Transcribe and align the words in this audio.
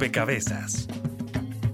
Rompecabezas. 0.00 0.88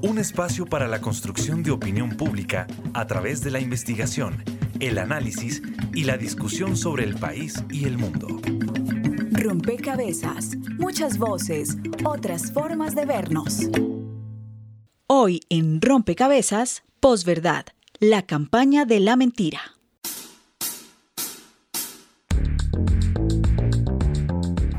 Un 0.03 0.19
espacio 0.19 0.67
para 0.67 0.89
la 0.89 1.01
construcción 1.01 1.63
de 1.63 1.71
opinión 1.71 2.17
pública 2.17 2.67
a 2.93 3.07
través 3.07 3.41
de 3.41 3.53
la 3.53 3.61
investigación, 3.61 4.43
el 4.81 4.99
análisis 4.99 5.63
y 5.95 6.03
la 6.03 6.19
discusión 6.19 6.77
sobre 6.77 7.05
el 7.05 7.15
país 7.15 7.63
y 7.71 7.85
el 7.85 7.99
mundo. 7.99 8.27
Rompecabezas, 9.31 10.57
muchas 10.77 11.19
voces, 11.19 11.77
otras 12.05 12.51
formas 12.51 12.97
de 12.97 13.07
vernos. 13.07 13.61
Hoy 15.07 15.43
en 15.49 15.81
Rompecabezas, 15.81 16.83
posverdad, 16.99 17.67
la 18.01 18.23
campaña 18.23 18.87
de 18.87 18.99
la 18.99 19.15
mentira. 19.15 19.76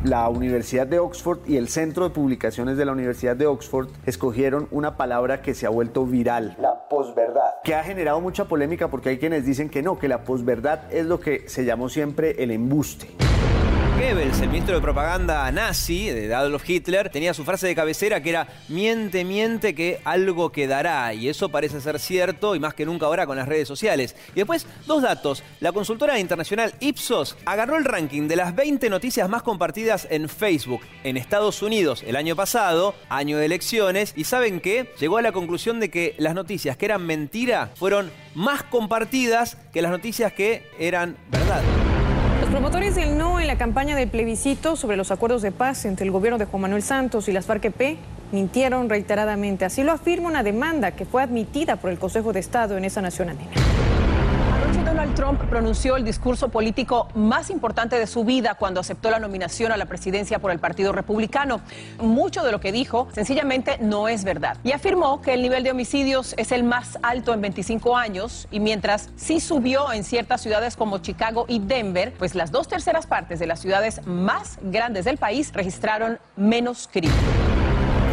La 0.08 0.30
Universidad 0.30 0.88
de 0.88 1.00
Oxford 1.00 1.40
y 1.46 1.58
el 1.58 1.68
Centro 1.68 2.06
de 2.06 2.12
Publicaciones 2.12 2.78
de 2.78 2.86
la 2.86 2.94
Universidad 2.94 3.36
de 3.36 3.46
Oxford 3.46 3.90
escogieron 4.06 4.70
una 4.72 4.96
palabra 4.96 5.42
que 5.42 5.54
se 5.54 5.66
ha 5.66 5.70
vuelto 5.70 6.06
viral, 6.06 6.56
la 6.60 6.88
posverdad, 6.88 7.56
que 7.64 7.76
ha 7.76 7.84
generado 7.84 8.22
mucha 8.22 8.46
polémica 8.46 8.88
porque 8.88 9.10
hay 9.10 9.18
quienes 9.18 9.46
dicen 9.46 9.70
que 9.70 9.82
no, 9.82 10.00
que 10.00 10.08
la 10.08 10.24
posverdad 10.24 10.92
es 10.94 11.06
lo 11.06 11.20
que 11.20 11.50
se 11.50 11.66
llamó 11.66 11.90
siempre 11.90 12.42
el 12.42 12.52
embuste. 12.52 13.27
Goebbels, 13.98 14.42
el 14.42 14.50
ministro 14.50 14.76
de 14.76 14.82
propaganda 14.82 15.52
nazi 15.52 16.12
de 16.12 16.32
Adolf 16.32 16.70
Hitler, 16.70 17.10
tenía 17.10 17.34
su 17.34 17.44
frase 17.44 17.66
de 17.66 17.74
cabecera 17.74 18.22
que 18.22 18.30
era 18.30 18.48
miente, 18.68 19.26
miente 19.26 19.74
que 19.74 20.00
algo 20.06 20.52
quedará. 20.52 21.16
Y 21.16 21.30
eso 21.30 21.50
parece 21.50 21.82
ser 21.82 22.00
cierto 22.00 22.56
y 22.56 22.60
más 22.60 22.76
que 22.76 22.86
nunca 22.86 23.08
ahora 23.08 23.26
con 23.26 23.38
las 23.38 23.48
redes 23.48 23.68
sociales. 23.68 24.16
Y 24.34 24.36
después, 24.36 24.68
dos 24.86 25.02
datos. 25.02 25.42
La 25.62 25.72
consultora 25.72 26.20
internacional 26.20 26.76
Ipsos 26.80 27.38
agarró 27.46 27.76
el 27.76 27.86
ranking 27.86 28.28
de 28.28 28.36
las 28.36 28.56
20 28.56 28.88
noticias 28.92 29.28
más 29.30 29.42
compartidas 29.42 30.08
en 30.12 30.30
Facebook 30.30 30.82
en 31.04 31.18
Estados 31.18 31.64
Unidos 31.64 32.04
el 32.06 32.18
año 32.18 32.36
pasado, 32.36 32.94
año 33.10 33.40
de 33.40 33.46
elecciones, 33.48 34.14
y 34.16 34.26
¿saben 34.26 34.60
qué? 34.60 34.94
Llegó 35.00 35.18
a 35.18 35.24
la 35.24 35.32
conclusión 35.32 35.80
de 35.80 35.90
que 35.90 36.14
las 36.20 36.36
noticias 36.36 36.78
que 36.78 36.86
eran 36.86 37.04
mentira 37.04 37.72
fueron 37.74 38.12
más 38.36 38.62
compartidas 38.62 39.58
que 39.74 39.82
las 39.82 39.90
noticias 39.90 40.34
que 40.34 40.70
eran 40.78 41.18
verdad. 41.32 41.64
Promotores 42.52 42.96
del 42.96 43.18
no 43.18 43.42
en 43.42 43.48
la 43.48 43.58
campaña 43.58 43.96
del 43.96 44.10
plebiscito 44.10 44.78
sobre 44.78 44.96
los 44.96 45.12
acuerdos 45.12 45.42
de 45.42 45.52
paz 45.52 45.84
entre 45.84 46.06
el 46.06 46.12
gobierno 46.12 46.38
de 46.38 46.46
Juan 46.46 46.62
Manuel 46.62 46.82
Santos 46.82 47.28
y 47.28 47.34
las 47.34 47.46
FARC-EP 47.46 47.98
mintieron 48.32 48.90
reiteradamente. 48.90 49.66
Así 49.66 49.84
lo 49.84 49.92
afirma 49.92 50.30
una 50.30 50.44
demanda 50.44 50.92
que 50.92 51.06
fue 51.06 51.22
admitida 51.22 51.76
por 51.76 51.92
el 51.92 52.00
Consejo 52.00 52.32
de 52.32 52.40
Estado 52.40 52.78
en 52.78 52.86
esa 52.86 53.02
nación 53.02 53.30
andina. 53.30 53.52
Donald 54.98 55.14
Trump 55.16 55.42
pronunció 55.50 55.96
el 55.96 56.04
discurso 56.04 56.50
político 56.50 57.08
más 57.14 57.50
importante 57.50 58.00
de 58.00 58.08
su 58.08 58.24
vida 58.24 58.56
cuando 58.56 58.80
aceptó 58.80 59.12
la 59.12 59.20
nominación 59.20 59.72
a 59.72 59.78
la 59.78 59.86
presidencia 59.86 60.40
por 60.40 60.50
el 60.50 60.60
Partido 60.60 60.92
Republicano. 60.92 61.62
Mucho 62.00 62.44
de 62.44 62.52
lo 62.52 62.60
que 62.60 62.72
dijo 62.72 63.08
sencillamente 63.12 63.78
no 63.80 64.08
es 64.08 64.24
verdad. 64.24 64.58
Y 64.64 64.72
afirmó 64.72 65.22
que 65.22 65.34
el 65.34 65.44
nivel 65.44 65.64
de 65.64 65.72
homicidios 65.72 66.34
es 66.38 66.52
el 66.52 66.64
más 66.64 66.98
alto 67.04 67.34
en 67.34 67.42
25 67.42 67.96
años 67.96 68.48
y 68.50 68.60
mientras 68.60 69.10
sí 69.18 69.40
subió 69.40 69.92
en 69.94 70.04
ciertas 70.04 70.42
ciudades 70.42 70.76
como 70.76 70.98
Chicago 70.98 71.46
y 71.48 71.60
Denver, 71.60 72.14
pues 72.18 72.34
las 72.34 72.52
dos 72.52 72.68
terceras 72.68 73.06
partes 73.06 73.40
de 73.40 73.46
las 73.46 73.60
ciudades 73.60 74.02
más 74.08 74.58
grandes 74.64 75.06
del 75.06 75.18
país 75.18 75.52
registraron 75.54 76.18
menos 76.36 76.90
crímenes. 76.92 77.22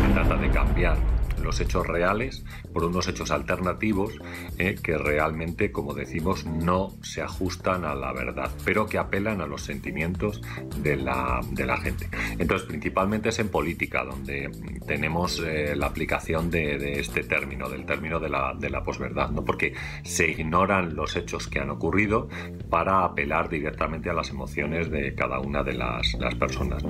Se 0.06 0.12
trata 0.12 0.36
de 0.36 0.50
cambiar 0.50 1.13
los 1.44 1.60
hechos 1.60 1.86
reales 1.86 2.44
por 2.72 2.84
unos 2.84 3.06
hechos 3.08 3.30
alternativos 3.30 4.18
eh, 4.58 4.76
que 4.82 4.98
realmente, 4.98 5.70
como 5.70 5.94
decimos, 5.94 6.44
no 6.46 6.92
se 7.02 7.22
ajustan 7.22 7.84
a 7.84 7.94
la 7.94 8.12
verdad, 8.12 8.50
pero 8.64 8.86
que 8.86 8.98
apelan 8.98 9.40
a 9.40 9.46
los 9.46 9.62
sentimientos 9.62 10.40
de 10.78 10.96
la, 10.96 11.40
de 11.52 11.66
la 11.66 11.76
gente. 11.76 12.08
Entonces, 12.38 12.66
principalmente 12.66 13.28
es 13.28 13.38
en 13.38 13.48
política 13.48 14.04
donde 14.04 14.50
tenemos 14.86 15.40
eh, 15.44 15.74
la 15.76 15.86
aplicación 15.86 16.50
de, 16.50 17.00
este 17.00 17.22
término, 17.22 17.68
del 17.68 17.84
término 17.84 18.18
de 18.18 18.28
la, 18.28 18.54
de 18.58 18.70
la 18.70 18.82
posverdad, 18.82 19.30
¿no? 19.30 19.44
porque 19.44 19.74
se 20.02 20.30
ignoran 20.30 20.94
los 20.94 21.16
hechos 21.16 21.48
que 21.48 21.60
han 21.60 21.70
ocurrido 21.70 22.28
para 22.70 23.04
apelar 23.04 23.48
directamente 23.48 24.10
a 24.10 24.14
las 24.14 24.30
emociones 24.30 24.90
de 24.90 25.14
cada 25.14 25.38
una 25.40 25.62
de 25.62 25.74
las, 25.74 26.14
las 26.14 26.34
personas. 26.34 26.84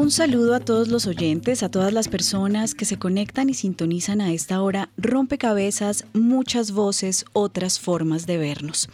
Un 0.00 0.10
saludo 0.10 0.56
a 0.56 0.60
todos 0.60 0.88
los 0.88 1.06
oyentes, 1.06 1.62
a 1.62 1.70
todas 1.70 1.92
las 1.92 2.08
personas 2.08 2.74
que 2.74 2.84
se 2.84 2.98
conectan 2.98 3.48
y 3.48 3.54
sintonizan 3.54 4.20
a 4.20 4.32
esta 4.32 4.60
hora. 4.60 4.88
Rompecabezas, 4.96 6.04
muchas 6.14 6.72
voces, 6.72 7.24
otras 7.32 7.78
formas 7.78 8.26
de 8.26 8.36
vernos. 8.36 8.88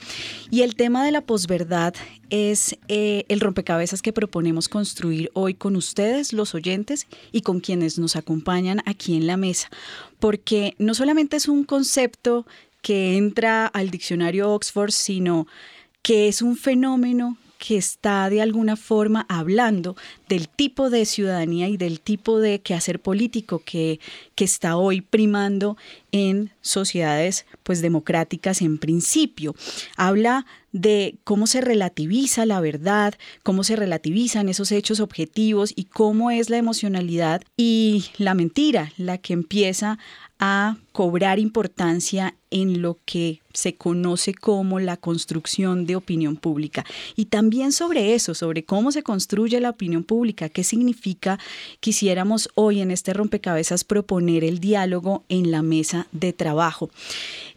Y 0.50 0.60
el 0.60 0.74
tema 0.74 1.04
de 1.06 1.12
la 1.12 1.22
posverdad 1.22 1.94
es 2.28 2.76
eh, 2.88 3.24
el 3.28 3.40
rompecabezas 3.40 4.02
que 4.02 4.12
proponemos 4.12 4.68
construir 4.68 5.30
hoy 5.32 5.54
con 5.54 5.76
ustedes, 5.76 6.34
los 6.34 6.54
oyentes, 6.54 7.06
y 7.32 7.40
con 7.40 7.60
quienes 7.60 7.98
nos 7.98 8.14
acompañan 8.14 8.82
aquí 8.84 9.16
en 9.16 9.26
la 9.26 9.38
mesa. 9.38 9.70
Porque 10.18 10.74
no 10.78 10.92
solamente 10.92 11.36
es 11.36 11.48
un 11.48 11.64
concepto 11.64 12.46
que 12.82 13.16
entra 13.16 13.66
al 13.66 13.90
diccionario 13.90 14.50
Oxford, 14.52 14.90
sino 14.90 15.46
que 16.06 16.28
es 16.28 16.40
un 16.40 16.56
fenómeno 16.56 17.36
que 17.58 17.76
está 17.76 18.30
de 18.30 18.40
alguna 18.40 18.76
forma 18.76 19.26
hablando 19.28 19.96
del 20.28 20.48
tipo 20.48 20.88
de 20.88 21.04
ciudadanía 21.04 21.66
y 21.68 21.76
del 21.76 21.98
tipo 21.98 22.38
de 22.38 22.60
quehacer 22.60 23.00
político 23.00 23.60
que, 23.64 23.98
que 24.36 24.44
está 24.44 24.76
hoy 24.76 25.00
primando 25.00 25.76
en 26.12 26.52
sociedades 26.60 27.44
pues 27.64 27.82
democráticas 27.82 28.62
en 28.62 28.78
principio. 28.78 29.56
Habla 29.96 30.46
de 30.70 31.16
cómo 31.24 31.48
se 31.48 31.60
relativiza 31.60 32.46
la 32.46 32.60
verdad, 32.60 33.14
cómo 33.42 33.64
se 33.64 33.74
relativizan 33.74 34.48
esos 34.48 34.70
hechos 34.70 35.00
objetivos 35.00 35.72
y 35.74 35.86
cómo 35.86 36.30
es 36.30 36.50
la 36.50 36.58
emocionalidad 36.58 37.42
y 37.56 38.04
la 38.18 38.34
mentira 38.34 38.92
la 38.96 39.18
que 39.18 39.32
empieza 39.32 39.98
a 40.38 40.76
cobrar 40.92 41.38
importancia 41.38 42.34
en 42.50 42.82
lo 42.82 42.98
que 43.04 43.40
se 43.52 43.74
conoce 43.74 44.34
como 44.34 44.80
la 44.80 44.96
construcción 44.96 45.86
de 45.86 45.96
opinión 45.96 46.36
pública. 46.36 46.84
Y 47.16 47.26
también 47.26 47.72
sobre 47.72 48.14
eso, 48.14 48.34
sobre 48.34 48.64
cómo 48.64 48.92
se 48.92 49.02
construye 49.02 49.60
la 49.60 49.70
opinión 49.70 50.04
pública, 50.04 50.48
qué 50.48 50.64
significa, 50.64 51.38
quisiéramos 51.80 52.50
hoy 52.54 52.80
en 52.80 52.90
este 52.90 53.12
rompecabezas 53.12 53.84
proponer 53.84 54.44
el 54.44 54.58
diálogo 54.58 55.24
en 55.28 55.50
la 55.50 55.62
mesa 55.62 56.06
de 56.12 56.32
trabajo. 56.32 56.90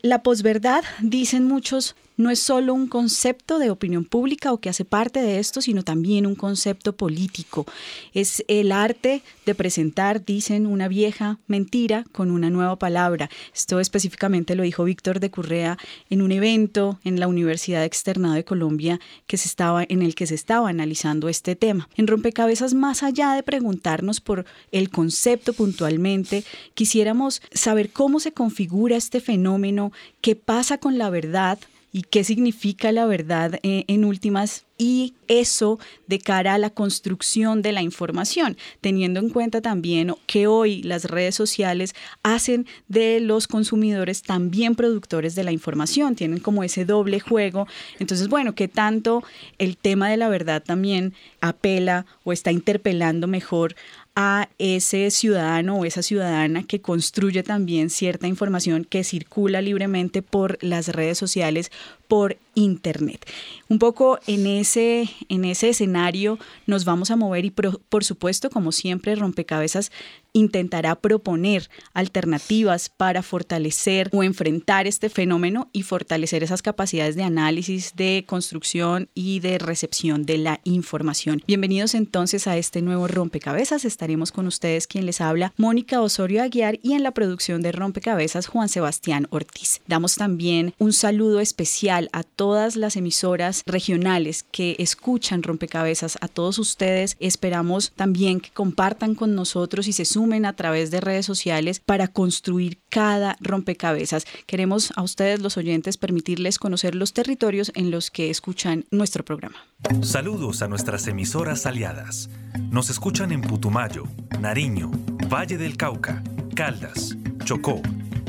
La 0.02 0.24
posverdad, 0.24 0.84
dicen 1.02 1.46
muchos, 1.46 1.96
no 2.20 2.30
es 2.30 2.40
solo 2.40 2.74
un 2.74 2.88
concepto 2.88 3.60
de 3.60 3.70
opinión 3.70 4.04
pública 4.04 4.52
o 4.52 4.60
que 4.60 4.68
hace 4.68 4.84
parte 4.84 5.22
de 5.22 5.40
esto, 5.40 5.62
sino 5.62 5.84
también 5.84 6.28
un 6.28 6.36
concepto 6.36 6.92
político. 6.92 7.66
Es 8.14 8.44
el 8.50 8.74
arte 8.74 9.24
de 9.46 9.56
presentar, 9.56 10.26
dicen, 10.26 10.68
una 10.68 10.90
vieja 10.90 11.40
mentira 11.48 12.04
con 12.12 12.30
una 12.30 12.50
nueva 12.50 12.78
palabra. 12.78 13.30
Esto 13.56 13.80
específicamente 13.80 14.56
lo 14.56 14.64
dijo 14.64 14.84
Víctor 14.84 15.22
de 15.22 15.32
Currea 15.32 15.78
en 16.10 16.22
un 16.22 16.34
evento 16.34 17.00
en 17.06 17.22
la 17.22 17.30
Universidad 17.30 17.86
Externado 17.86 18.34
de 18.34 18.44
Colombia 18.44 19.00
que 19.26 19.38
se 19.38 19.48
estaba, 19.48 19.86
en 19.88 20.02
el 20.02 20.14
que 20.14 20.28
se 20.28 20.36
estaba 20.36 20.68
analizando 20.68 21.30
este 21.30 21.56
tema. 21.56 21.88
En 21.96 22.08
rompecabezas, 22.08 22.74
más 22.74 23.02
allá 23.02 23.32
de 23.32 23.44
preguntarnos 23.44 24.20
por 24.20 24.44
el 24.74 24.90
concepto 24.90 25.54
puntualmente, 25.54 26.44
quisiéramos 26.74 27.42
saber 27.54 27.92
cómo 27.92 28.20
se 28.20 28.34
configura 28.34 28.98
este 28.98 29.22
fenómeno, 29.22 29.94
qué 30.20 30.36
pasa 30.36 30.80
con 30.80 30.98
la 30.98 31.10
verdad, 31.10 31.60
y 31.92 32.04
qué 32.04 32.24
significa 32.24 32.92
la 32.92 33.06
verdad 33.06 33.60
eh, 33.64 33.86
en 33.88 34.06
últimas 34.06 34.66
y 34.80 35.14
eso 35.28 35.78
de 36.08 36.20
cara 36.20 36.54
a 36.54 36.58
la 36.58 36.70
construcción 36.70 37.62
de 37.62 37.74
la 37.74 37.82
información, 37.82 38.58
teniendo 38.80 39.20
en 39.20 39.30
cuenta 39.30 39.62
también 39.62 40.16
que 40.26 40.48
hoy 40.48 40.82
las 40.84 41.04
redes 41.04 41.36
sociales 41.36 41.94
hacen 42.24 42.66
de 42.88 43.20
los 43.20 43.48
consumidores 43.48 44.24
también 44.24 44.76
productores 44.76 45.36
de 45.36 45.44
la 45.44 45.52
información, 45.52 46.16
tienen 46.16 46.40
como 46.40 46.64
ese 46.64 46.86
doble 46.86 47.20
juego. 47.20 47.68
Entonces, 48.00 48.30
bueno, 48.30 48.56
que 48.56 48.70
tanto 48.70 49.22
el 49.58 49.76
tema 49.76 50.10
de 50.10 50.16
la 50.16 50.30
verdad 50.30 50.64
también 50.64 51.14
apela 51.42 52.06
o 52.24 52.32
está 52.32 52.54
interpelando 52.54 53.28
mejor 53.28 53.76
a 54.22 54.50
ese 54.58 55.12
ciudadano 55.12 55.78
o 55.78 55.86
esa 55.86 56.04
ciudadana 56.04 56.64
que 56.64 56.82
construye 56.82 57.42
también 57.42 57.90
cierta 57.90 58.28
información 58.28 58.84
que 58.84 59.06
circula 59.06 59.62
libremente 59.62 60.22
por 60.22 60.58
las 60.62 60.90
redes 60.90 61.18
sociales, 61.18 61.72
por 62.10 62.38
Internet. 62.56 63.26
Un 63.70 63.80
poco 63.80 64.20
en 64.28 64.48
ese, 64.48 65.10
en 65.30 65.46
ese 65.46 65.70
escenario 65.70 66.40
nos 66.66 66.84
vamos 66.84 67.12
a 67.12 67.16
mover 67.16 67.46
y 67.46 67.52
por 67.52 68.04
supuesto, 68.04 68.50
como 68.50 68.74
siempre, 68.74 69.16
rompecabezas 69.16 69.92
intentará 70.34 70.96
proponer 70.96 71.70
alternativas 71.94 72.90
para 72.90 73.24
fortalecer 73.24 74.10
o 74.14 74.24
enfrentar 74.24 74.88
este 74.88 75.10
fenómeno 75.10 75.70
y 75.74 75.84
fortalecer 75.84 76.44
esas 76.44 76.62
capacidades 76.62 77.16
de 77.16 77.24
análisis, 77.24 77.94
de 77.96 78.26
construcción 78.28 79.10
y 79.16 79.40
de 79.40 79.58
recepción 79.58 80.26
de 80.26 80.38
la 80.38 80.60
información. 80.64 81.42
Bienvenidos 81.48 81.96
entonces 81.96 82.48
a 82.48 82.58
este 82.58 82.82
nuevo 82.82 83.08
rompecabezas. 83.08 83.86
Estaremos 83.86 84.32
con 84.32 84.48
ustedes 84.48 84.88
quien 84.88 85.06
les 85.06 85.22
habla, 85.22 85.54
Mónica 85.58 86.02
Osorio 86.02 86.44
Aguiar 86.44 86.80
y 86.84 86.94
en 86.94 87.04
la 87.04 87.12
producción 87.12 87.62
de 87.62 87.72
rompecabezas 87.72 88.48
Juan 88.48 88.70
Sebastián 88.70 89.28
Ortiz. 89.32 89.82
Damos 89.88 90.16
también 90.16 90.74
un 90.78 90.94
saludo 90.94 91.40
especial 91.40 91.99
a 92.14 92.24
todas 92.24 92.76
las 92.78 92.96
emisoras 92.96 93.64
regionales 93.66 94.44
que 94.44 94.76
escuchan 94.80 95.44
rompecabezas, 95.44 96.18
a 96.22 96.28
todos 96.28 96.60
ustedes. 96.60 97.18
Esperamos 97.20 97.92
también 97.96 98.40
que 98.40 98.52
compartan 98.52 99.16
con 99.16 99.36
nosotros 99.36 99.88
y 99.88 99.94
se 99.94 100.06
sumen 100.06 100.46
a 100.46 100.54
través 100.54 100.92
de 100.92 101.02
redes 101.02 101.26
sociales 101.26 101.80
para 101.80 102.08
construir 102.08 102.80
cada 102.90 103.36
rompecabezas. 103.42 104.26
Queremos 104.46 104.94
a 104.96 105.04
ustedes, 105.04 105.42
los 105.42 105.58
oyentes, 105.58 105.98
permitirles 105.98 106.60
conocer 106.60 106.96
los 106.96 107.14
territorios 107.14 107.72
en 107.76 107.92
los 107.92 108.12
que 108.12 108.30
escuchan 108.30 108.86
nuestro 108.92 109.26
programa. 109.26 109.58
Saludos 110.02 110.62
a 110.62 110.68
nuestras 110.68 111.08
emisoras 111.08 111.66
aliadas. 111.66 112.30
Nos 112.72 112.90
escuchan 112.90 113.32
en 113.32 113.42
Putumayo, 113.42 114.04
Nariño, 114.40 114.92
Valle 115.32 115.58
del 115.58 115.78
Cauca, 115.78 116.24
Caldas, 116.56 117.16
Chocó, 117.44 117.82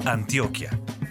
Antioquia, 0.04 0.70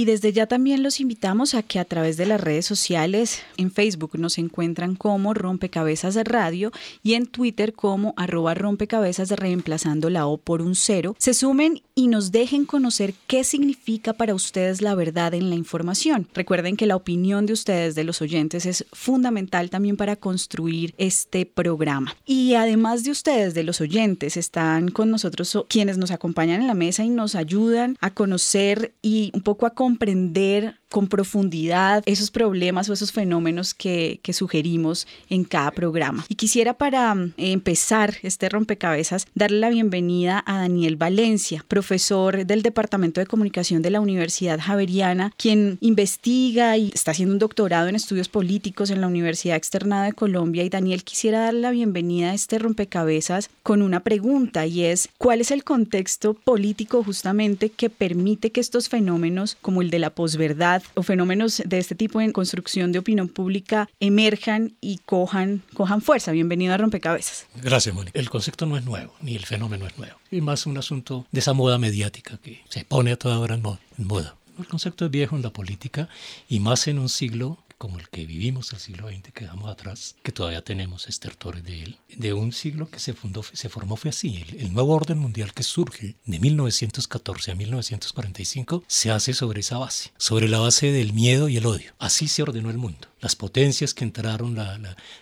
Y 0.00 0.06
desde 0.06 0.32
ya 0.32 0.46
también 0.46 0.82
los 0.82 0.98
invitamos 0.98 1.52
a 1.52 1.62
que 1.62 1.78
a 1.78 1.84
través 1.84 2.16
de 2.16 2.24
las 2.24 2.40
redes 2.40 2.64
sociales, 2.64 3.42
en 3.58 3.70
Facebook 3.70 4.18
nos 4.18 4.38
encuentran 4.38 4.96
como 4.96 5.34
Rompecabezas 5.34 6.14
Radio 6.24 6.72
y 7.02 7.12
en 7.12 7.26
Twitter 7.26 7.74
como 7.74 8.14
arroba 8.16 8.54
rompecabezas 8.54 9.28
reemplazando 9.28 10.08
la 10.08 10.26
O 10.26 10.38
por 10.38 10.62
un 10.62 10.74
cero, 10.74 11.16
se 11.18 11.34
sumen 11.34 11.82
y 12.00 12.06
nos 12.06 12.32
dejen 12.32 12.64
conocer 12.64 13.12
qué 13.26 13.44
significa 13.44 14.14
para 14.14 14.34
ustedes 14.34 14.80
la 14.80 14.94
verdad 14.94 15.34
en 15.34 15.50
la 15.50 15.56
información. 15.56 16.26
Recuerden 16.32 16.78
que 16.78 16.86
la 16.86 16.96
opinión 16.96 17.44
de 17.44 17.52
ustedes, 17.52 17.94
de 17.94 18.04
los 18.04 18.22
oyentes, 18.22 18.64
es 18.64 18.86
fundamental 18.90 19.68
también 19.68 19.98
para 19.98 20.16
construir 20.16 20.94
este 20.96 21.44
programa. 21.44 22.16
Y 22.24 22.54
además 22.54 23.04
de 23.04 23.10
ustedes, 23.10 23.52
de 23.52 23.64
los 23.64 23.82
oyentes, 23.82 24.38
están 24.38 24.90
con 24.90 25.10
nosotros 25.10 25.66
quienes 25.68 25.98
nos 25.98 26.10
acompañan 26.10 26.62
en 26.62 26.68
la 26.68 26.74
mesa 26.74 27.04
y 27.04 27.10
nos 27.10 27.34
ayudan 27.34 27.98
a 28.00 28.14
conocer 28.14 28.94
y 29.02 29.30
un 29.34 29.42
poco 29.42 29.66
a 29.66 29.74
comprender 29.74 30.79
con 30.90 31.06
profundidad 31.06 32.02
esos 32.06 32.30
problemas 32.30 32.88
o 32.88 32.92
esos 32.92 33.12
fenómenos 33.12 33.74
que, 33.74 34.20
sugerimos 34.30 35.08
en 35.28 35.42
cada 35.42 35.72
programa. 35.72 36.24
Y 36.28 36.36
quisiera 36.36 36.74
para 36.74 37.12
mm, 37.12 37.34
empezar 37.36 38.14
este 38.22 38.48
rompecabezas 38.48 39.26
darle 39.34 39.58
la 39.58 39.68
bienvenida 39.68 40.42
a 40.46 40.58
Daniel 40.58 40.94
Valencia, 40.94 41.64
profesor 41.66 42.46
del 42.46 42.62
Departamento 42.62 43.20
de 43.20 43.26
Comunicación 43.26 43.82
de 43.82 43.90
la 43.90 44.00
Universidad 44.00 44.60
Javeriana, 44.60 45.32
quien 45.36 45.78
investiga 45.80 46.76
y 46.76 46.92
está 46.94 47.10
haciendo 47.10 47.34
un 47.34 47.40
doctorado 47.40 47.88
en 47.88 47.96
estudios 47.96 48.28
políticos 48.28 48.90
en 48.90 49.00
la 49.00 49.08
Universidad 49.08 49.56
Externada 49.56 50.04
de 50.04 50.12
Colombia. 50.12 50.62
Y 50.62 50.68
Daniel 50.68 51.02
quisiera 51.02 51.40
darle 51.40 51.60
la 51.60 51.72
bienvenida 51.72 52.30
a 52.30 52.34
este 52.34 52.60
rompecabezas 52.60 53.50
con 53.64 53.82
una 53.82 54.00
pregunta 54.00 54.66
y 54.66 54.84
es, 54.84 55.08
¿cuál 55.18 55.40
es 55.40 55.50
el 55.50 55.64
contexto 55.64 56.34
político 56.34 57.02
justamente 57.02 57.70
que 57.70 57.90
permite 57.90 58.52
que 58.52 58.60
estos 58.60 58.88
fenómenos 58.88 59.56
como 59.60 59.82
el 59.82 59.90
de 59.90 59.98
la 59.98 60.10
posverdad 60.10 60.79
o 60.94 61.02
fenómenos 61.02 61.62
de 61.64 61.78
este 61.78 61.94
tipo 61.94 62.20
en 62.20 62.32
construcción 62.32 62.92
de 62.92 62.98
opinión 62.98 63.28
pública 63.28 63.88
emerjan 64.00 64.74
y 64.80 64.98
cojan, 64.98 65.62
cojan 65.74 66.02
fuerza. 66.02 66.32
Bienvenido 66.32 66.74
a 66.74 66.76
Rompecabezas. 66.76 67.46
Gracias, 67.62 67.94
Mónica. 67.94 68.18
El 68.18 68.30
concepto 68.30 68.66
no 68.66 68.76
es 68.76 68.84
nuevo, 68.84 69.14
ni 69.20 69.36
el 69.36 69.46
fenómeno 69.46 69.86
es 69.86 69.96
nuevo. 69.98 70.16
Es 70.30 70.42
más 70.42 70.66
un 70.66 70.78
asunto 70.78 71.26
de 71.30 71.40
esa 71.40 71.52
moda 71.52 71.78
mediática 71.78 72.38
que 72.38 72.60
se 72.68 72.84
pone 72.84 73.12
a 73.12 73.16
toda 73.16 73.38
hora 73.38 73.54
en 73.54 73.62
moda. 73.62 74.36
El 74.58 74.66
concepto 74.66 75.06
es 75.06 75.10
viejo 75.10 75.36
en 75.36 75.42
la 75.42 75.50
política 75.50 76.08
y 76.48 76.60
más 76.60 76.86
en 76.86 76.98
un 76.98 77.08
siglo 77.08 77.58
como 77.80 77.98
el 77.98 78.10
que 78.10 78.26
vivimos 78.26 78.74
el 78.74 78.78
siglo 78.78 79.08
XX 79.08 79.32
que 79.32 79.44
dejamos 79.44 79.70
atrás, 79.70 80.14
que 80.22 80.32
todavía 80.32 80.62
tenemos 80.62 81.08
estertores 81.08 81.64
de 81.64 81.82
él, 81.82 81.96
de 82.14 82.34
un 82.34 82.52
siglo 82.52 82.90
que 82.90 82.98
se, 82.98 83.14
fundó, 83.14 83.42
se 83.42 83.70
formó 83.70 83.96
fue 83.96 84.10
así. 84.10 84.44
El, 84.46 84.60
el, 84.60 84.74
nuevo 84.74 84.94
orden 84.94 85.16
mundial 85.16 85.54
que 85.54 85.62
surge 85.62 86.14
de 86.26 86.38
1914 86.38 87.52
a 87.52 87.54
1945 87.54 88.84
se 88.86 89.10
hace 89.10 89.32
sobre 89.32 89.60
esa 89.60 89.78
base, 89.78 90.12
sobre 90.18 90.48
la 90.48 90.58
base 90.58 90.92
del 90.92 91.14
miedo 91.14 91.48
y 91.48 91.56
el 91.56 91.64
odio. 91.64 91.94
Así 91.98 92.28
se 92.28 92.42
ordenó 92.42 92.68
el 92.68 92.76
mundo 92.76 93.09
las 93.20 93.36
potencias 93.36 93.94
que 93.94 94.04
entraron, 94.04 94.56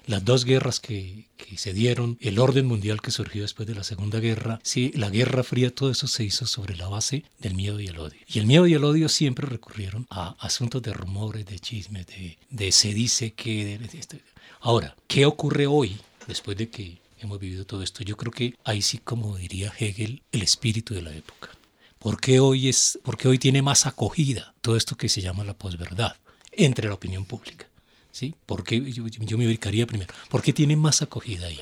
las 0.06 0.25
dos 0.25 0.45
guerras 0.45 0.81
que, 0.81 1.27
se 1.56 1.73
dieron, 1.73 2.19
el 2.21 2.39
orden 2.39 2.67
mundial 2.67 3.00
que 3.00 3.11
surgió 3.11 3.43
después 3.43 3.67
de 3.67 3.75
la 3.75 3.83
Segunda 3.83 4.21
Guerra, 4.21 4.61
sí, 4.62 4.93
la 4.95 5.11
Guerra 5.11 5.43
Fría, 5.43 5.75
todo 5.75 5.91
eso 5.91 6.06
se 6.06 6.25
hizo 6.25 6.47
sobre 6.47 6.77
la 6.77 6.89
base 6.89 7.25
del 7.39 7.55
miedo 7.55 7.81
y 7.81 7.87
el 7.87 7.99
odio. 7.99 8.21
Y 8.27 8.39
el 8.39 8.47
miedo 8.47 8.67
y 8.67 8.75
el 8.75 8.85
odio 8.85 9.09
siempre 9.09 9.47
recurrieron 9.47 10.06
a 10.11 10.37
asuntos 10.39 10.83
de 10.83 10.93
rumores, 10.93 11.47
de 11.47 11.59
chismes, 11.59 12.06
de, 12.06 12.39
de 12.50 12.73
se 12.73 12.95
dice 12.95 13.33
que... 13.33 13.81
Ahora, 14.61 14.97
¿qué 15.06 15.25
ocurre 15.27 15.67
hoy 15.67 15.97
después 16.27 16.56
de 16.56 16.69
que 16.69 16.99
hemos 17.19 17.39
vivido 17.39 17.65
todo 17.65 17.83
esto? 17.83 18.03
Yo 18.05 18.17
creo 18.17 18.33
que 18.33 18.55
ahí 18.65 18.83
sí, 18.83 18.99
como 18.99 19.37
diría 19.37 19.73
Hegel, 19.79 20.23
el 20.33 20.43
espíritu 20.43 20.94
de 20.94 21.03
la 21.03 21.15
época. 21.15 21.51
¿Por 21.99 22.21
qué 22.21 22.41
hoy, 22.41 22.69
es, 22.69 22.99
porque 23.03 23.29
hoy 23.29 23.39
tiene 23.39 23.62
más 23.62 23.87
acogida 23.87 24.55
todo 24.61 24.77
esto 24.77 24.97
que 24.97 25.09
se 25.09 25.21
llama 25.21 25.44
la 25.44 25.55
posverdad 25.55 26.17
entre 26.53 26.89
la 26.89 26.94
opinión 26.94 27.25
pública? 27.25 27.68
¿Sí? 28.10 28.34
Porque 28.46 28.81
yo, 28.93 29.06
yo, 29.06 29.38
me 29.38 29.46
ubicaría 29.46 29.87
primero. 29.87 30.12
¿Por 30.28 30.43
qué 30.43 30.52
tiene 30.52 30.76
más 30.76 31.02
acogida 31.02 31.46
ahí? 31.46 31.60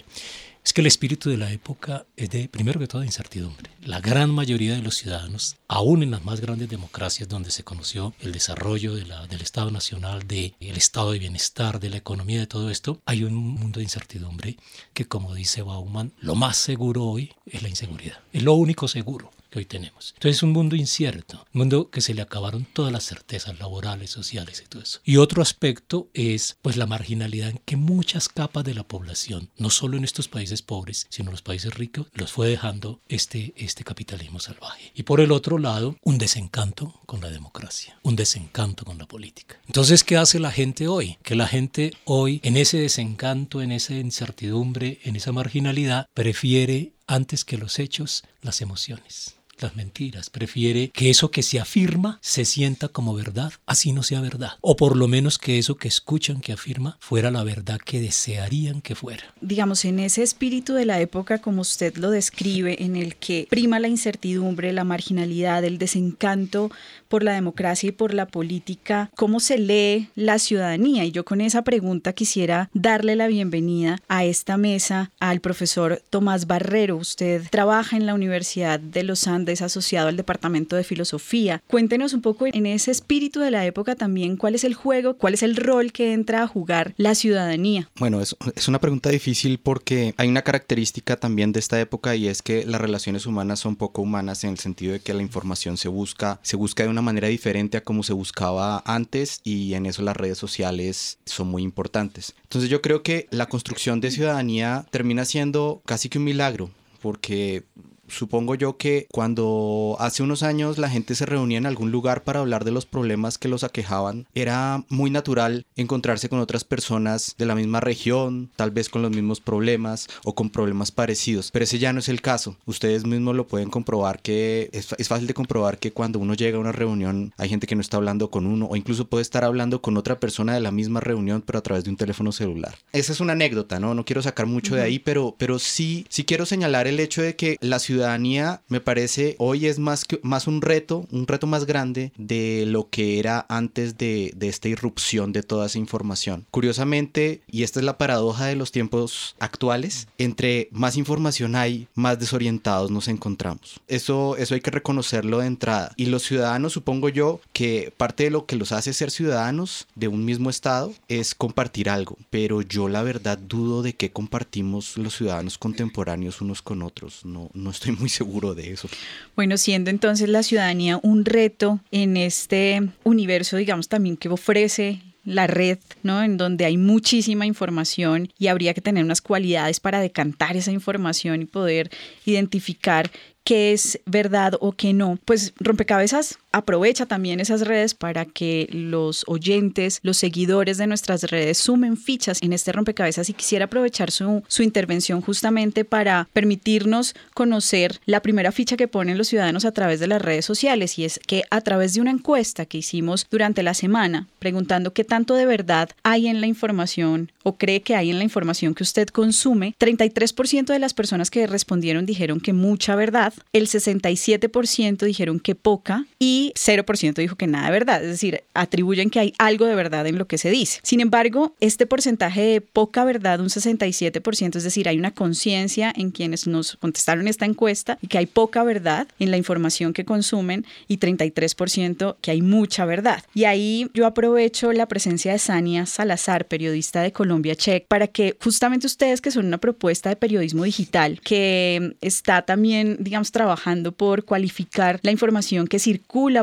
Es 0.66 0.72
que 0.72 0.80
el 0.80 0.88
espíritu 0.88 1.30
de 1.30 1.36
la 1.36 1.52
época 1.52 2.06
es 2.16 2.28
de, 2.30 2.48
primero 2.48 2.80
que 2.80 2.88
todo, 2.88 3.04
incertidumbre. 3.04 3.70
La 3.84 4.00
gran 4.00 4.30
mayoría 4.30 4.74
de 4.74 4.82
los 4.82 4.96
ciudadanos, 4.96 5.54
aún 5.68 6.02
en 6.02 6.10
las 6.10 6.24
más 6.24 6.40
grandes 6.40 6.68
democracias 6.68 7.28
donde 7.28 7.52
se 7.52 7.62
conoció 7.62 8.14
el 8.18 8.32
desarrollo 8.32 8.96
de 8.96 9.04
del 9.04 9.42
Estado 9.42 9.70
Nacional, 9.70 10.26
del 10.26 10.54
estado 10.58 11.12
de 11.12 11.20
bienestar, 11.20 11.78
de 11.78 11.90
la 11.90 11.98
economía, 11.98 12.40
de 12.40 12.48
todo 12.48 12.68
esto, 12.70 13.00
hay 13.06 13.22
un 13.22 13.34
mundo 13.36 13.78
de 13.78 13.84
incertidumbre 13.84 14.56
que, 14.92 15.06
como 15.06 15.36
dice 15.36 15.62
Bauman, 15.62 16.12
lo 16.18 16.34
más 16.34 16.56
seguro 16.56 17.04
hoy 17.04 17.32
es 17.46 17.62
la 17.62 17.68
inseguridad. 17.68 18.18
Es 18.32 18.42
lo 18.42 18.54
único 18.54 18.88
seguro 18.88 19.30
que 19.50 19.58
hoy 19.58 19.64
tenemos. 19.64 20.12
Entonces 20.16 20.36
es 20.36 20.42
un 20.42 20.52
mundo 20.52 20.76
incierto, 20.76 21.46
un 21.52 21.58
mundo 21.60 21.90
que 21.90 22.00
se 22.00 22.14
le 22.14 22.22
acabaron 22.22 22.66
todas 22.72 22.92
las 22.92 23.04
certezas 23.04 23.58
laborales, 23.58 24.10
sociales 24.10 24.62
y 24.64 24.68
todo 24.68 24.82
eso. 24.82 25.00
Y 25.04 25.16
otro 25.16 25.42
aspecto 25.42 26.08
es 26.14 26.56
pues 26.62 26.76
la 26.76 26.86
marginalidad 26.86 27.50
en 27.50 27.60
que 27.64 27.76
muchas 27.76 28.28
capas 28.28 28.64
de 28.64 28.74
la 28.74 28.84
población, 28.84 29.50
no 29.58 29.70
solo 29.70 29.96
en 29.96 30.04
estos 30.04 30.28
países 30.28 30.62
pobres, 30.62 31.06
sino 31.10 31.28
en 31.28 31.32
los 31.32 31.42
países 31.42 31.74
ricos, 31.74 32.06
los 32.12 32.32
fue 32.32 32.48
dejando 32.48 33.00
este, 33.08 33.54
este 33.56 33.84
capitalismo 33.84 34.40
salvaje. 34.40 34.92
Y 34.94 35.04
por 35.04 35.20
el 35.20 35.32
otro 35.32 35.58
lado, 35.58 35.96
un 36.02 36.18
desencanto 36.18 37.00
con 37.06 37.20
la 37.20 37.30
democracia, 37.30 37.98
un 38.02 38.16
desencanto 38.16 38.84
con 38.84 38.98
la 38.98 39.06
política. 39.06 39.60
Entonces, 39.66 40.04
¿qué 40.04 40.16
hace 40.16 40.38
la 40.38 40.50
gente 40.50 40.88
hoy? 40.88 41.18
Que 41.22 41.34
la 41.34 41.46
gente 41.46 41.92
hoy, 42.04 42.40
en 42.42 42.56
ese 42.56 42.78
desencanto, 42.78 43.62
en 43.62 43.72
esa 43.72 43.94
incertidumbre, 43.94 45.00
en 45.04 45.16
esa 45.16 45.32
marginalidad, 45.32 46.08
prefiere 46.14 46.95
antes 47.06 47.44
que 47.44 47.58
los 47.58 47.78
hechos, 47.78 48.24
las 48.42 48.60
emociones 48.60 49.36
las 49.60 49.76
mentiras, 49.76 50.30
prefiere 50.30 50.90
que 50.90 51.10
eso 51.10 51.30
que 51.30 51.42
se 51.42 51.60
afirma 51.60 52.18
se 52.20 52.44
sienta 52.44 52.88
como 52.88 53.14
verdad, 53.14 53.52
así 53.66 53.92
no 53.92 54.02
sea 54.02 54.20
verdad, 54.20 54.52
o 54.60 54.76
por 54.76 54.96
lo 54.96 55.08
menos 55.08 55.38
que 55.38 55.58
eso 55.58 55.76
que 55.76 55.88
escuchan 55.88 56.40
que 56.40 56.52
afirma 56.52 56.98
fuera 57.00 57.30
la 57.30 57.44
verdad 57.44 57.78
que 57.84 58.00
desearían 58.00 58.80
que 58.80 58.94
fuera. 58.94 59.24
Digamos, 59.40 59.84
en 59.84 60.00
ese 60.00 60.22
espíritu 60.22 60.74
de 60.74 60.84
la 60.84 61.00
época 61.00 61.38
como 61.38 61.62
usted 61.62 61.96
lo 61.96 62.10
describe, 62.10 62.82
en 62.82 62.96
el 62.96 63.16
que 63.16 63.46
prima 63.48 63.80
la 63.80 63.88
incertidumbre, 63.88 64.72
la 64.72 64.84
marginalidad, 64.84 65.64
el 65.64 65.78
desencanto 65.78 66.70
por 67.08 67.22
la 67.22 67.34
democracia 67.34 67.88
y 67.88 67.92
por 67.92 68.14
la 68.14 68.26
política, 68.26 69.10
¿cómo 69.14 69.40
se 69.40 69.58
lee 69.58 70.08
la 70.14 70.38
ciudadanía? 70.38 71.04
Y 71.04 71.12
yo 71.12 71.24
con 71.24 71.40
esa 71.40 71.62
pregunta 71.62 72.12
quisiera 72.12 72.68
darle 72.74 73.16
la 73.16 73.28
bienvenida 73.28 73.98
a 74.08 74.24
esta 74.24 74.56
mesa 74.56 75.10
al 75.20 75.40
profesor 75.40 76.02
Tomás 76.10 76.46
Barrero. 76.46 76.96
Usted 76.96 77.48
trabaja 77.50 77.96
en 77.96 78.06
la 78.06 78.14
Universidad 78.14 78.80
de 78.80 79.02
los 79.02 79.26
asociado 79.54 80.08
al 80.08 80.16
Departamento 80.16 80.76
de 80.76 80.84
Filosofía. 80.84 81.62
Cuéntenos 81.66 82.12
un 82.12 82.22
poco 82.22 82.46
en 82.46 82.66
ese 82.66 82.90
espíritu 82.90 83.40
de 83.40 83.50
la 83.50 83.64
época 83.66 83.94
también 83.94 84.36
cuál 84.36 84.54
es 84.54 84.64
el 84.64 84.74
juego, 84.74 85.16
cuál 85.16 85.34
es 85.34 85.42
el 85.42 85.56
rol 85.56 85.92
que 85.92 86.12
entra 86.12 86.42
a 86.42 86.46
jugar 86.46 86.94
la 86.96 87.14
ciudadanía. 87.14 87.88
Bueno, 87.96 88.20
es, 88.20 88.36
es 88.54 88.68
una 88.68 88.80
pregunta 88.80 89.10
difícil 89.10 89.58
porque 89.58 90.14
hay 90.16 90.28
una 90.28 90.42
característica 90.42 91.16
también 91.16 91.52
de 91.52 91.60
esta 91.60 91.80
época 91.80 92.16
y 92.16 92.28
es 92.28 92.42
que 92.42 92.64
las 92.66 92.80
relaciones 92.80 93.26
humanas 93.26 93.60
son 93.60 93.76
poco 93.76 94.02
humanas 94.02 94.44
en 94.44 94.50
el 94.50 94.58
sentido 94.58 94.92
de 94.92 95.00
que 95.00 95.14
la 95.14 95.22
información 95.22 95.76
se 95.76 95.88
busca, 95.88 96.40
se 96.42 96.56
busca 96.56 96.82
de 96.82 96.88
una 96.88 97.02
manera 97.02 97.28
diferente 97.28 97.76
a 97.76 97.82
como 97.82 98.02
se 98.02 98.12
buscaba 98.12 98.82
antes 98.86 99.40
y 99.44 99.74
en 99.74 99.86
eso 99.86 100.02
las 100.02 100.16
redes 100.16 100.38
sociales 100.38 101.18
son 101.24 101.48
muy 101.48 101.62
importantes. 101.62 102.34
Entonces 102.42 102.70
yo 102.70 102.82
creo 102.82 103.02
que 103.02 103.28
la 103.30 103.46
construcción 103.46 104.00
de 104.00 104.10
ciudadanía 104.10 104.86
termina 104.90 105.24
siendo 105.24 105.82
casi 105.84 106.08
que 106.08 106.18
un 106.18 106.24
milagro 106.24 106.70
porque 107.00 107.64
Supongo 108.08 108.54
yo 108.54 108.76
que 108.76 109.06
cuando 109.10 109.96
hace 109.98 110.22
unos 110.22 110.42
años 110.42 110.78
la 110.78 110.88
gente 110.88 111.14
se 111.14 111.26
reunía 111.26 111.58
en 111.58 111.66
algún 111.66 111.90
lugar 111.90 112.24
para 112.24 112.40
hablar 112.40 112.64
de 112.64 112.70
los 112.70 112.86
problemas 112.86 113.38
que 113.38 113.48
los 113.48 113.64
aquejaban, 113.64 114.26
era 114.34 114.84
muy 114.88 115.10
natural 115.10 115.66
encontrarse 115.76 116.28
con 116.28 116.38
otras 116.38 116.64
personas 116.64 117.34
de 117.38 117.46
la 117.46 117.54
misma 117.54 117.80
región, 117.80 118.50
tal 118.56 118.70
vez 118.70 118.88
con 118.88 119.02
los 119.02 119.10
mismos 119.10 119.40
problemas 119.40 120.08
o 120.24 120.34
con 120.34 120.50
problemas 120.50 120.90
parecidos, 120.90 121.50
pero 121.50 121.64
ese 121.64 121.78
ya 121.78 121.92
no 121.92 122.00
es 122.00 122.08
el 122.08 122.22
caso. 122.22 122.56
Ustedes 122.66 123.04
mismos 123.04 123.34
lo 123.34 123.46
pueden 123.46 123.70
comprobar 123.70 124.20
que 124.20 124.70
es, 124.72 124.94
es 124.98 125.08
fácil 125.08 125.26
de 125.26 125.34
comprobar 125.34 125.78
que 125.78 125.92
cuando 125.92 126.18
uno 126.18 126.34
llega 126.34 126.58
a 126.58 126.60
una 126.60 126.72
reunión 126.72 127.32
hay 127.36 127.48
gente 127.48 127.66
que 127.66 127.74
no 127.74 127.80
está 127.80 127.96
hablando 127.96 128.30
con 128.30 128.46
uno 128.46 128.66
o 128.66 128.76
incluso 128.76 129.06
puede 129.06 129.22
estar 129.22 129.44
hablando 129.44 129.82
con 129.82 129.96
otra 129.96 130.18
persona 130.18 130.54
de 130.54 130.60
la 130.60 130.70
misma 130.70 131.00
reunión 131.00 131.42
pero 131.44 131.58
a 131.58 131.62
través 131.62 131.84
de 131.84 131.90
un 131.90 131.96
teléfono 131.96 132.32
celular. 132.32 132.76
Esa 132.92 133.12
es 133.12 133.20
una 133.20 133.32
anécdota, 133.32 133.80
¿no? 133.80 133.94
No 133.94 134.04
quiero 134.04 134.22
sacar 134.22 134.46
mucho 134.46 134.74
de 134.74 134.82
ahí, 134.82 134.98
pero, 134.98 135.34
pero 135.38 135.58
sí, 135.58 136.06
sí 136.08 136.24
quiero 136.24 136.46
señalar 136.46 136.86
el 136.86 137.00
hecho 137.00 137.22
de 137.22 137.36
que 137.36 137.56
la 137.60 137.78
ciudadanía 137.96 138.62
me 138.68 138.80
parece 138.80 139.36
hoy 139.38 139.66
es 139.66 139.78
más, 139.78 140.04
que, 140.04 140.20
más 140.22 140.46
un 140.46 140.60
reto, 140.60 141.06
un 141.10 141.26
reto 141.26 141.46
más 141.46 141.64
grande 141.64 142.12
de 142.18 142.64
lo 142.66 142.90
que 142.90 143.18
era 143.18 143.46
antes 143.48 143.96
de, 143.96 144.32
de 144.36 144.48
esta 144.48 144.68
irrupción 144.68 145.32
de 145.32 145.42
toda 145.42 145.66
esa 145.66 145.78
información. 145.78 146.46
Curiosamente, 146.50 147.42
y 147.50 147.62
esta 147.62 147.80
es 147.80 147.86
la 147.86 147.98
paradoja 147.98 148.46
de 148.46 148.56
los 148.56 148.72
tiempos 148.72 149.34
actuales, 149.38 150.08
entre 150.18 150.68
más 150.72 150.96
información 150.96 151.56
hay, 151.56 151.88
más 151.94 152.18
desorientados 152.18 152.90
nos 152.90 153.08
encontramos. 153.08 153.80
Eso, 153.88 154.36
eso 154.36 154.54
hay 154.54 154.60
que 154.60 154.70
reconocerlo 154.70 155.38
de 155.38 155.46
entrada. 155.46 155.92
Y 155.96 156.06
los 156.06 156.22
ciudadanos, 156.22 156.74
supongo 156.74 157.08
yo, 157.08 157.40
que 157.52 157.92
parte 157.96 158.24
de 158.24 158.30
lo 158.30 158.46
que 158.46 158.56
los 158.56 158.72
hace 158.72 158.92
ser 158.92 159.10
ciudadanos 159.10 159.86
de 159.94 160.08
un 160.08 160.24
mismo 160.24 160.50
estado 160.50 160.92
es 161.08 161.34
compartir 161.34 161.88
algo. 161.88 162.18
Pero 162.30 162.60
yo 162.62 162.88
la 162.88 163.02
verdad 163.02 163.38
dudo 163.38 163.82
de 163.82 163.94
qué 163.94 164.10
compartimos 164.10 164.98
los 164.98 165.16
ciudadanos 165.16 165.58
contemporáneos 165.58 166.40
unos 166.40 166.62
con 166.62 166.82
otros. 166.82 167.24
No, 167.24 167.50
no 167.54 167.70
estoy 167.70 167.85
muy 167.92 168.08
seguro 168.08 168.54
de 168.54 168.72
eso. 168.72 168.88
Bueno, 169.34 169.56
siendo 169.56 169.90
entonces 169.90 170.28
la 170.28 170.42
ciudadanía 170.42 170.98
un 171.02 171.24
reto 171.24 171.80
en 171.90 172.16
este 172.16 172.88
universo, 173.04 173.56
digamos, 173.56 173.88
también 173.88 174.16
que 174.16 174.28
ofrece 174.28 175.02
la 175.24 175.46
red, 175.46 175.78
¿no? 176.02 176.22
En 176.22 176.36
donde 176.36 176.64
hay 176.64 176.76
muchísima 176.76 177.46
información 177.46 178.32
y 178.38 178.46
habría 178.46 178.72
que 178.72 178.80
tener 178.80 179.04
unas 179.04 179.20
cualidades 179.20 179.80
para 179.80 180.00
decantar 180.00 180.56
esa 180.56 180.70
información 180.70 181.42
y 181.42 181.46
poder 181.46 181.90
identificar 182.24 183.10
qué 183.44 183.72
es 183.72 184.00
verdad 184.06 184.54
o 184.60 184.72
qué 184.72 184.92
no. 184.92 185.18
Pues 185.24 185.52
rompecabezas 185.58 186.38
aprovecha 186.56 187.04
también 187.04 187.38
esas 187.38 187.60
redes 187.60 187.92
para 187.92 188.24
que 188.24 188.66
los 188.72 189.24
oyentes, 189.26 190.00
los 190.02 190.16
seguidores 190.16 190.78
de 190.78 190.86
nuestras 190.86 191.24
redes 191.24 191.58
sumen 191.58 191.98
fichas 191.98 192.38
en 192.40 192.54
este 192.54 192.72
rompecabezas 192.72 193.28
y 193.28 193.34
quisiera 193.34 193.66
aprovechar 193.66 194.10
su, 194.10 194.42
su 194.48 194.62
intervención 194.62 195.20
justamente 195.20 195.84
para 195.84 196.28
permitirnos 196.32 197.14
conocer 197.34 198.00
la 198.06 198.22
primera 198.22 198.52
ficha 198.52 198.78
que 198.78 198.88
ponen 198.88 199.18
los 199.18 199.28
ciudadanos 199.28 199.66
a 199.66 199.72
través 199.72 200.00
de 200.00 200.06
las 200.06 200.22
redes 200.22 200.46
sociales 200.46 200.98
y 200.98 201.04
es 201.04 201.20
que 201.26 201.44
a 201.50 201.60
través 201.60 201.92
de 201.92 202.00
una 202.00 202.10
encuesta 202.10 202.64
que 202.64 202.78
hicimos 202.78 203.26
durante 203.30 203.62
la 203.62 203.74
semana 203.74 204.26
preguntando 204.38 204.94
qué 204.94 205.04
tanto 205.04 205.34
de 205.34 205.44
verdad 205.44 205.90
hay 206.04 206.26
en 206.26 206.40
la 206.40 206.46
información 206.46 207.32
o 207.42 207.56
cree 207.56 207.82
que 207.82 207.96
hay 207.96 208.10
en 208.10 208.18
la 208.18 208.24
información 208.24 208.74
que 208.74 208.82
usted 208.82 209.08
consume, 209.08 209.74
33% 209.78 210.66
de 210.66 210.78
las 210.78 210.94
personas 210.94 211.30
que 211.30 211.46
respondieron 211.46 212.06
dijeron 212.06 212.40
que 212.40 212.52
mucha 212.52 212.96
verdad, 212.96 213.34
el 213.52 213.68
67% 213.68 215.04
dijeron 215.04 215.38
que 215.38 215.54
poca 215.54 216.06
y 216.18 216.45
0% 216.54 217.14
dijo 217.14 217.36
que 217.36 217.46
nada 217.46 217.66
de 217.66 217.72
verdad, 217.72 218.02
es 218.02 218.10
decir, 218.10 218.42
atribuyen 218.54 219.10
que 219.10 219.20
hay 219.20 219.34
algo 219.38 219.66
de 219.66 219.74
verdad 219.74 220.06
en 220.06 220.18
lo 220.18 220.26
que 220.26 220.38
se 220.38 220.50
dice. 220.50 220.80
Sin 220.82 221.00
embargo, 221.00 221.54
este 221.60 221.86
porcentaje 221.86 222.42
de 222.42 222.60
poca 222.60 223.04
verdad, 223.04 223.40
un 223.40 223.48
67%, 223.48 224.56
es 224.56 224.64
decir, 224.64 224.88
hay 224.88 224.98
una 224.98 225.12
conciencia 225.12 225.92
en 225.94 226.10
quienes 226.10 226.46
nos 226.46 226.76
contestaron 226.76 227.28
esta 227.28 227.44
encuesta 227.44 227.98
y 228.00 228.08
que 228.08 228.18
hay 228.18 228.26
poca 228.26 228.62
verdad 228.62 229.08
en 229.18 229.30
la 229.30 229.36
información 229.36 229.92
que 229.92 230.04
consumen 230.04 230.66
y 230.88 230.98
33% 230.98 232.16
que 232.20 232.30
hay 232.30 232.42
mucha 232.42 232.84
verdad. 232.84 233.24
Y 233.34 233.44
ahí 233.44 233.90
yo 233.94 234.06
aprovecho 234.06 234.72
la 234.72 234.86
presencia 234.86 235.32
de 235.32 235.38
Sania 235.38 235.86
Salazar, 235.86 236.46
periodista 236.46 237.02
de 237.02 237.12
Colombia 237.12 237.54
Check, 237.54 237.86
para 237.86 238.06
que 238.06 238.36
justamente 238.42 238.86
ustedes 238.86 239.20
que 239.20 239.30
son 239.30 239.46
una 239.46 239.58
propuesta 239.58 240.08
de 240.08 240.16
periodismo 240.16 240.64
digital 240.64 241.20
que 241.20 241.96
está 242.00 242.42
también, 242.42 242.96
digamos, 243.00 243.32
trabajando 243.32 243.92
por 243.92 244.24
cualificar 244.24 245.00
la 245.02 245.10
información 245.10 245.66
que 245.66 245.78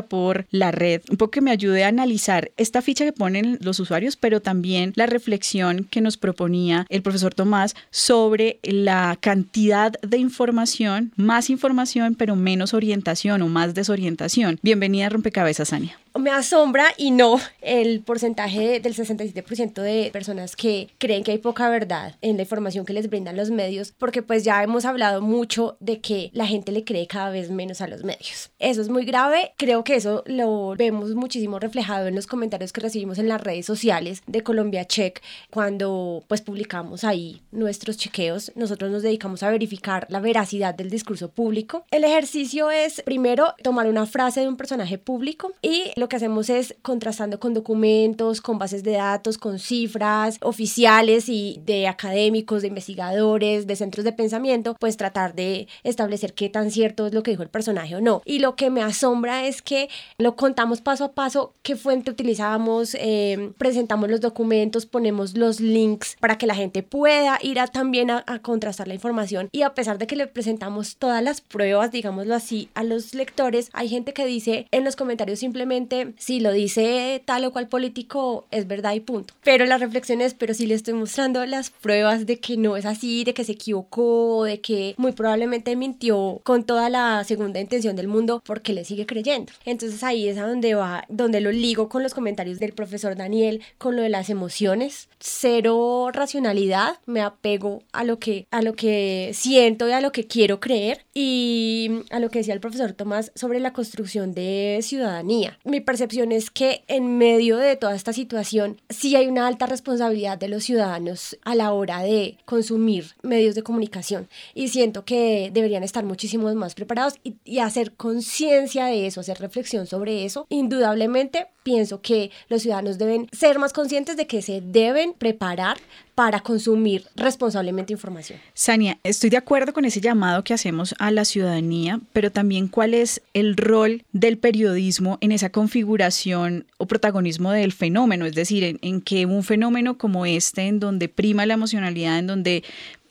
por 0.08 0.46
la 0.50 0.70
red, 0.70 1.02
un 1.10 1.16
poco 1.16 1.32
que 1.32 1.40
me 1.40 1.50
ayude 1.50 1.84
a 1.84 1.88
analizar 1.88 2.50
esta 2.56 2.82
ficha 2.82 3.04
que 3.04 3.12
ponen 3.12 3.58
los 3.60 3.80
usuarios, 3.80 4.16
pero 4.16 4.40
también 4.40 4.92
la 4.96 5.06
reflexión 5.06 5.84
que 5.84 6.00
nos 6.00 6.16
proponía 6.16 6.86
el 6.88 7.02
profesor 7.02 7.34
Tomás 7.34 7.76
sobre 7.90 8.58
la 8.62 9.18
cantidad 9.20 9.92
de 10.00 10.18
información, 10.18 11.12
más 11.16 11.50
información, 11.50 12.14
pero 12.14 12.34
menos 12.34 12.74
orientación 12.74 13.42
o 13.42 13.48
más 13.48 13.74
desorientación. 13.74 14.58
Bienvenida 14.62 15.06
a 15.06 15.10
Rompecabezas, 15.10 15.72
Ania 15.72 15.98
me 16.18 16.30
asombra 16.30 16.86
y 16.96 17.10
no 17.10 17.40
el 17.60 18.00
porcentaje 18.00 18.80
del 18.80 18.94
67% 18.94 19.82
de 19.82 20.10
personas 20.12 20.54
que 20.54 20.88
creen 20.98 21.24
que 21.24 21.32
hay 21.32 21.38
poca 21.38 21.68
verdad 21.68 22.14
en 22.20 22.36
la 22.36 22.42
información 22.42 22.84
que 22.86 22.92
les 22.92 23.10
brindan 23.10 23.36
los 23.36 23.50
medios, 23.50 23.92
porque 23.98 24.22
pues 24.22 24.44
ya 24.44 24.62
hemos 24.62 24.84
hablado 24.84 25.20
mucho 25.20 25.76
de 25.80 26.00
que 26.00 26.30
la 26.32 26.46
gente 26.46 26.72
le 26.72 26.84
cree 26.84 27.06
cada 27.06 27.30
vez 27.30 27.50
menos 27.50 27.80
a 27.80 27.88
los 27.88 28.04
medios. 28.04 28.50
Eso 28.58 28.80
es 28.80 28.88
muy 28.88 29.04
grave, 29.04 29.52
creo 29.56 29.82
que 29.82 29.96
eso 29.96 30.22
lo 30.26 30.74
vemos 30.76 31.14
muchísimo 31.14 31.58
reflejado 31.58 32.06
en 32.06 32.14
los 32.14 32.26
comentarios 32.26 32.72
que 32.72 32.80
recibimos 32.80 33.18
en 33.18 33.28
las 33.28 33.40
redes 33.40 33.66
sociales 33.66 34.22
de 34.26 34.42
Colombia 34.42 34.84
Check 34.84 35.20
cuando 35.50 36.24
pues 36.28 36.40
publicamos 36.40 37.04
ahí 37.04 37.42
nuestros 37.50 37.96
chequeos. 37.96 38.52
Nosotros 38.54 38.90
nos 38.90 39.02
dedicamos 39.02 39.42
a 39.42 39.50
verificar 39.50 40.06
la 40.10 40.20
veracidad 40.20 40.74
del 40.74 40.90
discurso 40.90 41.30
público. 41.30 41.84
El 41.90 42.04
ejercicio 42.04 42.70
es 42.70 43.02
primero 43.02 43.54
tomar 43.62 43.88
una 43.88 44.06
frase 44.06 44.40
de 44.40 44.48
un 44.48 44.56
personaje 44.56 44.98
público 44.98 45.52
y 45.62 45.90
lo 45.96 46.03
que 46.08 46.16
hacemos 46.16 46.50
es 46.50 46.74
contrastando 46.82 47.40
con 47.40 47.54
documentos, 47.54 48.40
con 48.40 48.58
bases 48.58 48.82
de 48.82 48.92
datos, 48.92 49.38
con 49.38 49.58
cifras 49.58 50.38
oficiales 50.42 51.28
y 51.28 51.60
de 51.64 51.88
académicos, 51.88 52.62
de 52.62 52.68
investigadores, 52.68 53.66
de 53.66 53.76
centros 53.76 54.04
de 54.04 54.12
pensamiento, 54.12 54.76
pues 54.78 54.96
tratar 54.96 55.34
de 55.34 55.68
establecer 55.82 56.34
qué 56.34 56.48
tan 56.48 56.70
cierto 56.70 57.06
es 57.06 57.14
lo 57.14 57.22
que 57.22 57.30
dijo 57.30 57.42
el 57.42 57.48
personaje 57.48 57.96
o 57.96 58.00
no. 58.00 58.22
Y 58.24 58.38
lo 58.38 58.56
que 58.56 58.70
me 58.70 58.82
asombra 58.82 59.46
es 59.46 59.62
que 59.62 59.88
lo 60.18 60.36
contamos 60.36 60.80
paso 60.80 61.04
a 61.04 61.12
paso, 61.12 61.54
qué 61.62 61.76
fuente 61.76 62.10
utilizamos, 62.10 62.96
eh, 63.00 63.52
presentamos 63.58 64.10
los 64.10 64.20
documentos, 64.20 64.86
ponemos 64.86 65.36
los 65.36 65.60
links 65.60 66.16
para 66.20 66.38
que 66.38 66.46
la 66.46 66.54
gente 66.54 66.82
pueda 66.82 67.38
ir 67.42 67.60
a, 67.60 67.66
también 67.66 68.10
a, 68.10 68.24
a 68.26 68.40
contrastar 68.40 68.88
la 68.88 68.94
información. 68.94 69.48
Y 69.52 69.62
a 69.62 69.74
pesar 69.74 69.98
de 69.98 70.06
que 70.06 70.16
le 70.16 70.26
presentamos 70.26 70.96
todas 70.96 71.22
las 71.22 71.40
pruebas, 71.40 71.92
digámoslo 71.92 72.34
así, 72.34 72.68
a 72.74 72.82
los 72.82 73.14
lectores, 73.14 73.70
hay 73.72 73.88
gente 73.88 74.12
que 74.12 74.26
dice 74.26 74.66
en 74.70 74.84
los 74.84 74.96
comentarios 74.96 75.38
simplemente 75.38 75.93
si 76.18 76.40
lo 76.40 76.52
dice 76.52 77.22
tal 77.24 77.44
o 77.44 77.52
cual 77.52 77.68
político 77.68 78.46
es 78.50 78.66
verdad 78.66 78.94
y 78.94 79.00
punto. 79.00 79.34
Pero 79.42 79.66
la 79.66 79.78
reflexión 79.78 80.20
es, 80.20 80.34
pero 80.34 80.54
si 80.54 80.66
le 80.66 80.74
estoy 80.74 80.94
mostrando 80.94 81.44
las 81.46 81.70
pruebas 81.70 82.26
de 82.26 82.38
que 82.38 82.56
no 82.56 82.76
es 82.76 82.86
así, 82.86 83.24
de 83.24 83.34
que 83.34 83.44
se 83.44 83.52
equivocó, 83.52 84.44
de 84.44 84.60
que 84.60 84.94
muy 84.96 85.12
probablemente 85.12 85.76
mintió 85.76 86.40
con 86.42 86.64
toda 86.64 86.90
la 86.90 87.24
segunda 87.24 87.60
intención 87.60 87.96
del 87.96 88.08
mundo, 88.08 88.42
porque 88.44 88.72
le 88.72 88.84
sigue 88.84 89.06
creyendo. 89.06 89.52
Entonces 89.64 90.02
ahí 90.02 90.28
es 90.28 90.38
a 90.38 90.46
donde 90.46 90.74
va, 90.74 91.04
donde 91.08 91.40
lo 91.40 91.52
ligo 91.52 91.88
con 91.88 92.02
los 92.02 92.14
comentarios 92.14 92.58
del 92.58 92.72
profesor 92.72 93.16
Daniel, 93.16 93.62
con 93.78 93.96
lo 93.96 94.02
de 94.02 94.08
las 94.08 94.30
emociones, 94.30 95.08
cero 95.18 96.10
racionalidad, 96.12 96.98
me 97.06 97.20
apego 97.20 97.82
a 97.92 98.04
lo 98.04 98.18
que, 98.18 98.46
a 98.50 98.62
lo 98.62 98.74
que 98.74 99.30
siento 99.34 99.88
y 99.88 99.92
a 99.92 100.00
lo 100.00 100.12
que 100.12 100.26
quiero 100.26 100.60
creer 100.60 101.04
y 101.14 101.90
a 102.10 102.18
lo 102.18 102.30
que 102.30 102.40
decía 102.40 102.54
el 102.54 102.60
profesor 102.60 102.92
Tomás 102.92 103.32
sobre 103.34 103.60
la 103.60 103.72
construcción 103.72 104.34
de 104.34 104.80
ciudadanía. 104.82 105.58
Mi 105.64 105.80
percepción 105.84 106.32
es 106.32 106.50
que 106.50 106.84
en 106.88 107.18
medio 107.18 107.56
de 107.56 107.76
toda 107.76 107.94
esta 107.94 108.12
situación 108.12 108.80
sí 108.88 109.16
hay 109.16 109.26
una 109.26 109.46
alta 109.46 109.66
responsabilidad 109.66 110.38
de 110.38 110.48
los 110.48 110.64
ciudadanos 110.64 111.36
a 111.44 111.54
la 111.54 111.72
hora 111.72 112.00
de 112.00 112.38
consumir 112.44 113.12
medios 113.22 113.54
de 113.54 113.62
comunicación 113.62 114.28
y 114.54 114.68
siento 114.68 115.04
que 115.04 115.50
deberían 115.52 115.82
estar 115.82 116.04
muchísimo 116.04 116.52
más 116.54 116.74
preparados 116.74 117.14
y, 117.22 117.36
y 117.44 117.58
hacer 117.58 117.92
conciencia 117.92 118.86
de 118.86 119.06
eso, 119.06 119.20
hacer 119.20 119.38
reflexión 119.38 119.86
sobre 119.86 120.24
eso. 120.24 120.46
Indudablemente 120.48 121.46
pienso 121.62 122.00
que 122.00 122.30
los 122.48 122.62
ciudadanos 122.62 122.98
deben 122.98 123.28
ser 123.32 123.58
más 123.58 123.72
conscientes 123.72 124.16
de 124.16 124.26
que 124.26 124.42
se 124.42 124.60
deben 124.60 125.14
preparar 125.14 125.78
para 126.14 126.40
consumir 126.40 127.04
responsablemente 127.16 127.92
información. 127.92 128.38
Sania, 128.54 128.98
estoy 129.02 129.30
de 129.30 129.36
acuerdo 129.36 129.72
con 129.72 129.84
ese 129.84 130.00
llamado 130.00 130.44
que 130.44 130.54
hacemos 130.54 130.94
a 130.98 131.10
la 131.10 131.24
ciudadanía, 131.24 132.00
pero 132.12 132.30
también 132.30 132.68
cuál 132.68 132.94
es 132.94 133.22
el 133.32 133.56
rol 133.56 134.04
del 134.12 134.38
periodismo 134.38 135.18
en 135.20 135.32
esa 135.32 135.50
configuración 135.50 136.66
o 136.78 136.86
protagonismo 136.86 137.50
del 137.50 137.72
fenómeno, 137.72 138.26
es 138.26 138.34
decir, 138.34 138.64
en, 138.64 138.78
en 138.82 139.00
que 139.00 139.26
un 139.26 139.42
fenómeno 139.42 139.98
como 139.98 140.26
este, 140.26 140.62
en 140.62 140.80
donde 140.80 141.08
prima 141.08 141.46
la 141.46 141.54
emocionalidad, 141.54 142.18
en 142.18 142.26
donde 142.26 142.64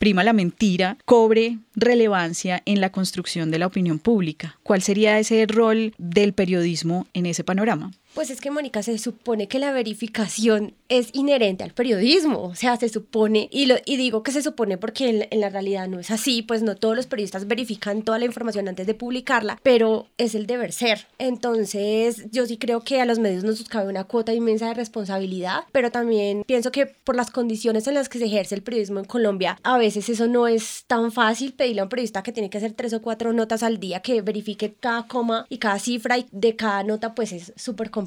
prima 0.03 0.25
la 0.25 0.33
mentira, 0.33 0.97
cobre 1.05 1.59
relevancia 1.75 2.61
en 2.65 2.81
la 2.81 2.91
construcción 2.91 3.51
de 3.51 3.59
la 3.59 3.67
opinión 3.67 3.99
pública. 3.99 4.59
¿Cuál 4.61 4.81
sería 4.81 5.17
ese 5.17 5.45
rol 5.47 5.93
del 5.97 6.33
periodismo 6.33 7.07
en 7.13 7.25
ese 7.25 7.45
panorama? 7.45 7.91
Pues 8.13 8.29
es 8.29 8.41
que, 8.41 8.51
Mónica, 8.51 8.83
se 8.83 8.99
supone 8.99 9.47
que 9.47 9.57
la 9.57 9.71
verificación 9.71 10.75
es 10.87 11.09
inherente 11.13 11.63
al 11.63 11.73
periodismo, 11.73 12.43
o 12.43 12.53
sea, 12.53 12.77
se 12.77 12.87
supone, 12.87 13.49
y, 13.51 13.65
digo 13.97 14.21
que 14.21 14.31
se 14.31 14.43
supone 14.43 14.77
porque 14.77 15.09
en, 15.09 15.27
en, 15.31 15.41
la 15.41 15.49
realidad 15.49 15.87
no 15.87 15.99
es 15.99 16.11
así, 16.11 16.43
pues 16.43 16.61
no 16.61 16.75
todos 16.75 16.95
los 16.95 17.07
periodistas 17.07 17.47
verifican 17.47 18.03
toda 18.03 18.19
la 18.19 18.25
información 18.25 18.67
antes 18.67 18.85
de 18.85 18.93
publicarla, 18.93 19.59
pero 19.63 20.05
es 20.19 20.35
el 20.35 20.45
deber 20.45 20.71
ser. 20.71 21.07
Entonces, 21.17 22.29
yo 22.31 22.45
sí 22.45 22.57
creo 22.57 22.81
que 22.81 23.01
a 23.01 23.05
los 23.05 23.17
medios 23.17 23.43
nos 23.43 23.63
cabe 23.63 23.89
una 23.89 24.03
cuota 24.03 24.31
inmensa 24.33 24.67
de 24.67 24.75
responsabilidad, 24.75 25.63
pero 25.71 25.89
también 25.89 26.43
pienso 26.45 26.71
que 26.71 26.85
por 26.85 27.15
las 27.15 27.31
condiciones 27.31 27.87
en 27.87 27.95
las 27.95 28.09
que 28.09 28.19
se 28.19 28.25
ejerce 28.25 28.53
el 28.53 28.61
periodismo 28.61 28.99
en 28.99 29.05
Colombia, 29.05 29.57
a 29.63 29.79
veces 29.79 30.07
eso 30.09 30.27
no 30.27 30.47
es 30.47 30.83
tan 30.85 31.11
fácil 31.11 31.53
pedirle 31.53 31.81
a 31.81 31.85
un 31.85 31.89
periodista 31.89 32.21
que 32.21 32.31
tiene 32.31 32.51
que 32.51 32.59
hacer 32.59 32.73
tres 32.73 32.93
o 32.93 33.01
cuatro 33.01 33.33
notas 33.33 33.63
al 33.63 33.79
día 33.79 34.01
que 34.01 34.21
verifique 34.21 34.75
cada 34.79 35.07
coma 35.07 35.47
y 35.49 35.57
cada 35.57 35.79
cifra 35.79 36.19
y 36.19 36.27
de 36.31 36.55
cada 36.55 36.83
nota, 36.83 37.15
pues 37.15 37.31
es 37.31 37.53
súper 37.55 37.89
complicado. 37.89 38.02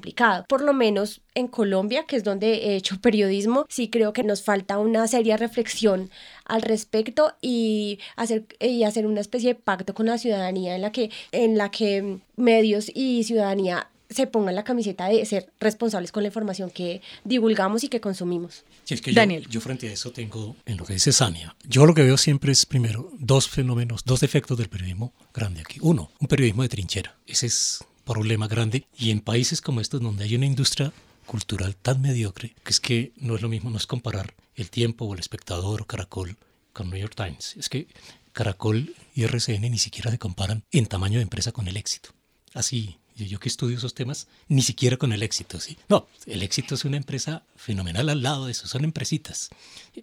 Por 0.48 0.62
lo 0.62 0.72
menos 0.72 1.20
en 1.34 1.48
Colombia, 1.48 2.04
que 2.06 2.16
es 2.16 2.24
donde 2.24 2.54
he 2.54 2.76
hecho 2.76 2.98
periodismo, 3.02 3.66
sí 3.68 3.88
creo 3.88 4.12
que 4.12 4.22
nos 4.22 4.42
falta 4.42 4.78
una 4.78 5.06
seria 5.08 5.36
reflexión 5.36 6.10
al 6.44 6.62
respecto 6.62 7.34
y 7.40 7.98
hacer, 8.16 8.46
y 8.60 8.84
hacer 8.84 9.06
una 9.06 9.20
especie 9.20 9.54
de 9.54 9.60
pacto 9.60 9.94
con 9.94 10.06
la 10.06 10.18
ciudadanía 10.18 10.74
en 10.74 10.82
la 10.82 10.92
que, 10.92 11.10
en 11.32 11.58
la 11.58 11.70
que 11.70 12.18
medios 12.36 12.90
y 12.94 13.24
ciudadanía 13.24 13.88
se 14.10 14.26
pongan 14.26 14.54
la 14.54 14.64
camiseta 14.64 15.08
de 15.08 15.24
ser 15.26 15.52
responsables 15.60 16.12
con 16.12 16.22
la 16.22 16.28
información 16.28 16.70
que 16.70 17.02
divulgamos 17.24 17.84
y 17.84 17.88
que 17.88 18.00
consumimos. 18.00 18.64
Sí, 18.84 18.94
es 18.94 19.00
que 19.00 19.12
Daniel. 19.12 19.42
Yo, 19.44 19.50
yo, 19.50 19.60
frente 19.60 19.88
a 19.88 19.92
eso 19.92 20.12
tengo, 20.12 20.56
en 20.64 20.76
lo 20.76 20.84
que 20.84 20.94
dice 20.94 21.12
Sania, 21.12 21.56
yo 21.64 21.86
lo 21.86 21.94
que 21.94 22.02
veo 22.02 22.16
siempre 22.16 22.52
es 22.52 22.66
primero 22.66 23.10
dos 23.18 23.48
fenómenos, 23.48 24.04
dos 24.04 24.20
defectos 24.20 24.58
del 24.58 24.68
periodismo 24.68 25.12
grande 25.34 25.60
aquí. 25.60 25.78
Uno, 25.82 26.10
un 26.20 26.28
periodismo 26.28 26.62
de 26.62 26.68
trinchera. 26.68 27.16
Ese 27.26 27.46
es 27.46 27.84
problema 28.06 28.48
grande 28.48 28.86
y 28.96 29.10
en 29.10 29.20
países 29.20 29.60
como 29.60 29.82
estos 29.82 30.00
donde 30.00 30.24
hay 30.24 30.36
una 30.36 30.46
industria 30.46 30.92
cultural 31.26 31.76
tan 31.76 32.00
mediocre 32.00 32.54
que 32.62 32.70
es 32.70 32.80
que 32.80 33.12
no 33.16 33.34
es 33.34 33.42
lo 33.42 33.48
mismo, 33.48 33.68
no 33.68 33.76
es 33.76 33.86
comparar 33.86 34.34
el 34.54 34.70
tiempo 34.70 35.04
o 35.04 35.12
el 35.12 35.20
espectador 35.20 35.82
o 35.82 35.86
Caracol 35.86 36.36
con 36.72 36.88
New 36.88 36.98
York 36.98 37.14
Times. 37.16 37.56
Es 37.58 37.68
que 37.68 37.88
Caracol 38.32 38.94
y 39.14 39.24
RCN 39.24 39.62
ni 39.62 39.78
siquiera 39.78 40.10
se 40.10 40.18
comparan 40.18 40.62
en 40.70 40.86
tamaño 40.86 41.18
de 41.18 41.24
empresa 41.24 41.52
con 41.52 41.68
el 41.68 41.76
éxito. 41.76 42.10
Así, 42.54 42.96
yo 43.24 43.40
que 43.40 43.48
estudio 43.48 43.78
esos 43.78 43.94
temas, 43.94 44.28
ni 44.48 44.62
siquiera 44.62 44.98
con 44.98 45.12
el 45.12 45.22
éxito, 45.22 45.58
¿sí? 45.58 45.78
No, 45.88 46.06
el 46.26 46.42
éxito 46.42 46.74
es 46.74 46.84
una 46.84 46.98
empresa 46.98 47.42
fenomenal 47.56 48.10
al 48.10 48.22
lado 48.22 48.46
de 48.46 48.52
eso, 48.52 48.66
son 48.66 48.84
empresitas. 48.84 49.48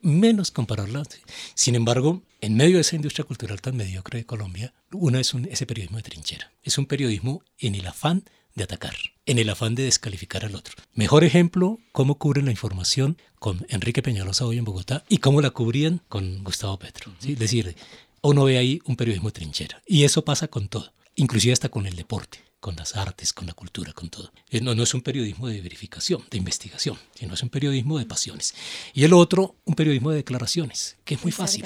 Menos 0.01 0.49
compararlas. 0.49 1.07
Sin 1.53 1.75
embargo, 1.75 2.23
en 2.41 2.55
medio 2.55 2.75
de 2.75 2.81
esa 2.81 2.95
industria 2.95 3.25
cultural 3.25 3.61
tan 3.61 3.77
mediocre 3.77 4.19
de 4.19 4.25
Colombia, 4.25 4.73
uno 4.91 5.19
es 5.19 5.33
un, 5.33 5.45
ese 5.45 5.67
periodismo 5.67 5.97
de 5.97 6.03
trinchera. 6.03 6.51
Es 6.63 6.77
un 6.77 6.87
periodismo 6.87 7.43
en 7.59 7.75
el 7.75 7.85
afán 7.85 8.23
de 8.55 8.63
atacar, 8.63 8.95
en 9.25 9.39
el 9.39 9.49
afán 9.49 9.75
de 9.75 9.83
descalificar 9.83 10.45
al 10.45 10.55
otro. 10.55 10.75
Mejor 10.93 11.23
ejemplo, 11.23 11.79
cómo 11.91 12.17
cubren 12.17 12.45
la 12.45 12.51
información 12.51 13.17
con 13.39 13.65
Enrique 13.69 14.01
Peñalosa 14.01 14.45
hoy 14.45 14.57
en 14.57 14.65
Bogotá 14.65 15.03
y 15.09 15.17
cómo 15.17 15.41
la 15.41 15.51
cubrían 15.51 16.01
con 16.09 16.43
Gustavo 16.43 16.79
Petro. 16.79 17.11
¿sí? 17.19 17.33
Es 17.33 17.39
decir, 17.39 17.75
uno 18.21 18.45
ve 18.45 18.57
ahí 18.57 18.81
un 18.85 18.95
periodismo 18.95 19.29
de 19.29 19.33
trinchera. 19.33 19.81
Y 19.85 20.03
eso 20.03 20.23
pasa 20.23 20.47
con 20.47 20.67
todo, 20.67 20.93
inclusive 21.15 21.53
hasta 21.53 21.69
con 21.69 21.85
el 21.85 21.95
deporte 21.95 22.52
con 22.63 22.77
las 22.77 22.95
artes, 22.95 23.33
con 23.33 23.45
la 23.45 23.51
cultura, 23.51 23.91
con 23.91 24.07
todo. 24.07 24.31
Eh, 24.49 24.61
no, 24.61 24.73
no 24.73 24.83
es 24.83 24.93
un 24.93 25.01
periodismo 25.01 25.49
de 25.49 25.59
verificación, 25.59 26.23
de 26.31 26.37
investigación, 26.37 26.97
sino 27.13 27.33
es 27.33 27.43
un 27.43 27.49
periodismo 27.49 27.99
de 27.99 28.05
pasiones. 28.05 28.55
Y 28.93 29.03
el 29.03 29.11
otro, 29.11 29.57
un 29.65 29.75
periodismo 29.75 30.11
de 30.11 30.15
declaraciones, 30.15 30.95
que 31.03 31.15
es 31.15 31.23
muy 31.23 31.33
fácil. 31.33 31.65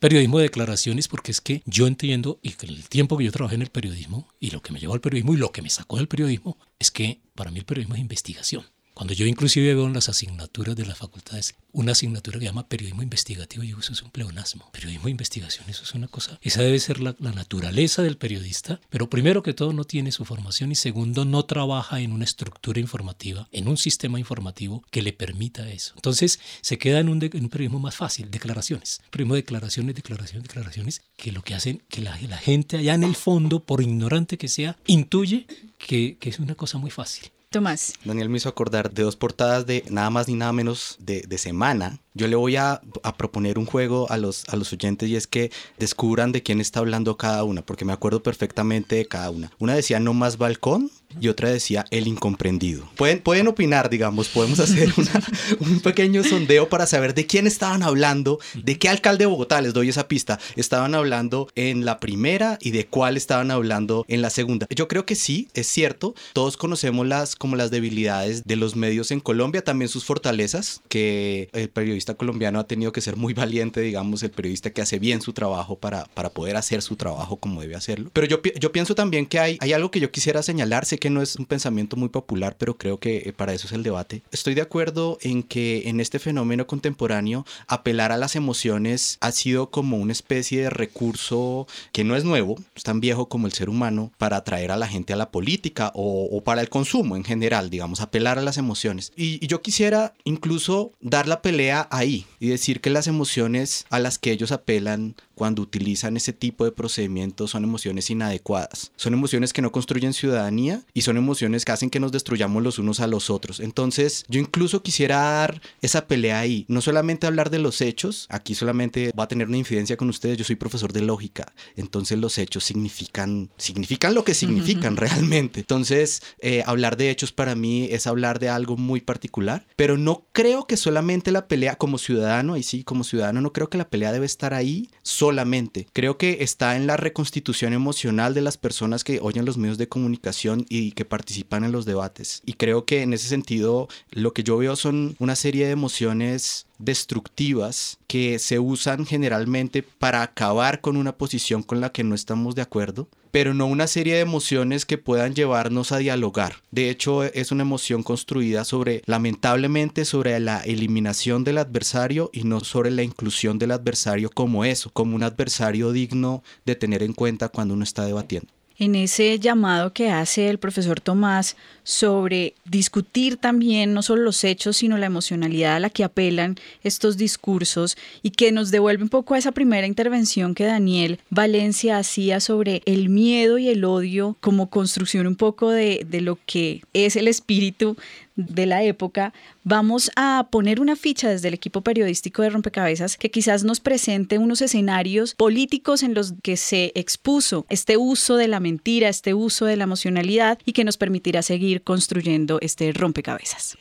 Periodismo 0.00 0.38
de 0.38 0.42
declaraciones 0.42 1.06
porque 1.06 1.30
es 1.30 1.40
que 1.40 1.62
yo 1.66 1.86
entiendo, 1.86 2.40
y 2.42 2.50
que 2.50 2.66
el 2.66 2.88
tiempo 2.88 3.16
que 3.16 3.22
yo 3.22 3.30
trabajé 3.30 3.54
en 3.54 3.62
el 3.62 3.70
periodismo, 3.70 4.26
y 4.40 4.50
lo 4.50 4.60
que 4.60 4.72
me 4.72 4.80
llevó 4.80 4.94
al 4.94 5.00
periodismo 5.00 5.34
y 5.34 5.36
lo 5.36 5.52
que 5.52 5.62
me 5.62 5.70
sacó 5.70 5.98
del 5.98 6.08
periodismo, 6.08 6.58
es 6.80 6.90
que 6.90 7.20
para 7.36 7.52
mí 7.52 7.60
el 7.60 7.64
periodismo 7.64 7.94
es 7.94 8.00
investigación. 8.00 8.64
Cuando 8.94 9.12
yo 9.12 9.26
inclusive 9.26 9.74
veo 9.74 9.86
en 9.86 9.92
las 9.92 10.08
asignaturas 10.08 10.76
de 10.76 10.86
las 10.86 10.96
facultades 10.96 11.56
una 11.72 11.92
asignatura 11.92 12.38
que 12.38 12.44
llama 12.44 12.68
periodismo 12.68 13.02
investigativo, 13.02 13.64
yo 13.64 13.66
digo, 13.66 13.80
eso 13.80 13.92
es 13.92 14.02
un 14.02 14.10
pleonasmo. 14.10 14.70
Periodismo 14.70 15.06
de 15.06 15.10
investigación, 15.10 15.68
eso 15.68 15.82
es 15.82 15.94
una 15.94 16.06
cosa. 16.06 16.38
Esa 16.42 16.62
debe 16.62 16.78
ser 16.78 17.00
la, 17.00 17.16
la, 17.18 17.32
naturaleza 17.32 18.02
del 18.02 18.16
periodista, 18.16 18.80
pero 18.90 19.10
primero 19.10 19.42
que 19.42 19.52
todo 19.52 19.72
no 19.72 19.82
tiene 19.84 20.12
su 20.12 20.24
formación 20.24 20.70
y 20.70 20.76
segundo 20.76 21.24
no 21.24 21.44
trabaja 21.44 21.98
en 22.00 22.12
una 22.12 22.22
estructura 22.24 22.78
informativa, 22.78 23.48
en 23.50 23.66
un 23.66 23.76
sistema 23.76 24.20
informativo 24.20 24.84
que 24.92 25.02
le 25.02 25.12
permita 25.12 25.68
eso. 25.68 25.94
Entonces 25.96 26.38
se 26.60 26.78
queda 26.78 27.00
en 27.00 27.08
un, 27.08 27.18
de, 27.18 27.30
en 27.34 27.42
un 27.42 27.50
periodismo 27.50 27.80
más 27.80 27.96
fácil, 27.96 28.30
declaraciones. 28.30 29.00
De 29.10 29.24
declaraciones, 29.24 29.96
declaraciones, 29.96 30.44
declaraciones, 30.44 31.02
que 31.16 31.32
lo 31.32 31.42
que 31.42 31.54
hacen 31.54 31.82
que 31.88 32.00
la, 32.00 32.16
la 32.28 32.38
gente 32.38 32.76
allá 32.76 32.94
en 32.94 33.02
el 33.02 33.16
fondo, 33.16 33.58
por 33.60 33.82
ignorante 33.82 34.38
que 34.38 34.46
sea, 34.46 34.76
intuye 34.86 35.46
que, 35.78 36.16
que 36.20 36.28
es 36.28 36.38
una 36.38 36.54
cosa 36.54 36.78
muy 36.78 36.92
fácil. 36.92 37.33
Tomás. 37.54 37.94
Daniel 38.04 38.30
me 38.30 38.38
hizo 38.38 38.48
acordar 38.48 38.90
de 38.90 39.04
dos 39.04 39.14
portadas 39.14 39.64
de 39.64 39.84
nada 39.88 40.10
más 40.10 40.26
ni 40.26 40.34
nada 40.34 40.52
menos 40.52 40.96
de, 40.98 41.20
de 41.22 41.38
semana. 41.38 42.00
Yo 42.16 42.28
le 42.28 42.36
voy 42.36 42.54
a, 42.54 42.80
a, 43.02 43.16
proponer 43.16 43.58
un 43.58 43.66
juego 43.66 44.08
a 44.08 44.16
los, 44.18 44.48
a 44.48 44.54
los 44.54 44.72
oyentes 44.72 45.08
y 45.08 45.16
es 45.16 45.26
que 45.26 45.50
descubran 45.78 46.30
de 46.30 46.44
quién 46.44 46.60
está 46.60 46.78
hablando 46.78 47.16
cada 47.16 47.42
una, 47.42 47.66
porque 47.66 47.84
me 47.84 47.92
acuerdo 47.92 48.22
perfectamente 48.22 48.94
de 48.94 49.06
cada 49.06 49.30
una. 49.30 49.50
Una 49.58 49.74
decía 49.74 49.98
no 49.98 50.14
más 50.14 50.38
balcón 50.38 50.90
y 51.20 51.28
otra 51.28 51.50
decía 51.50 51.84
el 51.90 52.06
incomprendido. 52.06 52.88
Pueden, 52.96 53.20
pueden 53.20 53.48
opinar, 53.48 53.90
digamos, 53.90 54.28
podemos 54.28 54.60
hacer 54.60 54.92
una, 54.96 55.10
un 55.60 55.80
pequeño 55.80 56.24
sondeo 56.24 56.68
para 56.68 56.86
saber 56.86 57.14
de 57.14 57.26
quién 57.26 57.46
estaban 57.46 57.82
hablando, 57.82 58.38
de 58.54 58.78
qué 58.78 58.88
alcalde 58.88 59.24
de 59.24 59.26
Bogotá, 59.26 59.60
les 59.60 59.74
doy 59.74 59.88
esa 59.88 60.08
pista, 60.08 60.38
estaban 60.56 60.94
hablando 60.94 61.48
en 61.54 61.84
la 61.84 62.00
primera 62.00 62.58
y 62.60 62.70
de 62.70 62.86
cuál 62.86 63.16
estaban 63.16 63.50
hablando 63.50 64.04
en 64.08 64.22
la 64.22 64.30
segunda. 64.30 64.66
Yo 64.70 64.88
creo 64.88 65.06
que 65.06 65.14
sí, 65.14 65.48
es 65.54 65.66
cierto, 65.66 66.14
todos 66.32 66.56
conocemos 66.56 67.06
las 67.06 67.36
como 67.36 67.56
las 67.56 67.70
debilidades 67.70 68.44
de 68.44 68.56
los 68.56 68.76
medios 68.76 69.10
en 69.10 69.20
Colombia, 69.20 69.62
también 69.62 69.88
sus 69.88 70.04
fortalezas, 70.04 70.80
que 70.88 71.48
el 71.52 71.68
periodista 71.70 72.03
colombiano 72.12 72.60
ha 72.60 72.66
tenido 72.66 72.92
que 72.92 73.00
ser 73.00 73.16
muy 73.16 73.32
valiente, 73.32 73.80
digamos, 73.80 74.22
el 74.22 74.30
periodista 74.30 74.68
que 74.68 74.82
hace 74.82 74.98
bien 74.98 75.22
su 75.22 75.32
trabajo 75.32 75.76
para, 75.76 76.04
para 76.12 76.28
poder 76.28 76.56
hacer 76.56 76.82
su 76.82 76.96
trabajo 76.96 77.36
como 77.38 77.62
debe 77.62 77.76
hacerlo. 77.76 78.10
Pero 78.12 78.26
yo, 78.26 78.42
yo 78.60 78.70
pienso 78.70 78.94
también 78.94 79.24
que 79.24 79.38
hay, 79.38 79.56
hay 79.60 79.72
algo 79.72 79.90
que 79.90 80.00
yo 80.00 80.10
quisiera 80.10 80.42
señalar, 80.42 80.84
sé 80.84 80.98
que 80.98 81.08
no 81.08 81.22
es 81.22 81.36
un 81.36 81.46
pensamiento 81.46 81.96
muy 81.96 82.10
popular, 82.10 82.56
pero 82.58 82.76
creo 82.76 82.98
que 82.98 83.32
para 83.34 83.54
eso 83.54 83.66
es 83.66 83.72
el 83.72 83.82
debate. 83.82 84.22
Estoy 84.30 84.52
de 84.54 84.60
acuerdo 84.60 85.16
en 85.22 85.42
que 85.42 85.88
en 85.88 86.00
este 86.00 86.18
fenómeno 86.18 86.66
contemporáneo 86.66 87.46
apelar 87.66 88.12
a 88.12 88.18
las 88.18 88.36
emociones 88.36 89.16
ha 89.20 89.32
sido 89.32 89.70
como 89.70 89.96
una 89.96 90.12
especie 90.12 90.62
de 90.62 90.70
recurso 90.70 91.66
que 91.92 92.04
no 92.04 92.16
es 92.16 92.24
nuevo, 92.24 92.56
es 92.74 92.82
tan 92.82 93.00
viejo 93.00 93.28
como 93.28 93.46
el 93.46 93.52
ser 93.52 93.68
humano, 93.68 94.12
para 94.18 94.36
atraer 94.36 94.72
a 94.72 94.76
la 94.76 94.88
gente 94.88 95.12
a 95.12 95.16
la 95.16 95.30
política 95.30 95.92
o, 95.94 96.28
o 96.30 96.42
para 96.42 96.60
el 96.60 96.68
consumo 96.68 97.16
en 97.16 97.24
general, 97.24 97.70
digamos, 97.70 98.00
apelar 98.00 98.38
a 98.38 98.42
las 98.42 98.58
emociones. 98.58 99.12
Y, 99.16 99.44
y 99.44 99.46
yo 99.46 99.62
quisiera 99.62 100.14
incluso 100.24 100.92
dar 101.00 101.28
la 101.28 101.42
pelea 101.42 101.86
ahí 101.98 102.26
y 102.40 102.48
decir 102.48 102.80
que 102.80 102.90
las 102.90 103.06
emociones 103.06 103.86
a 103.90 103.98
las 103.98 104.18
que 104.18 104.32
ellos 104.32 104.52
apelan 104.52 105.16
cuando 105.34 105.62
utilizan 105.62 106.16
ese 106.16 106.32
tipo 106.32 106.64
de 106.64 106.72
procedimientos 106.72 107.50
son 107.50 107.64
emociones 107.64 108.10
inadecuadas. 108.10 108.92
Son 108.96 109.12
emociones 109.14 109.52
que 109.52 109.62
no 109.62 109.72
construyen 109.72 110.12
ciudadanía 110.12 110.82
y 110.92 111.02
son 111.02 111.16
emociones 111.16 111.64
que 111.64 111.72
hacen 111.72 111.90
que 111.90 112.00
nos 112.00 112.12
destruyamos 112.12 112.62
los 112.62 112.78
unos 112.78 113.00
a 113.00 113.06
los 113.06 113.30
otros. 113.30 113.60
Entonces, 113.60 114.24
yo 114.28 114.40
incluso 114.40 114.82
quisiera 114.82 115.18
dar 115.18 115.60
esa 115.82 116.06
pelea 116.06 116.38
ahí. 116.40 116.64
No 116.68 116.80
solamente 116.80 117.26
hablar 117.26 117.50
de 117.50 117.58
los 117.58 117.80
hechos, 117.80 118.26
aquí 118.30 118.54
solamente 118.54 119.12
va 119.18 119.24
a 119.24 119.28
tener 119.28 119.48
una 119.48 119.58
incidencia 119.58 119.96
con 119.96 120.08
ustedes. 120.08 120.38
Yo 120.38 120.44
soy 120.44 120.56
profesor 120.56 120.92
de 120.92 121.02
lógica, 121.02 121.52
entonces 121.76 122.18
los 122.18 122.38
hechos 122.38 122.64
significan, 122.64 123.50
significan 123.56 124.14
lo 124.14 124.24
que 124.24 124.34
significan 124.34 124.96
realmente. 124.96 125.60
Entonces, 125.60 126.22
eh, 126.40 126.62
hablar 126.66 126.96
de 126.96 127.10
hechos 127.10 127.32
para 127.32 127.54
mí 127.54 127.88
es 127.90 128.06
hablar 128.06 128.38
de 128.38 128.48
algo 128.48 128.76
muy 128.76 129.00
particular, 129.00 129.66
pero 129.76 129.98
no 129.98 130.26
creo 130.32 130.66
que 130.66 130.76
solamente 130.76 131.32
la 131.32 131.48
pelea 131.48 131.76
como 131.76 131.98
ciudadano, 131.98 132.56
y 132.56 132.62
sí, 132.62 132.84
como 132.84 133.04
ciudadano, 133.04 133.40
no 133.40 133.52
creo 133.52 133.68
que 133.68 133.78
la 133.78 133.88
pelea 133.88 134.12
debe 134.12 134.26
estar 134.26 134.54
ahí 134.54 134.90
solamente. 135.24 135.86
Creo 135.94 136.18
que 136.18 136.38
está 136.42 136.76
en 136.76 136.86
la 136.86 136.98
reconstitución 136.98 137.72
emocional 137.72 138.34
de 138.34 138.42
las 138.42 138.58
personas 138.58 139.04
que 139.04 139.20
oyen 139.22 139.46
los 139.46 139.56
medios 139.56 139.78
de 139.78 139.88
comunicación 139.88 140.66
y 140.68 140.92
que 140.92 141.06
participan 141.06 141.64
en 141.64 141.72
los 141.72 141.86
debates. 141.86 142.42
Y 142.44 142.52
creo 142.52 142.84
que 142.84 143.00
en 143.00 143.14
ese 143.14 143.28
sentido 143.28 143.88
lo 144.10 144.34
que 144.34 144.42
yo 144.42 144.58
veo 144.58 144.76
son 144.76 145.16
una 145.18 145.34
serie 145.34 145.64
de 145.64 145.72
emociones 145.72 146.66
destructivas 146.78 147.98
que 148.06 148.38
se 148.38 148.58
usan 148.58 149.06
generalmente 149.06 149.82
para 149.82 150.22
acabar 150.22 150.80
con 150.80 150.96
una 150.96 151.16
posición 151.16 151.62
con 151.62 151.80
la 151.80 151.90
que 151.90 152.04
no 152.04 152.14
estamos 152.14 152.54
de 152.54 152.62
acuerdo, 152.62 153.08
pero 153.30 153.52
no 153.52 153.66
una 153.66 153.88
serie 153.88 154.14
de 154.14 154.20
emociones 154.20 154.86
que 154.86 154.96
puedan 154.96 155.34
llevarnos 155.34 155.90
a 155.90 155.98
dialogar. 155.98 156.56
De 156.70 156.88
hecho, 156.88 157.24
es 157.24 157.50
una 157.50 157.62
emoción 157.62 158.04
construida 158.04 158.64
sobre, 158.64 159.02
lamentablemente, 159.06 160.04
sobre 160.04 160.38
la 160.38 160.60
eliminación 160.60 161.42
del 161.42 161.58
adversario 161.58 162.30
y 162.32 162.44
no 162.44 162.60
sobre 162.60 162.92
la 162.92 163.02
inclusión 163.02 163.58
del 163.58 163.72
adversario 163.72 164.30
como 164.30 164.64
eso, 164.64 164.90
como 164.90 165.16
un 165.16 165.24
adversario 165.24 165.90
digno 165.90 166.44
de 166.64 166.76
tener 166.76 167.02
en 167.02 167.12
cuenta 167.12 167.48
cuando 167.48 167.74
uno 167.74 167.82
está 167.82 168.04
debatiendo. 168.04 168.52
En 168.78 168.94
ese 168.94 169.38
llamado 169.38 169.92
que 169.92 170.10
hace 170.10 170.48
el 170.48 170.58
profesor 170.58 171.00
Tomás 171.00 171.56
sobre 171.84 172.54
discutir 172.64 173.36
también 173.36 173.94
no 173.94 174.02
solo 174.02 174.22
los 174.22 174.42
hechos, 174.42 174.78
sino 174.78 174.98
la 174.98 175.06
emocionalidad 175.06 175.76
a 175.76 175.80
la 175.80 175.90
que 175.90 176.04
apelan 176.04 176.56
estos 176.82 177.16
discursos 177.16 177.96
y 178.22 178.30
que 178.30 178.52
nos 178.52 178.70
devuelve 178.70 179.02
un 179.02 179.08
poco 179.08 179.34
a 179.34 179.38
esa 179.38 179.52
primera 179.52 179.86
intervención 179.86 180.54
que 180.54 180.64
Daniel 180.64 181.20
Valencia 181.30 181.98
hacía 181.98 182.40
sobre 182.40 182.82
el 182.86 183.08
miedo 183.08 183.58
y 183.58 183.68
el 183.68 183.84
odio 183.84 184.36
como 184.40 184.70
construcción 184.70 185.26
un 185.26 185.36
poco 185.36 185.70
de, 185.70 186.06
de 186.08 186.20
lo 186.20 186.38
que 186.46 186.82
es 186.92 187.16
el 187.16 187.28
espíritu 187.28 187.96
de 188.36 188.66
la 188.66 188.82
época, 188.82 189.32
vamos 189.62 190.10
a 190.16 190.48
poner 190.50 190.80
una 190.80 190.96
ficha 190.96 191.28
desde 191.28 191.48
el 191.48 191.54
equipo 191.54 191.82
periodístico 191.82 192.42
de 192.42 192.50
Rompecabezas 192.50 193.16
que 193.16 193.30
quizás 193.30 193.64
nos 193.64 193.80
presente 193.80 194.38
unos 194.38 194.60
escenarios 194.60 195.34
políticos 195.34 196.02
en 196.02 196.14
los 196.14 196.34
que 196.42 196.56
se 196.56 196.92
expuso 196.94 197.66
este 197.68 197.96
uso 197.96 198.36
de 198.36 198.48
la 198.48 198.60
mentira, 198.60 199.08
este 199.08 199.34
uso 199.34 199.66
de 199.66 199.76
la 199.76 199.84
emocionalidad 199.84 200.58
y 200.64 200.72
que 200.72 200.84
nos 200.84 200.96
permitirá 200.96 201.42
seguir 201.42 201.82
construyendo 201.82 202.58
este 202.60 202.92
rompecabezas. 202.92 203.76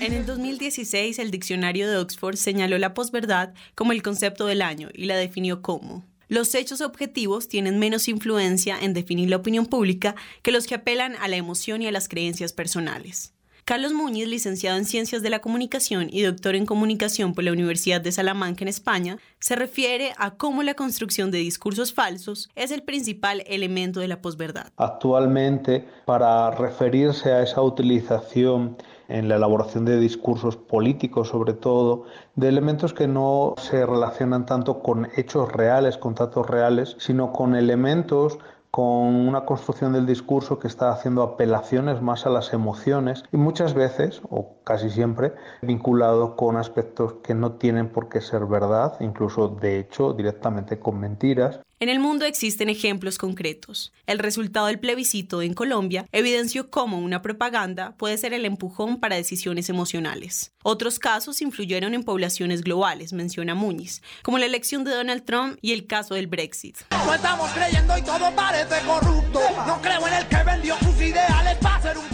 En 0.00 0.12
el 0.12 0.26
2016, 0.26 1.18
el 1.18 1.30
diccionario 1.30 1.90
de 1.90 1.96
Oxford 1.96 2.36
señaló 2.36 2.78
la 2.78 2.94
posverdad 2.94 3.54
como 3.74 3.92
el 3.92 4.02
concepto 4.02 4.46
del 4.46 4.62
año 4.62 4.88
y 4.92 5.04
la 5.04 5.16
definió 5.16 5.62
como 5.62 6.04
los 6.28 6.54
hechos 6.54 6.80
objetivos 6.80 7.48
tienen 7.48 7.78
menos 7.78 8.08
influencia 8.08 8.78
en 8.78 8.94
definir 8.94 9.30
la 9.30 9.36
opinión 9.36 9.66
pública 9.66 10.14
que 10.42 10.52
los 10.52 10.66
que 10.66 10.74
apelan 10.74 11.16
a 11.16 11.28
la 11.28 11.36
emoción 11.36 11.82
y 11.82 11.86
a 11.86 11.92
las 11.92 12.08
creencias 12.08 12.52
personales. 12.52 13.32
Carlos 13.68 13.92
Muñiz, 13.92 14.26
licenciado 14.26 14.78
en 14.78 14.86
Ciencias 14.86 15.20
de 15.20 15.28
la 15.28 15.40
Comunicación 15.40 16.08
y 16.10 16.22
doctor 16.22 16.54
en 16.54 16.64
Comunicación 16.64 17.34
por 17.34 17.44
la 17.44 17.52
Universidad 17.52 18.00
de 18.00 18.12
Salamanca 18.12 18.64
en 18.64 18.68
España, 18.68 19.18
se 19.40 19.56
refiere 19.56 20.12
a 20.16 20.36
cómo 20.36 20.62
la 20.62 20.72
construcción 20.72 21.30
de 21.30 21.36
discursos 21.36 21.92
falsos 21.92 22.48
es 22.56 22.70
el 22.70 22.82
principal 22.82 23.42
elemento 23.46 24.00
de 24.00 24.08
la 24.08 24.22
posverdad. 24.22 24.72
Actualmente, 24.78 25.86
para 26.06 26.50
referirse 26.52 27.30
a 27.30 27.42
esa 27.42 27.60
utilización 27.60 28.78
en 29.08 29.28
la 29.28 29.36
elaboración 29.36 29.84
de 29.84 30.00
discursos 30.00 30.56
políticos, 30.56 31.28
sobre 31.28 31.52
todo, 31.52 32.04
de 32.36 32.48
elementos 32.48 32.94
que 32.94 33.06
no 33.06 33.54
se 33.58 33.84
relacionan 33.84 34.46
tanto 34.46 34.82
con 34.82 35.08
hechos 35.14 35.52
reales, 35.52 35.98
con 35.98 36.14
datos 36.14 36.48
reales, 36.48 36.96
sino 36.98 37.34
con 37.34 37.54
elementos 37.54 38.38
con 38.70 39.28
una 39.28 39.44
construcción 39.44 39.92
del 39.92 40.06
discurso 40.06 40.58
que 40.58 40.68
está 40.68 40.90
haciendo 40.90 41.22
apelaciones 41.22 42.02
más 42.02 42.26
a 42.26 42.30
las 42.30 42.52
emociones 42.52 43.24
y 43.32 43.36
muchas 43.36 43.74
veces, 43.74 44.20
o 44.30 44.56
casi 44.64 44.90
siempre, 44.90 45.32
vinculado 45.62 46.36
con 46.36 46.56
aspectos 46.56 47.14
que 47.22 47.34
no 47.34 47.52
tienen 47.52 47.88
por 47.88 48.08
qué 48.08 48.20
ser 48.20 48.46
verdad, 48.46 48.96
incluso 49.00 49.48
de 49.48 49.78
hecho 49.78 50.12
directamente 50.12 50.78
con 50.78 51.00
mentiras. 51.00 51.60
En 51.80 51.88
el 51.88 52.00
mundo 52.00 52.24
existen 52.24 52.68
ejemplos 52.68 53.18
concretos. 53.18 53.92
El 54.06 54.18
resultado 54.18 54.66
del 54.66 54.80
plebiscito 54.80 55.42
en 55.42 55.54
Colombia 55.54 56.06
evidenció 56.10 56.70
cómo 56.70 56.98
una 56.98 57.22
propaganda 57.22 57.94
puede 57.96 58.18
ser 58.18 58.32
el 58.32 58.44
empujón 58.44 58.98
para 58.98 59.14
decisiones 59.14 59.68
emocionales. 59.68 60.50
Otros 60.64 60.98
casos 60.98 61.40
influyeron 61.40 61.94
en 61.94 62.02
poblaciones 62.02 62.62
globales, 62.62 63.12
menciona 63.12 63.54
Muñiz, 63.54 64.02
como 64.24 64.38
la 64.38 64.46
elección 64.46 64.82
de 64.82 64.90
Donald 64.90 65.24
Trump 65.24 65.56
y 65.62 65.72
el 65.72 65.86
caso 65.86 66.14
del 66.14 66.26
Brexit. 66.26 66.78
No 66.90 67.14
estamos 67.14 67.48
creyendo 67.52 67.96
y 67.96 68.02
todo 68.02 68.34
parece 68.34 68.84
corrupto. 68.84 69.40
No 69.64 69.80
creo 69.80 70.04
en 70.08 70.14
el 70.14 70.26
que 70.26 70.42
vendió 70.42 70.76
sus 70.78 71.00
ideales 71.00 71.58
para 71.58 71.80
ser 71.80 71.96
un 71.96 72.08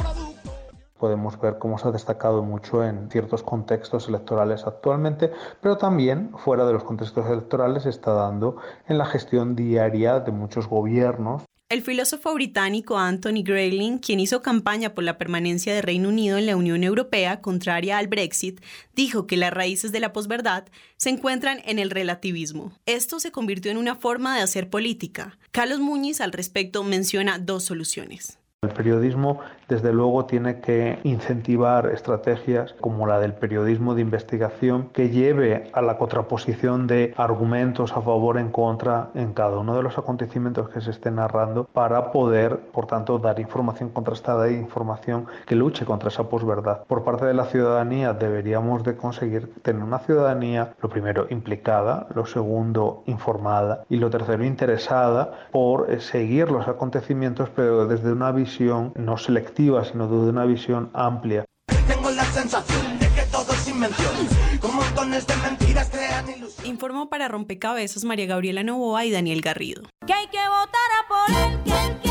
podemos 1.05 1.39
ver 1.39 1.59
cómo 1.59 1.77
se 1.77 1.87
ha 1.87 1.91
destacado 1.91 2.43
mucho 2.43 2.83
en 2.83 3.11
ciertos 3.11 3.43
contextos 3.43 4.09
electorales 4.09 4.65
actualmente, 4.67 5.31
pero 5.61 5.77
también 5.77 6.31
fuera 6.39 6.65
de 6.65 6.73
los 6.73 6.83
contextos 6.83 7.27
electorales 7.27 7.83
se 7.83 7.91
está 7.91 8.15
dando 8.15 8.57
en 8.89 8.97
la 8.97 9.05
gestión 9.05 9.55
diaria 9.55 10.21
de 10.21 10.33
muchos 10.33 10.67
gobiernos. 10.67 11.43
El 11.69 11.83
filósofo 11.83 12.33
británico 12.33 12.97
Anthony 12.97 13.43
Grayling, 13.45 13.99
quien 13.99 14.19
hizo 14.19 14.41
campaña 14.41 14.95
por 14.95 15.05
la 15.05 15.19
permanencia 15.19 15.75
de 15.75 15.83
Reino 15.83 16.09
Unido 16.09 16.39
en 16.39 16.47
la 16.47 16.57
Unión 16.57 16.83
Europea 16.83 17.43
contraria 17.43 17.99
al 17.99 18.09
Brexit, 18.09 18.63
dijo 18.95 19.27
que 19.27 19.37
las 19.37 19.53
raíces 19.53 19.93
de 19.93 20.01
la 20.01 20.15
posverdad 20.15 20.65
se 20.97 21.11
encuentran 21.11 21.59
en 21.67 21.79
el 21.79 21.91
relativismo. 21.91 22.73
Esto 22.87 23.21
se 23.21 23.31
convirtió 23.31 23.71
en 23.71 23.77
una 23.77 23.95
forma 23.95 24.35
de 24.35 24.41
hacer 24.41 24.71
política. 24.71 25.37
Carlos 25.51 25.81
Muñiz 25.81 26.23
al 26.23 26.33
respecto 26.33 26.83
menciona 26.83 27.39
dos 27.39 27.65
soluciones. 27.65 28.39
El 28.65 28.71
periodismo, 28.71 29.41
desde 29.69 29.93
luego, 29.93 30.27
tiene 30.27 30.61
que 30.61 30.99
incentivar 31.05 31.87
estrategias 31.87 32.75
como 32.81 33.07
la 33.07 33.19
del 33.19 33.35
periodismo 33.35 33.95
de 33.95 34.03
investigación 34.03 34.89
que 34.93 35.11
lleve 35.11 35.71
a 35.73 35.83
la 35.83 35.97
contraposición 35.97 36.87
de 36.87 37.15
argumentos 37.17 37.93
a 37.93 38.03
favor 38.03 38.39
en 38.39 38.51
contra 38.51 39.11
en 39.15 39.33
cada 39.33 39.59
uno 39.59 39.77
de 39.77 39.83
los 39.83 39.99
acontecimientos 39.99 40.69
que 40.69 40.81
se 40.81 40.91
estén 40.91 41.17
narrando 41.17 41.65
para 41.65 42.13
poder, 42.13 42.59
por 42.73 42.87
tanto, 42.87 43.19
dar 43.19 43.41
información 43.41 43.91
contrastada 43.91 44.49
e 44.49 44.55
información 44.55 45.27
que 45.47 45.55
luche 45.55 45.85
contra 45.85 46.09
esa 46.09 46.29
posverdad. 46.29 46.85
Por 46.87 47.05
parte 47.05 47.27
de 47.27 47.35
la 47.35 47.47
ciudadanía 47.47 48.13
deberíamos 48.13 48.85
de 48.85 48.97
conseguir 48.97 49.53
tener 49.63 49.83
una 49.83 49.99
ciudadanía, 49.99 50.75
lo 50.81 50.89
primero, 50.89 51.27
implicada, 51.31 52.07
lo 52.15 52.27
segundo, 52.27 53.03
informada 53.07 53.85
y 53.89 53.97
lo 53.97 54.11
tercero, 54.11 54.45
interesada 54.45 55.49
por 55.51 56.01
seguir 56.01 56.51
los 56.51 56.69
acontecimientos, 56.69 57.51
pero 57.55 57.87
desde 57.87 58.13
una 58.13 58.33
visión 58.33 58.93
no 58.97 59.17
selectiva, 59.17 59.54
sino 59.57 60.09
de 60.09 60.31
una 60.31 60.45
visión 60.45 60.91
amplia. 60.95 61.45
Tengo 61.87 62.11
la 62.11 62.25
sensación 62.25 62.99
de 62.99 63.07
que 63.09 63.23
todo 63.31 63.53
es 63.53 63.69
invención, 63.69 64.13
con 64.61 64.75
montones 64.75 65.27
de 65.27 65.37
mentiras 65.37 65.91
crean 65.91 66.29
ilusión. 66.29 66.67
Informó 66.67 67.09
para 67.09 67.29
Rompecabezas 67.29 68.05
María 68.05 68.27
Gabriela 68.27 68.63
Novoa 68.63 69.05
y 69.05 69.13
Daniel 69.13 69.43
Garrido. 69.43 69.83
Que 70.07 70.13
hay 70.13 70.27
que 70.27 70.39
votar 70.39 70.91
a 70.99 71.09
por 71.09 71.37
él, 71.37 72.03
que 72.03 72.04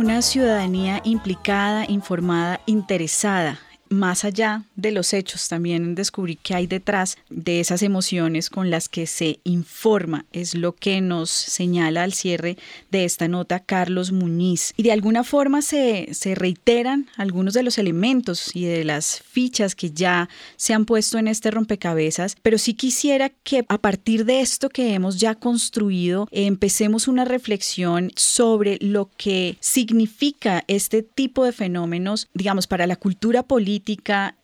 Una 0.00 0.22
ciudadanía 0.22 1.02
implicada, 1.04 1.84
informada, 1.86 2.62
interesada 2.64 3.58
más 3.90 4.24
allá 4.24 4.62
de 4.76 4.92
los 4.92 5.12
hechos, 5.12 5.48
también 5.48 5.96
descubrí 5.96 6.36
que 6.36 6.54
hay 6.54 6.66
detrás 6.66 7.18
de 7.28 7.60
esas 7.60 7.82
emociones 7.82 8.48
con 8.48 8.70
las 8.70 8.88
que 8.88 9.06
se 9.06 9.40
informa, 9.44 10.24
es 10.32 10.54
lo 10.54 10.74
que 10.74 11.00
nos 11.00 11.28
señala 11.28 12.04
al 12.04 12.12
cierre 12.12 12.56
de 12.90 13.04
esta 13.04 13.26
nota 13.26 13.58
Carlos 13.58 14.12
Muñiz. 14.12 14.72
Y 14.76 14.84
de 14.84 14.92
alguna 14.92 15.24
forma 15.24 15.60
se, 15.60 16.08
se 16.12 16.36
reiteran 16.36 17.08
algunos 17.16 17.52
de 17.52 17.64
los 17.64 17.78
elementos 17.78 18.54
y 18.54 18.64
de 18.64 18.84
las 18.84 19.20
fichas 19.20 19.74
que 19.74 19.90
ya 19.90 20.28
se 20.56 20.72
han 20.72 20.84
puesto 20.84 21.18
en 21.18 21.26
este 21.26 21.50
rompecabezas, 21.50 22.36
pero 22.42 22.58
sí 22.58 22.74
quisiera 22.74 23.28
que 23.28 23.64
a 23.68 23.78
partir 23.78 24.24
de 24.24 24.40
esto 24.40 24.68
que 24.68 24.94
hemos 24.94 25.18
ya 25.18 25.34
construido, 25.34 26.28
empecemos 26.30 27.08
una 27.08 27.24
reflexión 27.24 28.12
sobre 28.14 28.78
lo 28.80 29.10
que 29.16 29.56
significa 29.58 30.62
este 30.68 31.02
tipo 31.02 31.44
de 31.44 31.52
fenómenos, 31.52 32.28
digamos, 32.34 32.68
para 32.68 32.86
la 32.86 32.94
cultura 32.94 33.42
política 33.42 33.79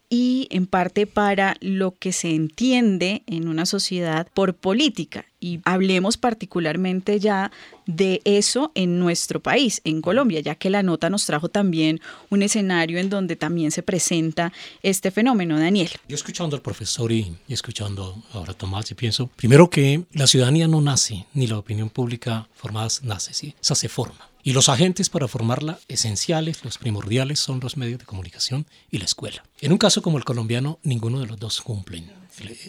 y 0.08 0.46
en 0.50 0.66
parte 0.66 1.06
para 1.06 1.56
lo 1.60 1.92
que 1.92 2.12
se 2.12 2.30
entiende 2.30 3.22
en 3.26 3.48
una 3.48 3.66
sociedad 3.66 4.28
por 4.34 4.54
política. 4.54 5.24
Y 5.40 5.60
hablemos 5.64 6.16
particularmente 6.16 7.20
ya 7.20 7.50
de 7.86 8.20
eso 8.24 8.72
en 8.74 8.98
nuestro 8.98 9.40
país, 9.40 9.80
en 9.84 10.00
Colombia, 10.00 10.40
ya 10.40 10.54
que 10.54 10.70
la 10.70 10.82
nota 10.82 11.10
nos 11.10 11.26
trajo 11.26 11.48
también 11.48 12.00
un 12.30 12.42
escenario 12.42 12.98
en 12.98 13.10
donde 13.10 13.36
también 13.36 13.70
se 13.70 13.82
presenta 13.82 14.52
este 14.82 15.10
fenómeno, 15.10 15.58
Daniel. 15.58 15.90
Yo 16.08 16.16
escuchando 16.16 16.56
al 16.56 16.62
profesor 16.62 17.12
y, 17.12 17.36
escuchando 17.48 18.22
ahora 18.32 18.54
Tomás, 18.54 18.90
y 18.90 18.94
pienso, 18.94 19.28
primero 19.36 19.70
que 19.70 20.04
la 20.12 20.26
ciudadanía 20.26 20.68
no 20.68 20.80
nace, 20.80 21.26
ni 21.34 21.46
la 21.46 21.58
opinión 21.58 21.90
pública 21.90 22.48
formada 22.54 22.88
nace, 23.02 23.34
¿sí? 23.34 23.54
esa 23.60 23.74
se 23.74 23.88
forma. 23.88 24.28
Y 24.46 24.52
los 24.52 24.68
agentes 24.68 25.10
para 25.10 25.26
formarla, 25.26 25.80
esenciales, 25.88 26.64
los 26.64 26.78
primordiales, 26.78 27.40
son 27.40 27.58
los 27.58 27.76
medios 27.76 27.98
de 27.98 28.04
comunicación 28.04 28.64
y 28.92 28.98
la 28.98 29.04
escuela. 29.04 29.42
En 29.60 29.72
un 29.72 29.78
caso 29.78 30.02
como 30.02 30.18
el 30.18 30.24
colombiano, 30.24 30.78
ninguno 30.84 31.18
de 31.18 31.26
los 31.26 31.36
dos 31.36 31.60
cumplen 31.60 32.12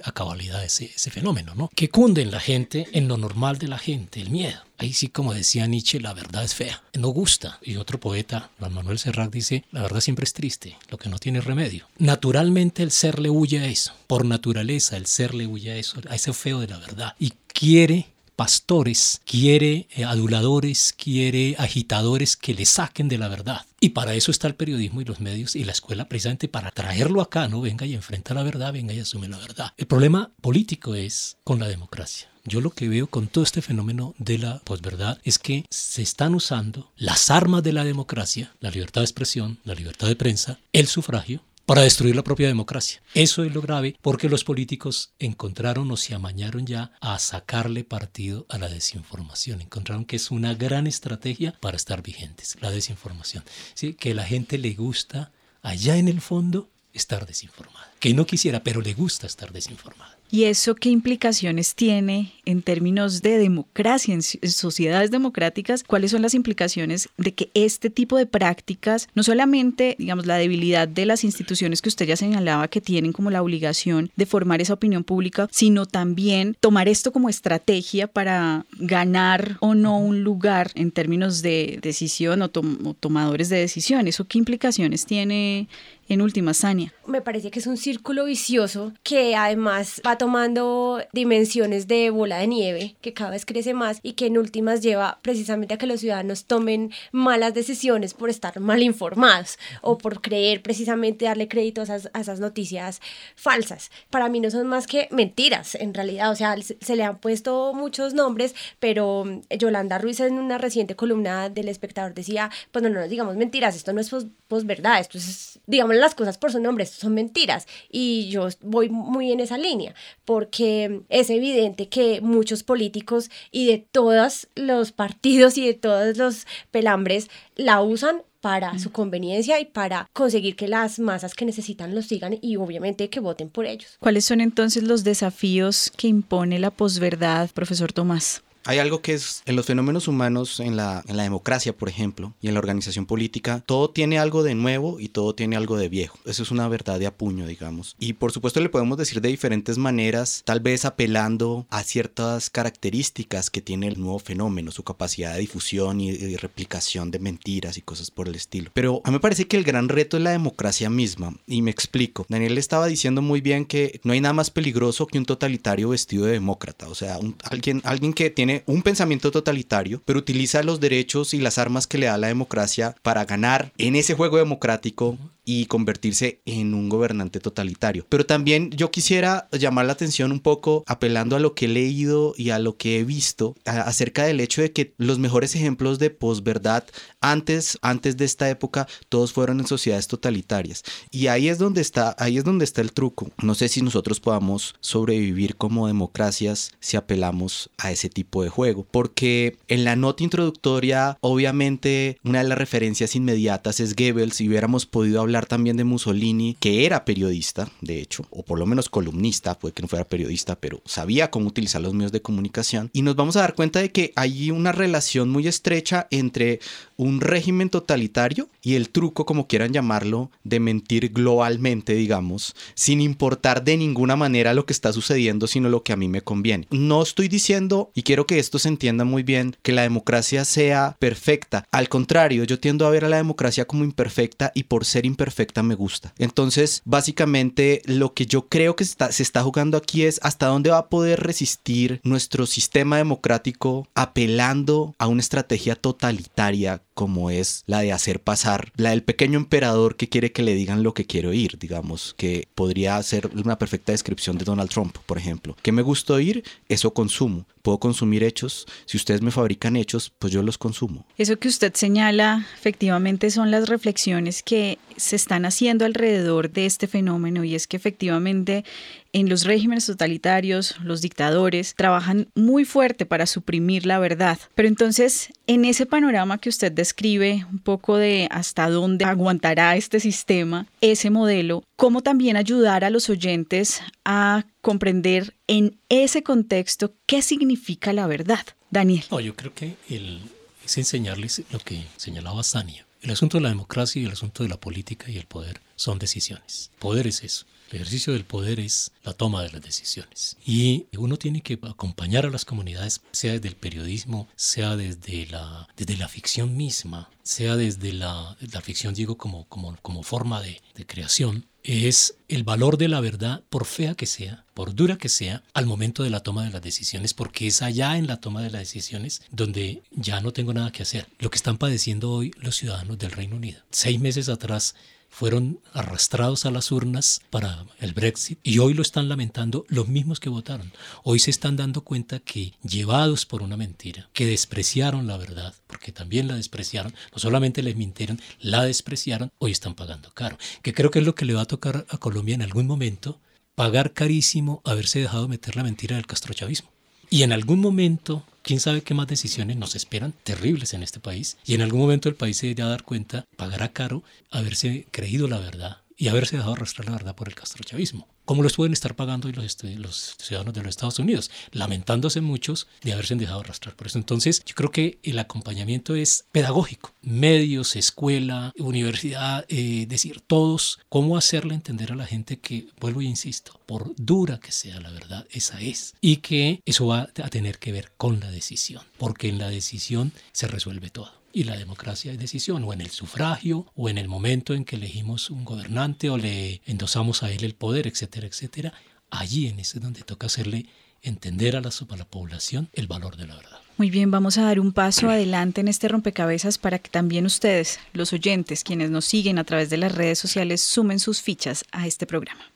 a 0.04 0.12
cabalidad 0.12 0.64
ese, 0.66 0.88
fenómeno, 1.12 1.54
¿no? 1.54 1.70
Que 1.76 1.90
cunde 1.90 2.24
en 2.24 2.32
la 2.32 2.40
gente, 2.40 2.88
en 2.94 3.08
lo 3.08 3.18
normal 3.18 3.60
de 3.60 3.68
la 3.68 3.78
gente, 3.78 4.20
el 4.20 4.32
miedo. 4.32 4.60
Ahí 4.80 4.92
sí, 4.92 5.10
como 5.10 5.36
decía 5.36 5.68
Nietzsche, 5.68 6.00
la 6.00 6.16
verdad 6.16 6.44
es 6.44 6.56
fea, 6.56 6.82
no 6.96 7.10
gusta. 7.10 7.60
Y 7.62 7.76
otro 7.76 8.00
poeta, 8.00 8.50
Juan 8.58 8.74
Manuel 8.74 8.98
Serrat, 8.98 9.32
dice, 9.32 9.64
la 9.72 9.84
verdad 9.84 10.02
siempre 10.02 10.24
es 10.24 10.34
triste, 10.34 10.78
lo 10.90 10.98
que 10.98 11.10
no 11.10 11.20
tiene 11.20 11.42
remedio. 11.42 11.86
Naturalmente 12.00 12.82
el 12.82 12.90
ser 12.90 13.20
le 13.20 13.30
huye 13.30 13.60
a 13.60 13.68
eso, 13.68 13.94
por 14.08 14.26
naturaleza 14.26 14.98
el 14.98 15.06
ser 15.06 15.36
le 15.36 15.46
huye 15.46 15.74
a 15.74 15.78
eso, 15.78 16.02
a 16.10 16.16
ese 16.16 16.34
feo 16.34 16.60
de 16.60 16.70
la 16.70 16.80
verdad. 16.80 17.14
Y 17.20 17.34
quiere 17.54 18.08
pastores, 18.38 19.20
quiere 19.26 19.90
eh, 19.96 20.06
aduladores, 20.06 20.94
quiere 20.96 21.56
agitadores 21.58 22.38
que 22.38 22.54
le 22.54 22.66
saquen 22.66 23.10
de 23.10 23.18
la 23.18 23.28
verdad. 23.28 23.66
Y 23.82 23.90
para 23.90 24.14
eso 24.14 24.32
está 24.32 24.48
el 24.48 24.56
periodismo 24.56 25.02
y 25.02 25.06
los 25.06 25.20
medios 25.20 25.56
y 25.56 25.66
la 25.66 25.72
escuela, 25.74 26.08
precisamente 26.08 26.48
para 26.48 26.72
traerlo 26.72 27.22
acá, 27.22 27.48
¿no? 27.48 27.62
Venga 27.62 27.86
y 27.86 27.96
enfrenta 27.96 28.34
la 28.34 28.44
verdad, 28.44 28.72
venga 28.72 28.94
y 28.94 29.00
asume 29.00 29.28
la 29.28 29.40
verdad. 29.40 29.74
El 29.76 29.88
problema 29.88 30.32
político 30.40 30.96
es 30.96 31.38
con 31.44 31.60
la 31.60 31.68
democracia. 31.68 32.30
Yo 32.46 32.62
lo 32.62 32.70
que 32.70 32.88
veo 32.88 33.08
con 33.08 33.28
todo 33.28 33.44
este 33.44 33.62
fenómeno 33.62 34.16
de 34.20 34.38
la 34.38 34.60
posverdad 34.60 35.20
es 35.24 35.38
que 35.40 35.66
se 35.70 36.02
están 36.02 36.34
usando 36.34 36.92
las 36.96 37.30
armas 37.30 37.62
de 37.64 37.74
la 37.74 37.84
democracia, 37.84 38.56
la 38.62 38.72
libertad 38.72 39.02
de 39.02 39.06
expresión, 39.06 39.60
la 39.66 39.76
libertad 39.76 40.08
de 40.08 40.16
prensa, 40.16 40.60
el 40.72 40.88
sufragio, 40.88 41.44
para 41.68 41.82
destruir 41.82 42.16
la 42.16 42.24
propia 42.24 42.48
democracia. 42.48 43.02
Eso 43.14 43.44
es 43.44 43.54
lo 43.54 43.62
grave 43.62 43.98
porque 44.02 44.30
los 44.30 44.46
políticos 44.46 45.12
encontraron 45.20 45.92
o 45.92 45.98
se 45.98 46.16
amañaron 46.16 46.66
ya 46.66 46.94
a 47.02 47.20
sacarle 47.20 47.84
partido 47.84 48.46
a 48.48 48.58
la 48.58 48.70
desinformación. 48.70 49.60
Encontraron 49.60 50.06
que 50.06 50.16
es 50.16 50.32
una 50.32 50.54
gran 50.54 50.88
estrategia 50.88 51.54
para 51.60 51.76
estar 51.76 52.02
vigentes, 52.02 52.58
la 52.62 52.72
desinformación. 52.72 53.44
¿Sí? 53.74 53.94
Que 53.94 54.14
la 54.14 54.24
gente 54.24 54.58
le 54.58 54.74
gusta 54.76 55.34
allá 55.62 55.98
en 55.98 56.08
el 56.08 56.22
fondo 56.22 56.70
estar 56.94 57.28
desinformada. 57.28 57.92
Que 58.00 58.14
no 58.14 58.26
quisiera, 58.26 58.64
pero 58.64 58.80
le 58.82 58.94
gusta 58.94 59.28
estar 59.28 59.52
desinformada. 59.52 60.17
¿Y 60.30 60.44
eso 60.44 60.76
qué 60.76 60.90
implicaciones 60.90 61.74
tiene 61.76 62.34
en 62.46 62.62
términos 62.62 63.22
de 63.22 63.38
democracia, 63.38 64.14
en, 64.14 64.22
sociedades 64.22 65.10
democráticas? 65.10 65.84
¿Cuáles 65.84 66.12
son 66.12 66.22
las 66.22 66.34
implicaciones 66.34 67.10
de 67.18 67.34
que 67.34 67.50
este 67.54 67.90
tipo 67.90 68.18
de 68.18 68.26
prácticas, 68.26 69.08
no 69.16 69.24
solamente, 69.24 69.96
digamos, 69.98 70.26
la 70.26 70.36
debilidad 70.36 70.88
de 70.88 71.06
las 71.06 71.24
instituciones 71.24 71.82
que 71.82 71.90
usted 71.90 72.06
ya 72.06 72.18
señalaba 72.18 72.68
que 72.68 72.82
tienen 72.82 73.14
como 73.14 73.32
la 73.32 73.42
obligación 73.42 74.12
de 74.16 74.26
formar 74.26 74.62
esa 74.62 74.74
opinión 74.74 75.04
pública, 75.04 75.48
sino 75.52 75.86
también 75.86 76.58
tomar 76.60 76.90
esto 76.90 77.14
como 77.14 77.30
estrategia 77.30 78.08
para 78.08 78.66
ganar 78.80 79.58
o 79.62 79.76
no 79.76 79.98
un 79.98 80.24
lugar 80.24 80.72
en 80.76 80.92
términos 80.92 81.42
de 81.42 81.80
decisión 81.82 82.42
o, 82.42 82.50
tom 82.50 82.86
o 82.86 82.94
tomadores 82.94 83.50
de 83.50 83.58
decisión? 83.58 84.08
¿Eso 84.08 84.26
qué 84.26 84.38
implicaciones 84.38 85.06
tiene 85.06 85.70
en 86.10 86.22
última, 86.22 86.54
Sania? 86.54 86.94
Me 87.06 87.22
parece 87.22 87.52
que 87.52 87.60
es 87.60 87.68
un 87.68 87.78
círculo 87.78 88.26
vicioso 88.26 88.94
que 89.04 89.36
además 89.36 90.02
va 90.06 90.18
tomando 90.18 91.02
dimensiones 91.14 91.88
de 91.88 92.10
bola 92.10 92.40
de 92.40 92.48
nieve, 92.48 92.96
que 93.02 93.14
cada 93.14 93.32
vez 93.32 93.46
crece 93.46 93.74
más 93.74 94.00
y 94.04 94.14
que 94.14 94.28
en 94.28 94.38
últimas 94.38 94.82
lleva 94.82 95.20
precisamente 95.22 95.74
a 95.74 95.78
que 95.78 95.88
los 95.88 96.02
ciudadanos 96.02 96.46
tomen 96.46 96.92
malas 97.12 97.54
decisiones 97.54 98.14
por 98.14 98.30
estar 98.30 98.60
mal 98.60 98.84
informados 98.84 99.58
o 99.82 99.98
por 99.98 100.22
creer 100.22 100.62
precisamente 100.62 101.26
darle 101.26 101.48
crédito 101.48 101.82
a 101.82 101.86
esas, 101.86 102.10
a 102.14 102.22
esas 102.22 102.40
noticias 102.40 103.02
falsas. 103.36 103.92
Para 104.10 104.30
mí 104.30 104.40
no 104.40 104.52
son 104.52 104.68
más 104.68 104.88
que 104.88 105.08
mentiras, 105.12 105.76
en 105.76 105.94
realidad, 105.94 106.32
o 106.32 106.36
sea, 106.36 106.56
se, 106.62 106.96
le 106.96 107.04
han 107.04 107.20
puesto 107.20 107.74
muchos 107.74 108.14
nombres, 108.14 108.56
pero 108.80 109.26
Yolanda 109.50 109.98
Ruiz 109.98 110.20
en 110.20 110.34
una 110.34 110.58
reciente 110.58 110.96
columna 110.96 111.50
del 111.50 111.70
espectador 111.70 112.14
decía, 112.14 112.50
pues 112.72 112.84
no, 112.84 112.90
no 112.90 113.02
nos 113.02 113.10
digamos 113.10 113.36
mentiras, 113.36 113.76
esto 113.76 113.94
no 113.94 114.02
es 114.02 114.12
posverdad, 114.48 115.00
esto 115.00 115.18
es, 115.18 115.60
digamos 115.66 115.97
las 115.98 116.16
cosas 116.16 116.38
por 116.38 116.52
su 116.52 116.60
nombre, 116.60 116.86
son 116.86 117.14
mentiras. 117.14 117.68
Y 117.90 118.30
yo 118.30 118.48
voy 118.62 118.90
muy 118.90 119.32
en 119.32 119.40
esa 119.40 119.58
línea, 119.58 119.94
porque 120.26 121.02
es 121.10 121.30
evidente 121.30 121.90
que 121.90 122.22
muchos 122.22 122.64
políticos 122.64 123.30
y 123.52 123.68
de 123.68 123.80
todos 123.92 124.48
los 124.56 124.92
partidos 124.92 125.58
y 125.58 125.66
de 125.66 125.74
todos 125.74 126.18
los 126.18 126.48
pelambres 126.72 127.30
la 127.56 127.82
usan 127.82 128.24
para 128.42 128.78
su 128.80 128.92
conveniencia 128.92 129.60
y 129.60 129.66
para 129.66 130.08
conseguir 130.14 130.56
que 130.56 130.68
las 130.68 131.00
masas 131.00 131.34
que 131.34 131.46
necesitan 131.46 131.96
los 131.96 132.06
sigan 132.06 132.38
y 132.42 132.56
obviamente 132.56 133.10
que 133.10 133.20
voten 133.20 133.50
por 133.50 133.66
ellos. 133.66 133.98
¿Cuáles 134.00 134.26
son 134.26 134.42
entonces 134.42 134.84
los 134.84 135.04
desafíos 135.04 135.92
que 135.98 136.08
impone 136.08 136.60
la 136.60 136.72
posverdad, 136.72 137.50
profesor 137.52 137.92
Tomás? 137.92 138.44
Hay 138.68 138.80
algo 138.80 139.02
que 139.02 139.14
es 139.14 139.44
en 139.46 139.56
los 139.56 139.66
fenómenos 139.66 140.10
humanos, 140.10 140.60
en 140.60 140.76
la, 140.76 141.02
en 141.08 141.16
la 141.16 141.24
democracia, 141.24 141.72
por 141.72 141.88
ejemplo, 141.88 142.34
y 142.42 142.50
en 142.50 142.54
la 142.54 142.60
organización 142.60 143.06
política, 143.06 143.64
todo 143.66 143.90
tiene 143.90 144.20
algo 144.20 144.44
de 144.44 144.56
nuevo 144.56 145.00
y 145.00 145.08
todo 145.08 145.34
tiene 145.34 145.56
algo 145.56 145.78
de 145.78 145.88
viejo. 145.88 146.20
Eso 146.26 146.44
es 146.44 146.52
una 146.52 146.68
verdad 146.68 147.00
de 147.00 147.08
apuño, 147.08 147.48
digamos. 147.48 147.96
Y 147.98 148.14
por 148.14 148.34
supuesto 148.34 148.60
le 148.60 148.68
podemos 148.68 148.98
decir 148.98 149.22
de 149.22 149.30
diferentes 149.30 149.78
maneras, 149.78 150.42
tal 150.44 150.60
vez 150.60 150.84
apelando 150.84 151.66
a 151.70 151.82
ciertas 151.84 152.50
características 152.50 153.50
que 153.50 153.62
tiene 153.62 153.88
el 153.88 154.02
nuevo 154.02 154.20
fenómeno, 154.20 154.72
su 154.72 154.84
capacidad 154.84 155.34
de 155.34 155.40
difusión 155.40 156.02
y, 156.02 156.36
replicación 156.36 157.10
de 157.10 157.20
mentiras 157.20 157.78
y 157.78 157.82
cosas 157.82 158.12
por 158.12 158.28
el 158.28 158.36
estilo. 158.36 158.70
Pero 158.74 159.02
a 159.06 159.12
mí 159.12 159.14
me 159.16 159.22
parece 159.22 159.48
que 159.48 159.56
el 159.56 159.64
gran 159.64 159.88
reto 159.88 160.18
es 160.18 160.24
la 160.24 160.32
democracia 160.32 160.90
misma, 160.90 161.34
y 161.48 161.62
me 161.62 161.72
explico. 161.72 162.26
Daniel 162.28 162.58
estaba 162.58 162.88
diciendo 162.88 163.22
muy 163.22 163.40
bien 163.40 163.66
que 163.66 164.02
no 164.04 164.12
hay 164.12 164.20
nada 164.20 164.34
más 164.34 164.52
peligroso 164.52 165.08
que 165.08 165.18
un 165.18 165.26
totalitario 165.26 165.90
vestido 165.90 166.26
de 166.26 166.34
demócrata, 166.34 166.90
o 166.90 166.96
sea, 166.96 167.18
alguien, 167.44 167.82
alguien 167.86 168.14
que 168.14 168.30
tiene 168.30 168.57
un 168.66 168.82
pensamiento 168.82 169.32
totalitario, 169.32 170.02
pero 170.06 170.20
utiliza 170.20 170.64
los 170.64 170.80
derechos 170.80 171.34
y 171.34 171.40
las 171.40 171.58
armas 171.58 171.88
que 171.88 171.98
le 171.98 172.08
da 172.08 172.18
la 172.18 172.28
democracia 172.28 172.96
para 173.02 173.26
ganar 173.26 173.72
en 173.78 173.96
ese 173.96 174.14
juego 174.14 174.38
democrático 174.38 175.18
y 175.50 175.68
convertirse 175.68 176.42
en 176.46 176.74
un 176.74 176.90
gobernante 176.90 177.40
totalitario. 177.40 178.06
Pero 178.10 178.26
también 178.26 178.70
yo 178.72 178.92
quisiera 178.92 179.48
llamar 179.54 179.86
la 179.86 179.94
atención 179.94 180.34
un 180.34 180.42
poco 180.42 180.84
apelando 180.86 181.38
a 181.38 181.40
lo 181.40 181.56
que 181.56 181.66
he 181.66 181.70
leído 181.70 182.34
y 182.36 182.50
a 182.50 182.60
lo 182.60 182.76
que 182.76 183.00
he 183.00 183.06
visto 183.06 183.56
acerca 183.64 184.26
del 184.26 184.42
hecho 184.42 184.62
de 184.62 184.74
que 184.74 184.94
los 184.98 185.20
mejores 185.20 185.56
ejemplos 185.56 186.00
de 186.00 186.10
posverdad 186.10 186.84
antes 187.22 187.78
antes 187.82 188.18
de 188.18 188.26
esta 188.26 188.50
época 188.50 188.88
todos 189.08 189.32
fueron 189.32 189.62
en 189.62 189.68
sociedades 189.68 190.08
totalitarias 190.08 190.84
y 191.12 191.28
ahí 191.28 191.48
es 191.48 191.60
donde 191.60 191.80
está 191.80 192.14
ahí 192.20 192.38
es 192.38 192.44
donde 192.44 192.66
está 192.66 192.82
el 192.82 192.92
truco. 192.92 193.32
No 193.42 193.56
sé 193.56 193.70
si 193.70 193.82
nosotros 193.82 194.20
podamos 194.20 194.76
sobrevivir 194.82 195.56
como 195.56 195.88
democracias 195.88 196.72
si 196.82 196.98
apelamos 196.98 197.70
a 197.78 197.92
ese 197.92 198.10
tipo 198.10 198.44
de 198.44 198.50
juego, 198.50 198.86
porque 198.92 199.58
en 199.70 199.86
la 199.86 199.96
nota 199.96 200.24
introductoria 200.24 201.18
obviamente 201.22 202.18
una 202.26 202.40
de 202.40 202.50
las 202.50 202.58
referencias 202.58 203.16
inmediatas 203.16 203.80
es 203.80 203.96
Goebbels 203.96 204.42
y 204.42 204.50
hubiéramos 204.50 204.86
podido 204.86 205.22
hablar 205.22 205.37
también 205.46 205.78
de 205.78 205.84
Mussolini, 205.84 206.58
que 206.60 206.86
era 206.86 207.06
periodista, 207.06 207.70
de 207.82 208.02
hecho, 208.02 208.26
o 208.30 208.44
por 208.44 208.60
lo 208.60 208.66
menos 208.66 208.90
columnista, 208.90 209.58
puede 209.58 209.74
que 209.74 209.82
no 209.82 209.88
fuera 209.88 210.06
periodista, 210.06 210.56
pero 210.60 210.82
sabía 210.86 211.30
cómo 211.32 211.48
utilizar 211.48 211.82
los 211.82 211.94
medios 211.94 212.12
de 212.12 212.22
comunicación. 212.22 212.90
Y 212.94 213.02
nos 213.02 213.16
vamos 213.16 213.36
a 213.36 213.42
dar 213.42 213.56
cuenta 213.56 213.80
de 213.80 213.92
que 213.92 214.14
hay 214.16 214.52
una 214.52 214.72
relación 214.72 215.30
muy 215.30 215.48
estrecha 215.48 216.08
entre 216.12 216.60
un 216.98 217.22
régimen 217.22 217.70
totalitario 217.70 218.50
y 218.62 218.76
el 218.76 218.90
truco, 218.90 219.26
como 219.26 219.48
quieran 219.48 219.72
llamarlo, 219.72 220.32
de 220.44 220.60
mentir 220.60 221.14
globalmente, 221.14 221.94
digamos, 221.94 222.56
sin 222.74 223.02
importar 223.02 223.64
de 223.64 223.78
ninguna 223.78 224.16
manera 224.16 224.54
lo 224.54 224.66
que 224.66 224.74
está 224.74 224.92
sucediendo, 224.92 225.48
sino 225.48 225.70
lo 225.70 225.84
que 225.84 225.94
a 225.94 225.98
mí 225.98 226.08
me 226.08 226.22
conviene. 226.22 226.68
No 226.72 227.02
estoy 227.02 227.28
diciendo, 227.28 227.92
y 227.94 228.04
quiero 228.04 228.26
que 228.26 228.40
esto 228.40 228.60
se 228.60 228.70
entienda 228.70 229.06
muy 229.06 229.24
bien, 229.24 229.56
que 229.62 229.72
la 229.72 229.84
democracia 229.84 230.44
sea 230.44 230.98
perfecta. 231.00 231.66
Al 231.72 231.90
contrario, 231.90 232.44
yo 232.44 232.60
tiendo 232.60 232.86
a 232.86 232.90
ver 232.90 233.06
a 233.06 233.10
la 233.10 233.18
democracia 233.18 233.66
como 233.66 233.84
imperfecta 233.84 234.52
y 234.54 234.64
por 234.64 234.86
ser 234.86 235.06
imperfecta 235.06 235.64
me 235.64 235.76
gusta. 235.76 236.14
Entonces, 236.18 236.82
básicamente, 236.86 237.82
lo 237.86 238.14
que 238.14 238.26
yo 238.26 238.48
creo 238.48 238.76
que 238.76 238.86
se 238.86 239.24
está 239.24 239.44
jugando 239.44 239.78
aquí 239.78 240.04
es 240.04 240.20
hasta 240.24 240.48
dónde 240.48 240.72
va 240.72 240.80
a 240.80 240.90
poder 240.90 241.22
resistir 241.22 242.02
nuestro 242.04 242.46
sistema 242.46 242.98
democrático 242.98 243.88
apelando 243.94 244.96
a 244.98 245.08
una 245.08 245.22
estrategia 245.22 245.76
totalitaria 245.76 246.82
como 246.98 247.30
es 247.30 247.64
la 247.68 247.82
de 247.82 247.94
hacer 247.94 248.22
pasar, 248.22 248.72
la 248.76 248.90
del 248.90 249.04
pequeño 249.04 249.38
emperador 249.38 249.98
que 249.98 250.10
quiere 250.10 250.32
que 250.32 250.42
le 250.42 250.56
digan 250.56 250.82
lo 250.82 250.96
que 250.96 251.06
quiere 251.06 251.28
oír, 251.28 251.60
digamos, 251.60 252.16
que 252.18 252.48
podría 252.56 253.02
ser 253.04 253.30
una 253.36 253.60
perfecta 253.60 253.92
descripción 253.92 254.40
de 254.40 254.46
Donald 254.46 254.72
Trump, 254.72 254.98
por 255.06 255.20
ejemplo. 255.20 255.56
¿Qué 255.62 255.72
me 255.72 255.84
gusta 255.84 256.14
oír? 256.14 256.44
Eso 256.68 256.96
consumo. 256.96 257.46
Puedo 257.62 257.80
consumir 257.80 258.24
hechos. 258.24 258.66
Si 258.86 258.98
ustedes 258.98 259.22
me 259.22 259.30
fabrican 259.30 259.76
hechos, 259.76 260.12
pues 260.18 260.34
yo 260.34 260.42
los 260.42 260.58
consumo. 260.58 261.06
Eso 261.20 261.38
que 261.38 261.50
usted 261.50 261.72
señala, 261.76 262.48
efectivamente, 262.58 263.30
son 263.30 263.52
las 263.52 263.70
reflexiones 263.70 264.42
que 264.42 264.80
se 264.98 265.16
están 265.16 265.46
haciendo 265.46 265.86
alrededor 265.86 266.52
de 266.52 266.66
este 266.66 266.88
fenómeno 266.88 267.44
y 267.44 267.56
es 267.56 267.68
que 267.68 267.78
efectivamente 267.78 268.66
en 269.14 269.30
los 269.30 269.46
regímenes 269.46 269.86
totalitarios, 269.86 270.76
los 270.84 271.02
dictadores 271.02 271.74
trabajan 271.76 272.28
muy 272.36 272.66
fuerte 272.66 273.06
para 273.06 273.26
suprimir 273.26 273.86
la 273.86 274.00
verdad. 274.00 274.38
Pero 274.54 274.68
entonces, 274.68 275.30
en 275.48 275.66
ese 275.66 275.86
panorama 275.86 276.38
que 276.38 276.50
usted 276.50 276.72
describe, 276.72 277.46
un 277.50 277.60
poco 277.60 277.98
de 277.98 278.28
hasta 278.32 278.70
dónde 278.70 279.06
aguantará 279.06 279.76
este 279.76 280.00
sistema, 280.00 280.68
ese 280.82 281.10
modelo, 281.10 281.64
cómo 281.76 282.02
también 282.02 282.38
ayudar 282.38 282.84
a 282.84 282.90
los 282.90 283.10
oyentes 283.10 283.82
a 284.06 284.46
comprender 284.62 285.34
en 285.48 285.78
ese 285.90 286.22
contexto 286.22 286.94
qué 287.06 287.22
significa 287.22 287.94
la 287.94 288.08
verdad. 288.08 288.46
Daniel. 288.70 289.06
No, 289.10 289.20
yo 289.20 289.36
creo 289.36 289.54
que 289.54 289.78
es 289.88 290.78
enseñarles 290.78 291.44
lo 291.52 291.60
que 291.60 291.86
señalaba 291.96 292.44
Sania. 292.44 292.87
El 293.02 293.12
asunto 293.12 293.38
de 293.38 293.44
la 293.44 293.50
democracia 293.50 294.02
y 294.02 294.06
el 294.06 294.12
asunto 294.12 294.44
de 294.44 294.50
la 294.50 294.60
política 294.60 295.10
y 295.10 295.18
el 295.18 295.26
poder 295.26 295.62
son 295.76 296.00
decisiones. 296.00 296.72
Poder 296.80 297.08
es 297.08 297.24
eso. 297.24 297.46
El 297.70 297.76
ejercicio 297.76 298.14
del 298.14 298.24
poder 298.24 298.60
es 298.60 298.92
la 299.04 299.14
toma 299.14 299.44
de 299.44 299.50
las 299.52 299.62
decisiones. 299.62 300.38
Y 300.46 300.86
uno 300.98 301.18
tiene 301.18 301.42
que 301.42 301.60
acompañar 301.64 302.26
a 302.26 302.30
las 302.30 302.46
comunidades, 302.46 303.02
sea 303.12 303.34
desde 303.34 303.50
el 303.50 303.56
periodismo, 303.56 304.28
sea 304.36 304.78
desde 304.78 305.28
la, 305.28 305.68
desde 305.76 305.98
la 305.98 306.08
ficción 306.08 306.56
misma, 306.56 307.10
sea 307.24 307.58
desde 307.58 307.92
la, 307.92 308.38
la 308.54 308.62
ficción, 308.62 308.94
digo, 308.94 309.18
como, 309.18 309.46
como, 309.50 309.76
como 309.82 310.02
forma 310.02 310.42
de, 310.42 310.62
de 310.76 310.86
creación, 310.86 311.46
es 311.68 312.16
el 312.30 312.46
valor 312.46 312.78
de 312.78 312.88
la 312.88 313.02
verdad, 313.02 313.44
por 313.50 313.66
fea 313.66 313.94
que 313.94 314.06
sea, 314.06 314.46
por 314.54 314.74
dura 314.74 314.98
que 314.98 315.10
sea, 315.10 315.44
al 315.54 315.66
momento 315.66 316.02
de 316.02 316.10
la 316.10 316.22
toma 316.22 316.46
de 316.46 316.50
las 316.50 316.62
decisiones, 316.62 317.14
porque 317.14 317.48
es 317.48 317.62
allá 317.62 317.98
en 317.98 318.08
la 318.08 318.22
toma 318.22 318.42
de 318.42 318.50
las 318.50 318.62
decisiones 318.62 319.22
donde 319.32 319.84
ya 319.92 320.22
no 320.22 320.32
tengo 320.32 320.54
nada 320.54 320.72
que 320.72 320.84
hacer. 320.84 321.08
Lo 321.20 321.30
que 321.30 321.36
están 321.36 321.58
padeciendo 321.58 322.12
hoy 322.12 322.32
los 322.40 322.56
ciudadanos 322.56 322.98
del 322.98 323.12
Reino 323.12 323.36
Unido. 323.36 323.62
Seis 323.70 324.00
meses 324.00 324.30
atrás 324.30 324.76
fueron 325.10 325.60
arrastrados 325.74 326.46
a 326.46 326.52
las 326.52 326.72
urnas 326.72 327.22
para 327.30 327.66
el 327.80 327.94
Brexit 327.94 328.40
y 328.44 328.60
hoy 328.60 328.74
lo 328.74 328.82
están 328.82 329.10
lamentando 329.10 329.66
los 329.68 329.88
mismos 329.88 330.20
que 330.20 330.30
votaron. 330.30 330.72
Hoy 331.04 331.20
se 331.20 331.32
están 331.32 331.56
dando 331.56 331.82
cuenta 331.82 332.20
que 332.20 332.54
llevados 332.64 333.26
por 333.26 333.42
una 333.42 333.58
mentira, 333.58 334.10
que 334.14 334.26
despreciaron 334.26 335.08
la 335.08 335.18
verdad, 335.18 335.54
porque 335.68 335.92
también 335.92 336.28
la 336.28 336.36
despreciaron, 336.36 336.94
no 337.12 337.20
solamente 337.20 337.64
les 337.64 337.76
mintieron, 337.76 338.22
la 338.40 338.64
despreciaron, 338.64 339.32
hoy 339.40 339.52
están 339.52 339.76
pagando 339.76 340.12
caro. 340.14 340.38
Que 340.62 340.74
creo 340.74 340.92
que 340.92 341.00
es 341.00 341.06
lo 341.06 341.16
que 341.16 341.26
le 341.26 341.34
va 341.34 341.42
a 341.42 341.46
tocar 341.46 341.86
a 341.90 341.98
Colombia 341.98 342.36
en 342.36 342.42
algún 342.42 342.68
momento, 342.68 343.20
pagar 343.56 343.94
carísimo 343.94 344.62
haberse 344.66 345.00
dejado 345.00 345.28
meter 345.28 345.56
la 345.56 345.64
mentira 345.64 345.96
del 345.96 346.06
castrochavismo. 346.06 346.70
Y 347.10 347.24
en 347.24 347.32
algún 347.32 347.60
momento, 347.60 348.24
quién 348.48 348.60
sabe 348.62 348.82
qué 348.82 348.94
más 348.94 349.08
decisiones 349.08 349.58
nos 349.58 349.76
esperan 349.76 350.14
terribles 350.24 350.74
en 350.74 350.82
este 350.82 351.02
país. 351.02 351.38
Y 351.46 351.54
en 351.54 351.62
algún 351.62 351.82
momento 351.82 352.08
el 352.08 352.16
país 352.16 352.38
se 352.38 352.48
irá 352.48 352.66
a 352.66 352.70
dar 352.70 352.84
cuenta, 352.84 353.26
pagará 353.36 353.74
caro 353.74 354.04
haberse 354.32 354.88
creído 354.90 355.28
la 355.28 355.38
verdad 355.38 355.82
y 355.98 356.08
haberse 356.08 356.38
dejado 356.38 356.54
arrastrar 356.54 356.86
la 356.86 356.94
verdad 356.94 357.16
por 357.16 357.28
el 357.28 357.36
castrochavismo 357.36 358.08
como 358.28 358.44
los 358.44 358.58
pueden 358.58 358.74
estar 358.74 358.94
pagando 358.94 359.32
los, 359.32 359.64
los, 359.64 360.16
ciudadanos 360.20 360.54
de 360.54 360.62
los 360.62 360.72
Estados 360.72 361.00
Unidos, 361.00 361.32
lamentándose 361.54 362.20
muchos 362.20 362.68
de 362.84 362.92
haberse 362.92 363.16
dejado 363.16 363.40
arrastrar 363.40 363.74
por 363.74 363.88
eso. 363.88 363.98
Entonces, 363.98 364.44
yo 364.46 364.54
creo 364.54 364.70
que 364.70 365.00
el 365.02 365.18
acompañamiento 365.18 365.96
es 365.96 366.26
pedagógico, 366.34 366.92
medios, 367.02 367.78
escuela, 367.78 368.52
universidad, 368.60 369.46
eh, 369.48 369.86
decir 369.88 370.20
todos, 370.20 370.80
cómo 370.90 371.16
hacerle 371.16 371.54
entender 371.54 371.94
a 371.94 371.96
la 371.96 372.06
gente 372.06 372.38
que, 372.40 372.68
vuelvo 372.82 373.00
e 373.00 373.06
insisto, 373.06 373.62
por 373.66 373.96
dura 373.96 374.42
que 374.42 374.52
sea 374.52 374.82
la 374.82 374.92
verdad, 374.92 375.26
esa 375.32 375.62
es, 375.62 375.96
y 376.02 376.18
que 376.18 376.62
eso 376.66 376.88
va 376.88 377.04
a 377.24 377.30
tener 377.30 377.60
que 377.60 377.72
ver 377.72 377.94
con 377.96 378.20
la 378.20 378.30
decisión, 378.30 378.84
porque 378.98 379.30
en 379.30 379.40
la 379.40 379.50
decisión 379.50 380.12
se 380.34 380.50
resuelve 380.50 380.90
todo 380.90 381.17
y 381.38 381.44
la 381.44 381.56
democracia 381.56 382.12
es 382.12 382.18
decisión, 382.18 382.64
o 382.64 382.74
en 382.74 382.82
el 382.82 382.90
sufragio, 382.90 383.68
o 383.76 383.90
en 383.90 384.00
el 384.00 384.08
momento 384.08 384.56
en 384.56 384.66
que 384.66 384.76
elegimos 384.76 385.30
un 385.30 385.46
gobernante 385.46 386.10
o 386.10 386.18
le 386.18 386.62
endosamos 386.66 387.22
a 387.22 387.32
él 387.32 387.44
el 387.44 387.54
poder, 387.54 387.86
etcétera, 387.86 388.26
etcétera. 388.26 388.74
Allí 389.12 389.46
en 389.46 389.60
ese 389.60 389.78
es 389.78 389.84
donde 389.84 390.02
toca 390.02 390.26
hacerle 390.26 390.66
entender 391.04 391.56
a 391.56 391.62
la, 391.62 391.70
a 391.70 391.96
la 391.96 392.06
población 392.06 392.70
el 392.74 392.88
valor 392.88 393.18
de 393.18 393.28
la 393.28 393.36
verdad. 393.36 393.60
Muy 393.78 393.92
bien, 393.92 394.10
vamos 394.10 394.40
a 394.40 394.46
dar 394.46 394.60
un 394.60 394.72
paso 394.74 395.12
adelante 395.12 395.62
en 395.62 395.68
este 395.68 395.88
rompecabezas 395.88 396.58
para 396.58 396.80
que 396.80 396.90
también 396.90 397.28
ustedes, 397.28 397.80
los 397.94 398.14
oyentes, 398.14 398.64
quienes 398.64 398.90
nos 398.90 399.06
siguen 399.06 399.38
a 399.38 399.44
través 399.44 399.70
de 399.70 399.78
las 399.78 399.92
redes 399.92 400.18
sociales, 400.18 400.64
sumen 400.64 400.98
sus 400.98 401.22
fichas 401.22 401.66
a 401.72 401.86
este 401.86 402.08
programa. 402.08 402.52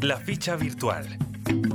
La 0.00 0.16
ficha 0.16 0.56
virtual 0.56 1.16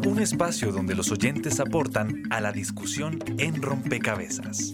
un 0.06 0.20
espacio 0.20 0.72
donde 0.72 0.96
los 0.96 1.12
oyentes 1.12 1.60
aportan 1.60 2.24
a 2.30 2.42
la 2.42 2.52
discusión 2.52 3.20
en 3.38 3.62
rompecabezas. 3.62 4.72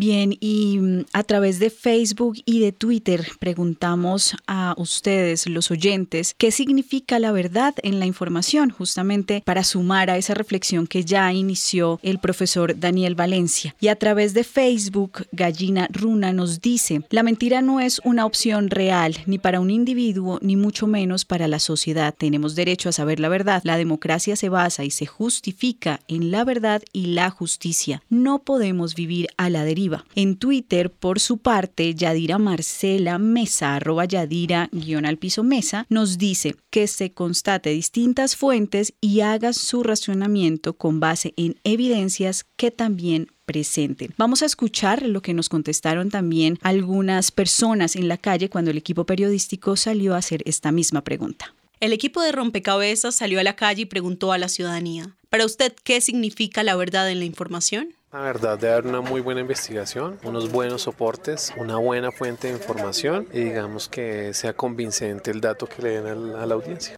Bien, 0.00 0.34
y 0.40 0.78
mm, 0.78 1.04
a 1.12 1.22
través 1.24 1.58
de 1.58 1.68
Facebook 1.68 2.38
y 2.46 2.60
de 2.60 2.72
Twitter 2.72 3.26
preguntamos 3.38 4.34
a 4.46 4.74
ustedes, 4.78 5.46
los 5.46 5.70
oyentes, 5.70 6.34
qué 6.38 6.50
significa 6.52 7.18
la 7.18 7.32
verdad 7.32 7.74
en 7.82 7.98
la 7.98 8.06
información, 8.06 8.70
justamente 8.70 9.42
para 9.44 9.62
sumar 9.62 10.08
a 10.08 10.16
esa 10.16 10.32
reflexión 10.32 10.86
que 10.86 11.04
ya 11.04 11.30
inició 11.34 12.00
el 12.02 12.18
profesor 12.18 12.80
Daniel 12.80 13.14
Valencia. 13.14 13.76
Y 13.78 13.88
a 13.88 13.96
través 13.96 14.32
de 14.32 14.42
Facebook, 14.42 15.26
Gallina 15.32 15.86
Runa 15.92 16.32
nos 16.32 16.62
dice, 16.62 17.02
la 17.10 17.22
mentira 17.22 17.60
no 17.60 17.78
es 17.78 18.00
una 18.02 18.24
opción 18.24 18.70
real, 18.70 19.18
ni 19.26 19.38
para 19.38 19.60
un 19.60 19.68
individuo, 19.68 20.38
ni 20.40 20.56
mucho 20.56 20.86
menos 20.86 21.26
para 21.26 21.46
la 21.46 21.58
sociedad. 21.58 22.14
Tenemos 22.16 22.54
derecho 22.54 22.88
a 22.88 22.92
saber 22.92 23.20
la 23.20 23.28
verdad. 23.28 23.60
La 23.64 23.76
democracia 23.76 24.34
se 24.34 24.48
basa 24.48 24.82
y 24.82 24.92
se 24.92 25.04
justifica 25.04 26.00
en 26.08 26.30
la 26.30 26.44
verdad 26.44 26.80
y 26.94 27.08
la 27.08 27.28
justicia. 27.28 28.02
No 28.08 28.38
podemos 28.38 28.94
vivir 28.94 29.28
a 29.36 29.50
la 29.50 29.62
deriva 29.62 29.89
en 30.14 30.36
Twitter, 30.36 30.90
por 30.90 31.20
su 31.20 31.38
parte, 31.38 31.94
Yadira 31.94 32.38
Marcela 32.38 33.18
Mesa, 33.18 33.76
arroba 33.76 34.04
Yadira 34.04 34.68
guion 34.72 35.06
al 35.06 35.16
piso 35.16 35.42
Mesa, 35.42 35.86
nos 35.88 36.18
dice 36.18 36.56
que 36.70 36.86
se 36.86 37.12
constate 37.12 37.70
distintas 37.70 38.36
fuentes 38.36 38.94
y 39.00 39.20
haga 39.20 39.52
su 39.52 39.82
racionamiento 39.82 40.74
con 40.74 41.00
base 41.00 41.34
en 41.36 41.56
evidencias 41.64 42.44
que 42.56 42.70
también 42.70 43.28
presenten. 43.44 44.14
Vamos 44.16 44.42
a 44.42 44.46
escuchar 44.46 45.02
lo 45.02 45.22
que 45.22 45.34
nos 45.34 45.48
contestaron 45.48 46.10
también 46.10 46.58
algunas 46.62 47.32
personas 47.32 47.96
en 47.96 48.06
la 48.06 48.16
calle 48.16 48.48
cuando 48.48 48.70
el 48.70 48.78
equipo 48.78 49.04
periodístico 49.04 49.76
salió 49.76 50.14
a 50.14 50.18
hacer 50.18 50.42
esta 50.46 50.70
misma 50.70 51.02
pregunta. 51.02 51.52
El 51.80 51.92
equipo 51.92 52.20
de 52.20 52.30
rompecabezas 52.30 53.16
salió 53.16 53.40
a 53.40 53.42
la 53.42 53.56
calle 53.56 53.82
y 53.82 53.86
preguntó 53.86 54.32
a 54.32 54.38
la 54.38 54.48
ciudadanía, 54.48 55.16
¿para 55.30 55.46
usted 55.46 55.74
qué 55.82 56.00
significa 56.00 56.62
la 56.62 56.76
verdad 56.76 57.10
en 57.10 57.18
la 57.18 57.24
información? 57.24 57.94
La 58.12 58.22
verdad, 58.22 58.58
de 58.58 58.72
haber 58.72 58.88
una 58.88 59.00
muy 59.00 59.20
buena 59.20 59.40
investigación, 59.40 60.18
unos 60.24 60.50
buenos 60.50 60.82
soportes, 60.82 61.52
una 61.56 61.76
buena 61.76 62.10
fuente 62.10 62.48
de 62.48 62.54
información 62.54 63.28
y 63.32 63.44
digamos 63.44 63.88
que 63.88 64.34
sea 64.34 64.52
convincente 64.52 65.30
el 65.30 65.40
dato 65.40 65.68
que 65.68 65.80
le 65.80 66.02
den 66.02 66.34
a 66.34 66.44
la 66.44 66.54
audiencia. 66.54 66.96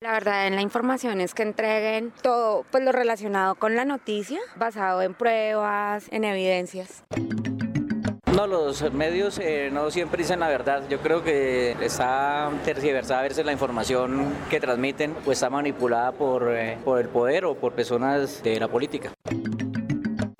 La 0.00 0.12
verdad 0.12 0.46
en 0.46 0.54
la 0.54 0.62
información 0.62 1.20
es 1.20 1.34
que 1.34 1.42
entreguen 1.42 2.12
todo 2.22 2.64
pues, 2.70 2.84
lo 2.84 2.92
relacionado 2.92 3.56
con 3.56 3.74
la 3.74 3.84
noticia, 3.84 4.38
basado 4.54 5.02
en 5.02 5.14
pruebas, 5.14 6.06
en 6.12 6.22
evidencias. 6.22 7.02
No, 8.32 8.46
los 8.46 8.92
medios 8.92 9.40
eh, 9.42 9.70
no 9.72 9.90
siempre 9.90 10.18
dicen 10.18 10.38
la 10.38 10.48
verdad. 10.48 10.84
Yo 10.88 11.00
creo 11.00 11.24
que 11.24 11.72
está 11.82 12.48
tergiversada 12.64 13.20
a 13.20 13.22
veces 13.24 13.44
la 13.44 13.50
información 13.50 14.32
que 14.48 14.60
transmiten, 14.60 15.14
pues 15.24 15.38
está 15.38 15.50
manipulada 15.50 16.12
por, 16.12 16.48
eh, 16.56 16.78
por 16.84 17.00
el 17.00 17.08
poder 17.08 17.44
o 17.44 17.56
por 17.56 17.72
personas 17.72 18.40
de 18.44 18.60
la 18.60 18.68
política. 18.68 19.12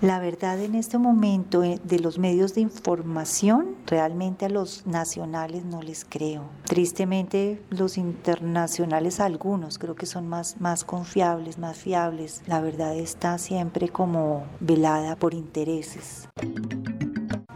La 0.01 0.19
verdad 0.19 0.59
en 0.59 0.73
este 0.73 0.97
momento 0.97 1.63
eh, 1.63 1.79
de 1.83 1.99
los 1.99 2.17
medios 2.17 2.55
de 2.55 2.61
información, 2.61 3.75
realmente 3.85 4.45
a 4.47 4.49
los 4.49 4.87
nacionales 4.87 5.63
no 5.63 5.83
les 5.83 6.05
creo. 6.09 6.49
Tristemente 6.63 7.61
los 7.69 7.99
internacionales 7.99 9.19
algunos 9.19 9.77
creo 9.77 9.93
que 9.93 10.07
son 10.07 10.27
más, 10.27 10.59
más 10.59 10.83
confiables, 10.83 11.59
más 11.59 11.77
fiables. 11.77 12.41
La 12.47 12.61
verdad 12.61 12.95
está 12.97 13.37
siempre 13.37 13.89
como 13.89 14.43
velada 14.59 15.15
por 15.17 15.35
intereses. 15.35 16.27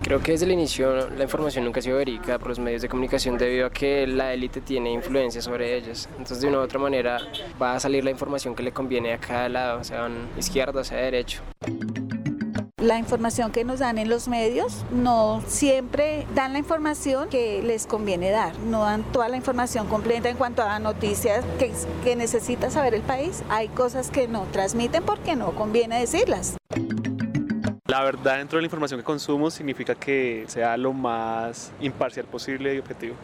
Creo 0.03 0.21
que 0.21 0.34
desde 0.34 0.45
el 0.45 0.51
inicio 0.51 1.10
la 1.10 1.23
información 1.23 1.65
nunca 1.65 1.79
ha 1.79 1.81
sido 1.81 1.97
verídica 1.97 2.38
por 2.38 2.49
los 2.49 2.60
medios 2.60 2.84
de 2.84 2.89
comunicación 2.89 3.39
debido 3.39 3.65
a 3.65 3.71
que 3.71 4.05
la 4.05 4.36
élite 4.36 4.62
tiene 4.62 4.91
influencia 4.91 5.41
sobre 5.41 5.75
ellos. 5.75 6.08
Entonces 6.12 6.41
de 6.41 6.49
una 6.49 6.60
u 6.60 6.62
otra 6.62 6.77
manera 6.77 7.17
va 7.60 7.73
a 7.73 7.79
salir 7.79 8.05
la 8.05 8.12
información 8.12 8.53
que 8.53 8.62
le 8.62 8.71
conviene 8.71 9.13
a 9.13 9.17
cada 9.17 9.49
lado, 9.49 9.84
sea 9.84 10.08
izquierda 10.38 10.81
o 10.81 10.84
sea 10.84 10.99
derecho 10.99 11.41
la 12.86 13.00
información 13.00 13.52
que 13.52 13.63
nos 13.63 13.80
dan 13.80 13.98
en 13.98 14.10
los 14.10 14.28
medios 14.28 14.86
no 14.91 15.41
siempre 15.48 16.28
dan 16.36 16.54
la 16.54 16.60
información 16.60 17.30
que 17.30 17.63
les 17.63 17.88
conviene 17.88 18.30
dar, 18.30 18.58
no 18.60 18.84
dan 18.84 19.04
toda 19.12 19.28
la 19.28 19.38
información 19.38 19.88
completa 19.88 20.30
en 20.30 20.38
cuanto 20.38 20.62
a 20.62 20.78
noticias 20.80 21.43
que, 21.58 21.74
que 22.04 22.15
necesita 22.15 22.69
saber 22.69 22.93
el 22.93 23.02
país. 23.02 23.43
Hay 23.50 23.69
cosas 23.69 24.12
que 24.12 24.28
no 24.28 24.43
transmiten 24.52 25.04
porque 25.04 25.36
no 25.36 25.52
conviene 25.56 26.00
decirlas. 26.00 26.58
La 27.88 28.04
verdad 28.04 28.38
dentro 28.38 28.58
de 28.58 28.63
la 28.63 28.67
información 28.67 29.00
que 29.00 29.04
consumo 29.04 29.50
significa 29.50 29.95
que 29.95 30.45
sea 30.48 30.78
lo 30.78 30.93
más 30.93 31.71
imparcial 31.82 32.26
posible 32.28 32.76
y 32.76 32.80
objetivo. 32.80 33.15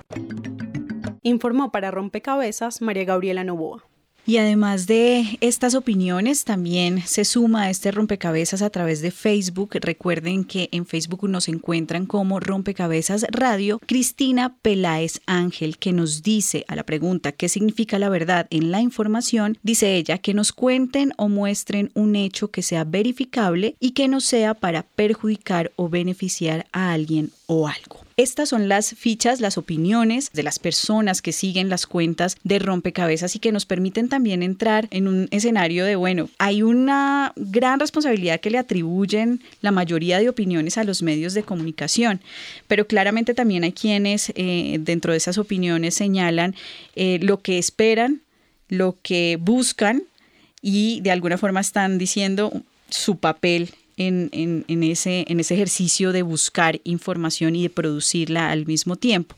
Informó 1.21 1.71
para 1.71 1.91
Rompecabezas 1.91 2.81
María 2.81 3.05
Gabriela 3.05 3.43
Novoa. 3.43 3.90
Y 4.25 4.37
además 4.37 4.85
de 4.87 5.37
estas 5.41 5.73
opiniones, 5.73 6.45
también 6.45 7.01
se 7.05 7.25
suma 7.25 7.63
a 7.63 7.69
este 7.69 7.91
rompecabezas 7.91 8.61
a 8.61 8.69
través 8.69 9.01
de 9.01 9.11
Facebook. 9.11 9.71
Recuerden 9.73 10.43
que 10.43 10.69
en 10.71 10.85
Facebook 10.85 11.27
nos 11.27 11.47
encuentran 11.47 12.05
como 12.05 12.39
Rompecabezas 12.39 13.25
Radio. 13.31 13.79
Cristina 13.85 14.55
Peláez 14.61 15.21
Ángel, 15.25 15.77
que 15.77 15.91
nos 15.91 16.21
dice 16.21 16.65
a 16.67 16.75
la 16.75 16.83
pregunta 16.83 17.31
¿qué 17.31 17.49
significa 17.49 17.97
la 17.99 18.09
verdad 18.09 18.47
en 18.51 18.71
la 18.71 18.81
información? 18.81 19.57
Dice 19.63 19.95
ella 19.95 20.19
que 20.19 20.33
nos 20.33 20.51
cuenten 20.51 21.13
o 21.17 21.27
muestren 21.27 21.91
un 21.93 22.15
hecho 22.15 22.49
que 22.49 22.61
sea 22.61 22.83
verificable 22.83 23.75
y 23.79 23.91
que 23.91 24.07
no 24.07 24.21
sea 24.21 24.53
para 24.53 24.83
perjudicar 24.83 25.71
o 25.75 25.89
beneficiar 25.89 26.67
a 26.71 26.91
alguien 26.93 27.31
o 27.47 27.67
algo. 27.67 28.10
Estas 28.21 28.49
son 28.49 28.69
las 28.69 28.93
fichas, 28.93 29.41
las 29.41 29.57
opiniones 29.57 30.29
de 30.31 30.43
las 30.43 30.59
personas 30.59 31.23
que 31.23 31.31
siguen 31.31 31.69
las 31.69 31.87
cuentas 31.87 32.37
de 32.43 32.59
rompecabezas 32.59 33.35
y 33.35 33.39
que 33.39 33.51
nos 33.51 33.65
permiten 33.65 34.09
también 34.09 34.43
entrar 34.43 34.87
en 34.91 35.07
un 35.07 35.27
escenario 35.31 35.85
de, 35.85 35.95
bueno, 35.95 36.29
hay 36.37 36.61
una 36.61 37.33
gran 37.35 37.79
responsabilidad 37.79 38.39
que 38.39 38.51
le 38.51 38.59
atribuyen 38.59 39.41
la 39.61 39.71
mayoría 39.71 40.19
de 40.19 40.29
opiniones 40.29 40.77
a 40.77 40.83
los 40.83 41.01
medios 41.01 41.33
de 41.33 41.41
comunicación, 41.41 42.21
pero 42.67 42.85
claramente 42.85 43.33
también 43.33 43.63
hay 43.63 43.71
quienes 43.71 44.31
eh, 44.35 44.77
dentro 44.79 45.13
de 45.13 45.17
esas 45.17 45.39
opiniones 45.39 45.95
señalan 45.95 46.53
eh, 46.95 47.17
lo 47.23 47.41
que 47.41 47.57
esperan, 47.57 48.21
lo 48.69 48.97
que 49.01 49.39
buscan 49.41 50.03
y 50.61 51.01
de 51.01 51.09
alguna 51.09 51.39
forma 51.39 51.59
están 51.59 51.97
diciendo 51.97 52.53
su 52.87 53.17
papel 53.17 53.71
en, 54.07 54.83
ese, 54.83 55.25
ejercicio 55.27 56.11
de 56.11 56.21
buscar 56.21 56.81
información 56.83 57.55
y 57.55 57.63
de 57.63 57.69
producirla 57.69 58.51
al 58.51 58.65
mismo 58.65 58.95
tiempo. 58.95 59.35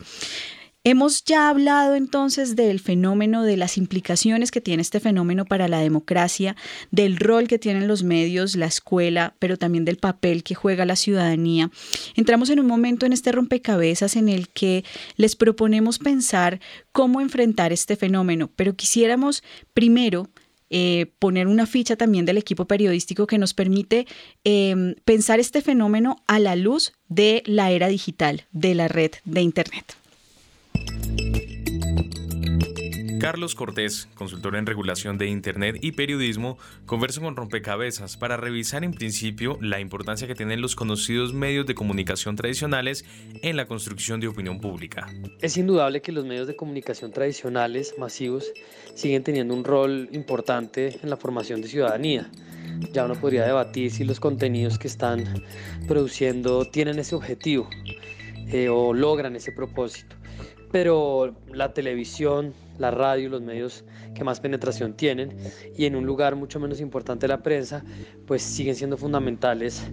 Hemos 0.86 1.24
ya 1.24 1.48
hablado 1.48 1.96
entonces 1.96 2.58
del 2.58 2.82
fenómeno, 2.82 3.44
de 3.44 3.56
las 3.56 3.78
implicaciones 3.78 4.52
que 4.52 4.60
tiene 4.60 4.82
este 4.82 5.00
fenómeno 5.00 5.46
para 5.46 5.70
la 5.70 5.80
democracia, 5.80 6.58
del 6.92 7.16
rol 7.16 7.48
que 7.48 7.58
tienen 7.58 7.88
los 7.88 8.04
medios, 8.04 8.58
la 8.58 8.66
escuela, 8.66 9.34
pero 9.40 9.56
también 9.56 9.86
del 9.86 9.96
papel 9.96 10.44
que 10.44 10.56
juega 10.56 10.84
la 10.84 10.98
ciudadanía. 10.98 11.72
Entramos 12.16 12.50
en 12.50 12.60
un 12.60 12.68
momento 12.68 13.06
en 13.06 13.14
este 13.14 13.32
rompecabezas 13.32 14.18
en 14.18 14.28
el 14.28 14.50
que 14.50 14.84
les 15.16 15.38
proponemos 15.38 16.00
pensar 16.00 16.60
cómo 16.92 17.22
enfrentar 17.22 17.72
este 17.72 17.96
fenómeno, 17.96 18.52
pero 18.54 18.76
quisiéramos 18.76 19.42
primero 19.74 20.28
eh, 20.76 21.14
poner 21.20 21.46
una 21.46 21.68
ficha 21.68 21.96
también 21.96 22.26
del 22.26 22.40
equipo 22.40 22.66
periodístico 22.66 23.28
que 23.28 23.38
nos 23.38 23.54
permite 23.54 24.08
eh, 24.44 24.96
pensar 25.06 25.40
este 25.40 25.62
fenómeno 25.62 26.24
a 26.26 26.40
la 26.40 26.56
luz 26.56 26.94
de 27.10 27.44
la 27.46 27.70
era 27.70 27.88
digital, 27.90 28.46
de 28.54 28.74
la 28.74 28.88
red 28.88 29.12
de 29.24 29.42
Internet. 29.42 29.96
Carlos 33.24 33.56
Cortés, 33.56 34.10
consultor 34.16 34.58
en 34.58 34.66
regulación 34.66 35.18
de 35.18 35.28
Internet 35.28 35.78
y 35.80 35.94
periodismo, 35.94 36.58
conversa 36.86 37.22
con 37.22 37.38
Rompecabezas 37.38 38.18
para 38.18 38.36
revisar 38.36 38.84
en 38.84 38.92
principio 38.92 39.58
la 39.62 39.80
importancia 39.80 40.28
que 40.28 40.36
tienen 40.36 40.60
los 40.60 40.76
conocidos 40.76 41.34
medios 41.34 41.66
de 41.66 41.74
comunicación 41.74 42.36
tradicionales 42.36 43.06
en 43.42 43.56
la 43.56 43.66
construcción 43.66 44.20
de 44.20 44.28
opinión 44.28 44.60
pública. 44.60 45.08
Es 45.40 45.56
indudable 45.56 46.02
que 46.02 46.12
los 46.12 46.26
medios 46.26 46.48
de 46.48 46.58
comunicación 46.58 47.14
tradicionales, 47.14 47.96
masivos, 47.98 48.52
siguen 48.94 49.24
teniendo 49.24 49.54
un 49.54 49.64
rol 49.64 50.10
importante 50.12 51.00
en 51.02 51.10
la 51.10 51.16
formación 51.16 51.62
de 51.62 51.70
ciudadanía. 51.70 52.30
Ya 52.92 53.06
uno 53.06 53.16
podría 53.16 53.46
debatir 53.46 53.90
si 53.90 54.04
los 54.04 54.20
contenidos 54.20 54.78
que 54.78 54.90
están 54.90 55.46
produciendo 55.88 56.66
tienen 56.66 57.00
ese 57.00 57.16
objetivo 57.16 57.70
eh, 58.50 58.68
o 58.68 58.94
logran 58.94 59.38
ese 59.38 59.54
propósito 59.54 60.18
pero 60.74 61.36
la 61.54 61.72
televisión, 61.72 62.52
la 62.78 62.92
radio, 62.92 63.30
los 63.30 63.42
medios 63.42 63.84
que 64.16 64.24
más 64.24 64.40
penetración 64.40 64.94
tienen 64.94 65.36
y 65.78 65.86
en 65.86 65.96
un 65.96 66.06
lugar 66.06 66.36
mucho 66.36 66.60
menos 66.60 66.80
importante 66.80 67.28
la 67.28 67.42
prensa, 67.42 67.84
pues 68.26 68.42
siguen 68.42 68.76
siendo 68.76 68.98
fundamentales 68.98 69.84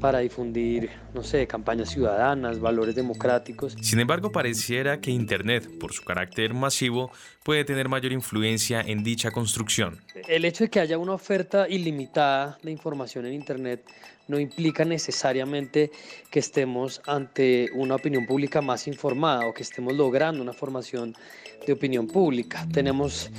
para 0.00 0.18
difundir, 0.20 0.90
no 1.14 1.22
sé, 1.22 1.46
campañas 1.46 1.90
ciudadanas, 1.90 2.60
valores 2.60 2.94
democráticos. 2.94 3.76
Sin 3.80 4.00
embargo, 4.00 4.32
pareciera 4.32 5.00
que 5.00 5.10
Internet, 5.10 5.78
por 5.78 5.92
su 5.92 6.04
carácter 6.04 6.54
masivo, 6.54 7.10
puede 7.42 7.64
tener 7.64 7.88
mayor 7.88 8.12
influencia 8.12 8.80
en 8.80 9.02
dicha 9.02 9.30
construcción. 9.30 10.00
El 10.28 10.44
hecho 10.44 10.64
de 10.64 10.70
que 10.70 10.80
haya 10.80 10.98
una 10.98 11.12
oferta 11.12 11.68
ilimitada 11.68 12.58
de 12.62 12.70
información 12.70 13.26
en 13.26 13.32
Internet 13.32 13.84
no 14.28 14.38
implica 14.38 14.84
necesariamente 14.84 15.90
que 16.30 16.40
estemos 16.40 17.00
ante 17.06 17.68
una 17.74 17.94
opinión 17.94 18.26
pública 18.26 18.60
más 18.60 18.86
informada 18.88 19.46
o 19.46 19.54
que 19.54 19.62
estemos 19.62 19.94
logrando 19.94 20.42
una 20.42 20.52
formación 20.52 21.14
de 21.66 21.72
opinión 21.72 22.06
pública. 22.06 22.66
Tenemos 22.72 23.30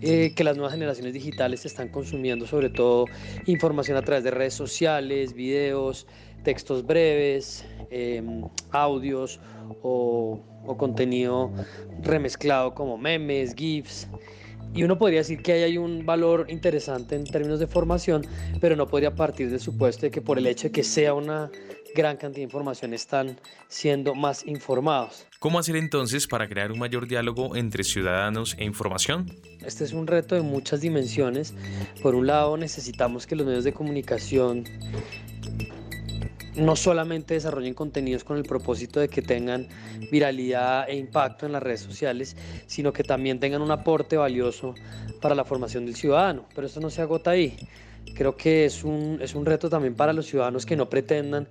eh, 0.00 0.32
que 0.34 0.44
las 0.44 0.56
nuevas 0.56 0.74
generaciones 0.74 1.14
digitales 1.14 1.64
están 1.64 1.88
consumiendo 1.88 2.46
sobre 2.46 2.68
todo 2.68 3.06
información 3.46 3.96
a 3.96 4.02
través 4.02 4.24
de 4.24 4.30
redes 4.30 4.54
sociales, 4.54 5.32
videos, 5.32 6.06
textos 6.42 6.84
breves, 6.84 7.64
em, 7.90 8.42
audios 8.70 9.40
o, 9.82 10.40
o 10.66 10.76
contenido 10.76 11.50
remezclado 12.02 12.74
como 12.74 12.98
memes, 12.98 13.54
GIFs. 13.54 14.08
Y 14.74 14.82
uno 14.82 14.98
podría 14.98 15.20
decir 15.20 15.40
que 15.40 15.52
ahí 15.52 15.62
hay 15.62 15.78
un 15.78 16.04
valor 16.04 16.46
interesante 16.48 17.14
en 17.14 17.24
términos 17.24 17.60
de 17.60 17.68
formación, 17.68 18.26
pero 18.60 18.74
no 18.74 18.86
podría 18.88 19.14
partir 19.14 19.48
del 19.48 19.60
supuesto 19.60 20.02
de 20.02 20.10
que 20.10 20.20
por 20.20 20.36
el 20.36 20.46
hecho 20.48 20.68
de 20.68 20.72
que 20.72 20.82
sea 20.82 21.14
una 21.14 21.50
gran 21.94 22.16
cantidad 22.16 22.38
de 22.38 22.42
información 22.42 22.92
están 22.92 23.38
siendo 23.68 24.14
más 24.14 24.44
informados. 24.46 25.26
¿Cómo 25.44 25.58
hacer 25.58 25.76
entonces 25.76 26.26
para 26.26 26.48
crear 26.48 26.72
un 26.72 26.78
mayor 26.78 27.06
diálogo 27.06 27.54
entre 27.54 27.84
ciudadanos 27.84 28.56
e 28.58 28.64
información? 28.64 29.30
Este 29.62 29.84
es 29.84 29.92
un 29.92 30.06
reto 30.06 30.34
de 30.34 30.40
muchas 30.40 30.80
dimensiones. 30.80 31.52
Por 32.02 32.14
un 32.14 32.26
lado, 32.26 32.56
necesitamos 32.56 33.26
que 33.26 33.36
los 33.36 33.46
medios 33.46 33.62
de 33.62 33.74
comunicación 33.74 34.64
no 36.56 36.76
solamente 36.76 37.34
desarrollen 37.34 37.74
contenidos 37.74 38.24
con 38.24 38.38
el 38.38 38.44
propósito 38.44 39.00
de 39.00 39.10
que 39.10 39.20
tengan 39.20 39.68
viralidad 40.10 40.88
e 40.88 40.96
impacto 40.96 41.44
en 41.44 41.52
las 41.52 41.62
redes 41.62 41.80
sociales, 41.80 42.38
sino 42.66 42.94
que 42.94 43.04
también 43.04 43.38
tengan 43.38 43.60
un 43.60 43.70
aporte 43.70 44.16
valioso 44.16 44.74
para 45.20 45.34
la 45.34 45.44
formación 45.44 45.84
del 45.84 45.94
ciudadano. 45.94 46.46
Pero 46.54 46.66
esto 46.66 46.80
no 46.80 46.88
se 46.88 47.02
agota 47.02 47.32
ahí. 47.32 47.54
Creo 48.16 48.34
que 48.34 48.64
es 48.64 48.82
un, 48.82 49.18
es 49.20 49.34
un 49.34 49.44
reto 49.44 49.68
también 49.68 49.94
para 49.94 50.14
los 50.14 50.24
ciudadanos 50.24 50.64
que 50.64 50.74
no 50.74 50.88
pretendan 50.88 51.48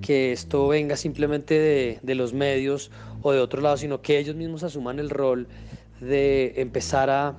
que 0.00 0.32
esto 0.32 0.68
venga 0.68 0.96
simplemente 0.96 1.58
de, 1.58 1.98
de 2.02 2.14
los 2.14 2.32
medios 2.32 2.90
o 3.22 3.32
de 3.32 3.40
otro 3.40 3.60
lado, 3.60 3.76
sino 3.76 4.02
que 4.02 4.18
ellos 4.18 4.36
mismos 4.36 4.62
asuman 4.62 4.98
el 4.98 5.10
rol 5.10 5.48
de 6.00 6.54
empezar 6.56 7.10
a 7.10 7.36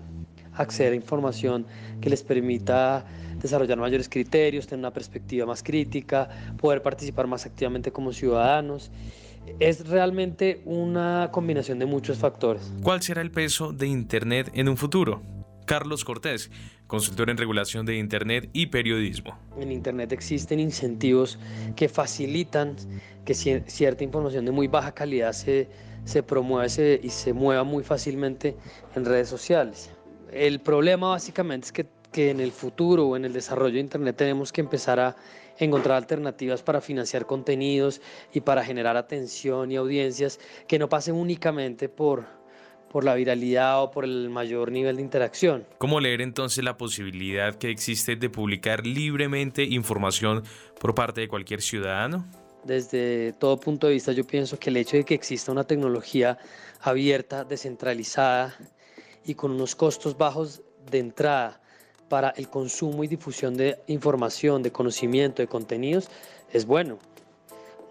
acceder 0.53 0.93
a 0.93 0.95
información 0.95 1.65
que 2.01 2.09
les 2.09 2.23
permita 2.23 3.05
desarrollar 3.41 3.77
mayores 3.77 4.09
criterios, 4.09 4.67
tener 4.67 4.79
una 4.79 4.93
perspectiva 4.93 5.45
más 5.45 5.63
crítica, 5.63 6.29
poder 6.59 6.81
participar 6.81 7.27
más 7.27 7.45
activamente 7.45 7.91
como 7.91 8.13
ciudadanos. 8.13 8.91
Es 9.59 9.87
realmente 9.87 10.61
una 10.65 11.29
combinación 11.31 11.77
de 11.77 11.85
muchos 11.85 12.17
factores. 12.17 12.71
¿Cuál 12.81 13.01
será 13.03 13.21
el 13.21 13.31
peso 13.31 13.71
de 13.73 13.87
Internet 13.87 14.51
en 14.55 14.69
un 14.69 14.77
futuro? 14.77 15.21
Carlos 15.65 16.03
Cortés, 16.03 16.49
consultor 16.87 17.29
en 17.29 17.37
regulación 17.37 17.85
de 17.85 17.97
Internet 17.97 18.49
y 18.53 18.67
periodismo. 18.67 19.37
En 19.59 19.71
Internet 19.71 20.11
existen 20.11 20.59
incentivos 20.59 21.39
que 21.75 21.89
facilitan 21.89 22.75
que 23.25 23.33
cierta 23.33 24.03
información 24.03 24.45
de 24.45 24.51
muy 24.51 24.67
baja 24.67 24.93
calidad 24.93 25.33
se, 25.33 25.67
promueva 26.23 26.65
y 26.65 27.09
se 27.09 27.33
mueva 27.33 27.63
muy 27.63 27.83
fácilmente 27.83 28.55
en 28.95 29.05
redes 29.05 29.27
sociales. 29.29 29.89
El 30.31 30.59
problema 30.59 31.09
básicamente 31.09 31.65
es 31.65 31.71
que, 31.71 31.87
que 32.11 32.29
en 32.29 32.39
el 32.39 32.51
futuro 32.51 33.07
o 33.07 33.15
en 33.15 33.25
el 33.25 33.33
desarrollo 33.33 33.75
de 33.75 33.79
Internet 33.79 34.15
tenemos 34.15 34.51
que 34.51 34.61
empezar 34.61 34.99
a 34.99 35.15
encontrar 35.57 35.97
alternativas 35.97 36.61
para 36.61 36.81
financiar 36.81 37.25
contenidos 37.25 38.01
y 38.33 38.41
para 38.41 38.63
generar 38.63 38.97
atención 38.97 39.71
y 39.71 39.77
audiencias 39.77 40.39
que 40.67 40.77
no 40.77 40.89
pasen 40.89 41.15
únicamente 41.15 41.89
por, 41.89 42.25
por 42.95 43.03
la 43.03 43.15
viralidad 43.15 43.83
o 43.83 43.91
por 43.91 44.05
el 44.05 44.29
mayor 44.29 44.71
nivel 44.71 44.95
de 44.95 45.01
interacción. 45.01 45.67
¿Cómo 45.79 45.99
leer 45.99 46.21
entonces 46.21 46.63
la 46.63 46.77
posibilidad 46.77 47.53
que 47.55 47.69
existe 47.69 48.15
de 48.15 48.29
publicar 48.29 48.87
libremente 48.87 49.65
información 49.65 50.43
por 50.79 50.95
parte 50.95 51.19
de 51.19 51.27
cualquier 51.27 51.61
ciudadano? 51.61 52.25
Desde 52.63 53.33
todo 53.33 53.59
punto 53.59 53.87
de 53.87 53.93
vista 53.95 54.13
yo 54.13 54.25
pienso 54.25 54.57
que 54.57 54.69
el 54.69 54.77
hecho 54.77 54.95
de 54.95 55.03
que 55.03 55.13
exista 55.13 55.51
una 55.51 55.65
tecnología 55.65 56.37
abierta, 56.79 57.43
descentralizada 57.43 58.55
y 59.25 59.35
con 59.35 59.51
unos 59.51 59.75
costos 59.75 60.17
bajos 60.17 60.61
de 60.89 60.99
entrada 60.99 61.61
para 62.07 62.29
el 62.29 62.47
consumo 62.47 63.03
y 63.03 63.07
difusión 63.07 63.57
de 63.57 63.77
información, 63.87 64.63
de 64.63 64.71
conocimiento, 64.71 65.41
de 65.41 65.49
contenidos, 65.49 66.09
es 66.49 66.65
bueno. 66.65 66.99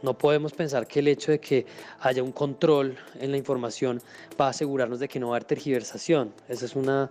No 0.05 0.19
podemos 0.19 0.53
pensar 0.53 0.87
que 0.87 1.01
el 1.01 1.09
hecho 1.09 1.33
de 1.33 1.41
que 1.41 1.65
haya 2.01 2.23
un 2.23 2.31
control 2.31 2.95
en 3.19 3.31
la 3.31 3.39
información 3.39 4.03
va 4.39 4.49
a 4.49 4.51
asegurarnos 4.51 5.01
de 5.01 5.09
que 5.09 5.19
no 5.19 5.29
va 5.29 5.33
a 5.33 5.37
haber 5.39 5.49
tergiversación. 5.49 6.35
Esa 6.47 6.67
es 6.67 6.77
una, 6.77 7.11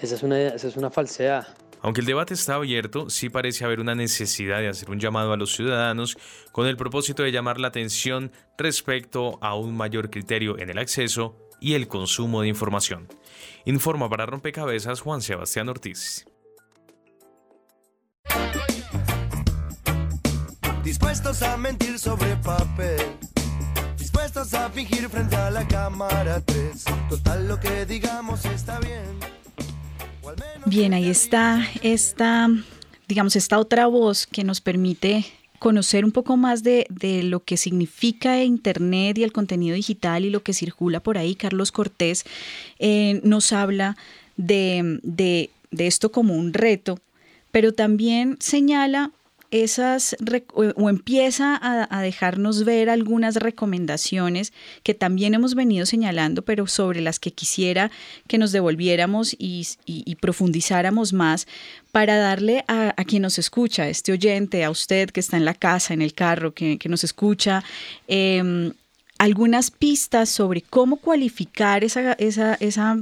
esa 0.00 0.14
es 0.14 0.22
una, 0.22 0.40
esa 0.40 0.68
es 0.68 0.76
una 0.78 0.90
falsedad. 0.90 1.46
Aunque 1.82 2.00
el 2.00 2.06
debate 2.06 2.32
está 2.32 2.54
abierto, 2.54 3.10
sí 3.10 3.28
parece 3.28 3.66
haber 3.66 3.78
una 3.78 3.94
necesidad 3.94 4.60
de 4.60 4.68
hacer 4.68 4.88
un 4.88 4.98
llamado 4.98 5.34
a 5.34 5.36
los 5.36 5.54
ciudadanos 5.54 6.16
con 6.50 6.66
el 6.66 6.78
propósito 6.78 7.22
de 7.22 7.30
llamar 7.30 7.60
la 7.60 7.68
atención 7.68 8.32
respecto 8.56 9.38
a 9.42 9.54
un 9.54 9.76
mayor 9.76 10.08
criterio 10.08 10.58
en 10.58 10.70
el 10.70 10.78
acceso 10.78 11.36
y 11.60 11.74
el 11.74 11.88
consumo 11.88 12.40
de 12.40 12.48
información. 12.48 13.06
Informa 13.66 14.08
para 14.08 14.24
Rompecabezas 14.24 15.02
Juan 15.02 15.20
Sebastián 15.20 15.68
Ortiz. 15.68 16.24
Dispuestos 20.90 21.40
a 21.42 21.56
mentir 21.56 22.00
sobre 22.00 22.34
papel. 22.34 22.98
Dispuestos 23.96 24.52
a 24.54 24.68
fingir 24.70 25.08
frente 25.08 25.36
a 25.36 25.48
la 25.48 25.64
cámara 25.68 26.40
3. 26.40 26.84
Total, 27.08 27.46
lo 27.46 27.60
que 27.60 27.86
digamos 27.86 28.44
está 28.44 28.80
bien. 28.80 29.04
Bien, 30.66 30.92
ahí 30.92 31.08
está 31.08 31.64
esta, 31.82 32.48
digamos, 33.06 33.36
esta 33.36 33.60
otra 33.60 33.86
voz 33.86 34.26
que 34.26 34.42
nos 34.42 34.60
permite 34.60 35.24
conocer 35.60 36.04
un 36.04 36.10
poco 36.10 36.36
más 36.36 36.64
de, 36.64 36.88
de, 36.90 37.22
lo 37.22 37.44
que 37.44 37.56
significa 37.56 38.42
Internet 38.42 39.16
y 39.16 39.22
el 39.22 39.30
contenido 39.30 39.76
digital 39.76 40.24
y 40.24 40.30
lo 40.30 40.42
que 40.42 40.54
circula 40.54 40.98
por 40.98 41.18
ahí. 41.18 41.36
Carlos 41.36 41.70
Cortés 41.70 42.24
eh, 42.80 43.20
nos 43.22 43.52
habla 43.52 43.96
de, 44.36 44.98
de, 45.04 45.50
de 45.70 45.86
esto 45.86 46.10
como 46.10 46.34
un 46.34 46.52
reto, 46.52 46.98
pero 47.52 47.72
también 47.74 48.38
señala 48.40 49.12
esas 49.50 50.16
o 50.54 50.88
empieza 50.88 51.58
a, 51.60 52.02
dejarnos 52.02 52.64
ver 52.64 52.88
algunas 52.88 53.36
recomendaciones 53.36 54.52
que 54.82 54.94
también 54.94 55.34
hemos 55.34 55.54
venido 55.54 55.86
señalando, 55.86 56.42
pero 56.42 56.66
sobre 56.66 57.00
las 57.00 57.18
que 57.18 57.32
quisiera 57.32 57.90
que 58.28 58.38
nos 58.38 58.52
devolviéramos 58.52 59.34
y, 59.38 59.66
profundizáramos 60.20 61.12
más 61.12 61.46
para 61.92 62.16
darle 62.18 62.64
a, 62.68 62.92
quien 63.04 63.22
nos 63.22 63.38
escucha, 63.38 63.88
este 63.88 64.12
oyente, 64.12 64.64
a 64.64 64.70
usted 64.70 65.10
que 65.10 65.20
está 65.20 65.36
en 65.36 65.44
la 65.44 65.54
casa, 65.54 65.94
en 65.94 66.02
el 66.02 66.14
carro, 66.14 66.54
que, 66.54 66.78
nos 66.88 67.04
escucha, 67.04 67.64
eh, 68.08 68.72
algunas 69.18 69.70
pistas 69.70 70.28
sobre 70.30 70.62
cómo 70.62 70.96
cualificar 70.96 71.84
esa, 71.84 72.12
esa 72.14 72.96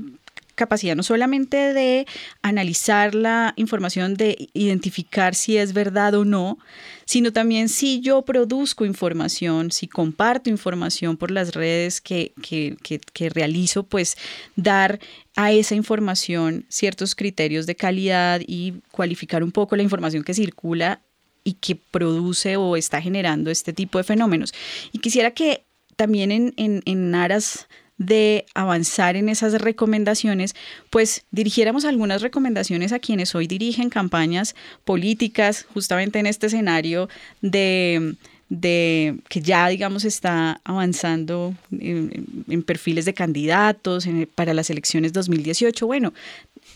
capacidad 0.58 0.94
no 0.94 1.02
solamente 1.02 1.72
de 1.72 2.06
analizar 2.42 3.14
la 3.14 3.54
información, 3.56 4.14
de 4.14 4.50
identificar 4.52 5.34
si 5.34 5.56
es 5.56 5.72
verdad 5.72 6.14
o 6.14 6.26
no, 6.26 6.58
sino 7.06 7.32
también 7.32 7.70
si 7.70 8.00
yo 8.00 8.20
produzco 8.22 8.84
información, 8.84 9.70
si 9.70 9.88
comparto 9.88 10.50
información 10.50 11.16
por 11.16 11.30
las 11.30 11.54
redes 11.54 12.02
que, 12.02 12.34
que, 12.42 12.76
que, 12.82 13.30
realizo, 13.30 13.84
pues 13.84 14.18
dar 14.56 15.00
a 15.36 15.52
esa 15.52 15.74
información 15.74 16.66
ciertos 16.68 17.14
criterios 17.14 17.64
de 17.64 17.76
calidad 17.76 18.42
y 18.46 18.74
cualificar 18.90 19.42
un 19.42 19.52
poco 19.52 19.76
la 19.76 19.82
información 19.82 20.22
que 20.22 20.34
circula 20.34 21.00
y 21.44 21.54
que 21.54 21.76
produce 21.76 22.56
o 22.56 22.76
está 22.76 23.00
generando 23.00 23.50
este 23.50 23.72
tipo 23.72 23.96
de 23.96 24.04
fenómenos. 24.04 24.52
Y 24.92 24.98
quisiera 24.98 25.30
que 25.30 25.64
también 25.96 26.30
en, 26.30 26.52
en, 26.58 26.82
en 26.84 27.14
aras 27.14 27.68
de 27.98 28.46
avanzar 28.54 29.16
en 29.16 29.28
esas 29.28 29.60
recomendaciones, 29.60 30.54
pues 30.88 31.24
dirigiéramos 31.32 31.84
algunas 31.84 32.22
recomendaciones 32.22 32.92
a 32.92 33.00
quienes 33.00 33.34
hoy 33.34 33.46
dirigen 33.46 33.90
campañas 33.90 34.54
políticas, 34.84 35.66
justamente 35.74 36.20
en 36.20 36.26
este 36.26 36.46
escenario 36.46 37.08
de, 37.42 38.14
de 38.48 39.18
que 39.28 39.42
ya, 39.42 39.68
digamos, 39.68 40.04
está 40.04 40.60
avanzando 40.64 41.54
en, 41.72 42.62
perfiles 42.62 43.04
de 43.04 43.14
candidatos 43.14 44.08
para 44.34 44.54
las 44.54 44.70
elecciones 44.70 45.12
2018. 45.12 45.86
Bueno, 45.86 46.14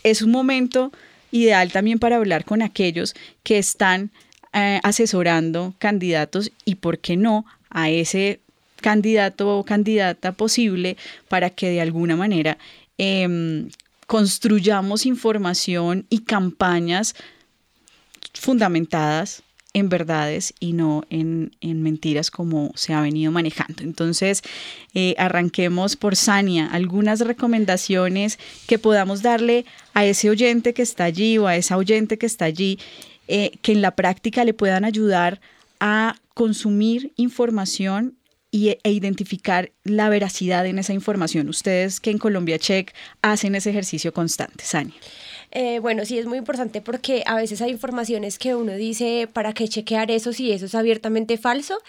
es 0.03 0.21
un 0.21 0.31
momento 0.31 0.91
ideal 1.31 1.71
también 1.71 1.99
para 1.99 2.17
hablar 2.17 2.43
con 2.43 2.61
aquellos 2.61 3.15
que 3.43 3.57
están 3.57 4.11
eh, 4.51 4.79
asesorando 4.83 5.73
candidatos 5.79 6.51
y, 6.65 6.75
¿por 6.75 6.99
qué 6.99 7.15
no?, 7.15 7.45
a 7.69 7.89
ese 7.89 8.39
candidato 8.87 9.57
o 9.57 9.63
candidata 9.63 10.33
posible 10.33 10.97
para 11.27 11.49
que 11.49 11.69
de 11.69 11.81
alguna 11.81 12.15
manera 12.15 12.59
eh, 12.99 13.65
construyamos 14.05 15.07
información 15.07 16.05
y 16.09 16.19
campañas 16.19 17.15
fundamentadas 18.35 19.41
en 19.73 19.89
verdades 19.89 20.53
y 20.59 20.73
no 20.73 21.03
en, 21.09 21.55
en, 21.61 21.81
mentiras 21.81 22.29
como 22.29 22.71
se 22.75 22.93
ha 22.93 23.01
venido 23.01 23.31
manejando. 23.31 23.81
Entonces, 23.81 24.43
eh, 24.93 25.15
arranquemos 25.17 25.95
por 25.95 26.15
Sania, 26.15 26.67
algunas 26.67 27.21
recomendaciones 27.21 28.37
que 28.67 28.77
podamos 28.77 29.23
darle 29.23 29.65
a 29.95 30.05
ese 30.05 30.29
oyente 30.29 30.75
que 30.75 30.83
está 30.83 31.05
allí 31.05 31.39
o 31.39 31.47
a 31.47 31.55
esa 31.55 31.77
oyente 31.77 32.19
que 32.19 32.27
está 32.27 32.45
allí, 32.45 32.77
eh, 33.27 33.57
que 33.63 33.71
en 33.71 33.81
la 33.81 33.95
práctica 33.95 34.45
le 34.45 34.53
puedan 34.53 34.85
ayudar 34.85 35.41
a 35.79 36.17
consumir 36.35 37.11
información 37.15 38.15
y, 38.53 38.69
e 38.83 38.91
identificar 38.91 39.71
la 39.83 40.09
veracidad 40.09 40.67
en 40.67 40.77
esa 40.77 40.93
información. 40.93 41.49
Ustedes 41.49 41.99
que 41.99 42.11
en 42.11 42.19
Colombia 42.19 42.59
Check 42.59 42.93
hacen 43.23 43.55
ese 43.55 43.71
ejercicio 43.71 44.13
constante, 44.13 44.63
Sania. 44.63 44.93
Eh, 45.49 45.79
bueno, 45.79 46.05
sí 46.05 46.19
es 46.19 46.27
muy 46.27 46.37
importante 46.37 46.79
porque 46.79 47.23
a 47.25 47.35
veces 47.35 47.61
hay 47.61 47.71
informaciones 47.71 48.37
que 48.37 48.55
uno 48.55 48.73
dice, 48.73 49.27
¿para 49.31 49.53
qué 49.53 49.67
chequear 49.67 50.11
eso 50.11 50.33
si 50.33 50.51
eso 50.51 50.67
es 50.67 50.75
abiertamente 50.75 51.37
falso? 51.37 51.79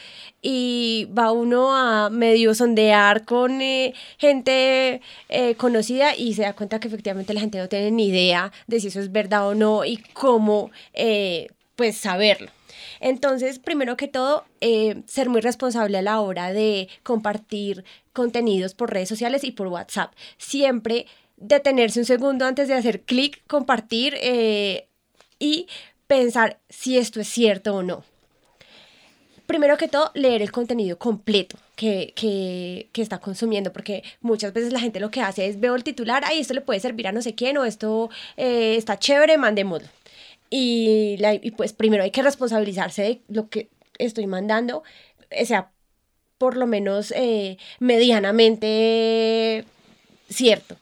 Y 0.41 1.09
va 1.17 1.33
uno 1.33 1.77
a 1.77 2.09
medio 2.09 2.55
sondear 2.55 3.27
con 3.27 3.61
eh, 3.61 3.93
gente 4.19 5.03
eh, 5.29 5.55
conocida 5.57 6.17
y 6.17 6.33
se 6.35 6.43
da 6.43 6.55
cuenta 6.55 6.81
que 6.81 6.89
efectivamente 6.89 7.35
la 7.35 7.41
gente 7.41 7.59
no 7.59 7.69
tiene 7.69 7.91
ni 7.91 8.09
idea 8.09 8.53
de 8.67 8.81
si 8.81 8.89
eso 8.89 9.01
es 9.01 9.13
verdad 9.13 9.49
o 9.49 9.55
no 9.55 9.85
y 9.85 9.99
cómo 10.15 10.71
eh, 10.95 11.49
pues 11.77 11.97
saberlo. 11.99 12.51
Entonces, 13.01 13.59
primero 13.59 13.97
que 13.97 14.09
todo, 14.09 14.45
eh, 14.61 15.03
ser 15.07 15.29
muy 15.29 15.41
responsable 15.41 15.99
a 15.99 16.03
la 16.03 16.21
hora 16.21 16.53
de 16.53 16.89
compartir 17.03 17.85
contenidos 18.13 18.75
por 18.75 18.93
redes 18.93 19.09
sociales 19.09 19.45
y 19.45 19.53
por 19.53 19.67
WhatsApp. 19.69 20.13
Siempre 20.39 21.07
detenerse 21.37 21.99
un 21.99 22.07
segundo 22.07 22.47
antes 22.47 22.69
de 22.69 22.75
hacer 22.75 23.03
clic, 23.03 23.43
compartir 23.47 24.17
eh, 24.21 24.89
y 25.39 25.67
pensar 26.07 26.61
si 26.69 26.99
esto 26.99 27.21
es 27.21 27.29
cierto 27.29 27.75
o 27.75 27.83
no. 27.83 28.05
Primero 29.47 29.77
que 29.77 29.89
todo, 29.89 30.11
leer 30.15 30.41
el 30.41 30.51
contenido 30.51 30.99
completo 30.99 31.59
que, 31.77 32.15
que, 32.17 33.03
está 33.03 33.19
consumiendo, 33.19 33.73
porque 33.73 34.03
muchas 34.23 34.55
veces 34.55 34.73
la 34.73 34.81
gente 34.81 35.01
lo 35.01 35.11
que 35.11 35.21
hace 35.21 35.47
es 35.47 35.61
veo 35.61 35.75
el 35.75 35.85
titular, 35.85 36.23
ay, 36.25 36.41
esto 36.41 36.55
le 36.55 36.63
puede 36.63 36.81
servir 36.81 37.09
a 37.09 37.13
no 37.13 37.21
sé 37.21 37.35
quién, 37.35 37.59
o 37.59 37.65
esto 37.67 38.09
eh, 38.39 38.77
está 38.77 38.99
chévere, 38.99 39.37
mandémoslo. 39.37 39.89
Y, 40.57 41.51
pues 41.57 41.73
primero 41.73 42.05
hay 42.05 42.13
que 42.13 42.23
responsabilizarse 42.23 43.03
de 43.03 43.23
lo 43.27 43.49
que 43.49 43.71
estoy 43.99 44.29
mandando, 44.29 44.85
o 45.43 45.45
sea, 45.45 45.73
por 46.39 46.57
lo 46.57 46.69
menos 46.69 47.13
eh, 47.17 47.59
medianamente 47.81 49.65
cierto. 50.29 50.77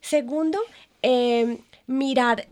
Segundo, 0.00 0.58
eh, 1.02 1.58
mirar 1.86 2.48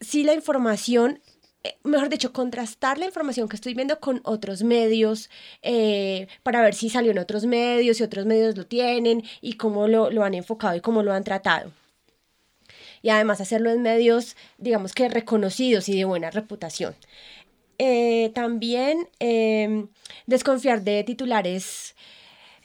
si 0.00 0.24
la 0.24 0.32
información, 0.32 1.20
eh, 1.62 1.76
mejor 1.84 2.08
dicho, 2.08 2.32
contrastar 2.32 2.96
la 2.96 3.04
información 3.04 3.46
que 3.46 3.56
estoy 3.56 3.74
viendo 3.74 4.00
con 4.00 4.22
otros 4.24 4.62
medios 4.62 5.28
eh, 5.60 6.26
para 6.42 6.62
ver 6.62 6.72
si 6.72 6.88
salió 6.88 7.10
en 7.10 7.18
otros 7.18 7.44
medios, 7.44 7.98
si 7.98 8.02
otros 8.02 8.24
medios 8.24 8.56
lo 8.56 8.64
tienen 8.64 9.24
y 9.42 9.58
cómo 9.58 9.88
lo, 9.88 10.10
lo 10.10 10.24
han 10.24 10.32
enfocado 10.32 10.74
y 10.74 10.80
cómo 10.80 11.02
lo 11.02 11.12
han 11.12 11.24
tratado 11.24 11.70
y 13.02 13.10
además 13.10 13.40
hacerlo 13.40 13.70
en 13.70 13.82
medios, 13.82 14.36
digamos 14.58 14.92
que 14.92 15.08
reconocidos 15.08 15.88
y 15.88 15.96
de 15.96 16.04
buena 16.04 16.30
reputación. 16.30 16.94
Eh, 17.78 18.32
también 18.34 19.08
eh, 19.20 19.86
desconfiar 20.26 20.82
de 20.82 21.04
titulares 21.04 21.94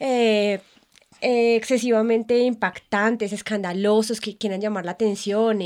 eh, 0.00 0.60
excesivamente 1.20 2.40
impactantes, 2.40 3.32
escandalosos, 3.32 4.20
que 4.20 4.36
quieran 4.36 4.60
llamar 4.60 4.84
la 4.84 4.90
atención, 4.90 5.60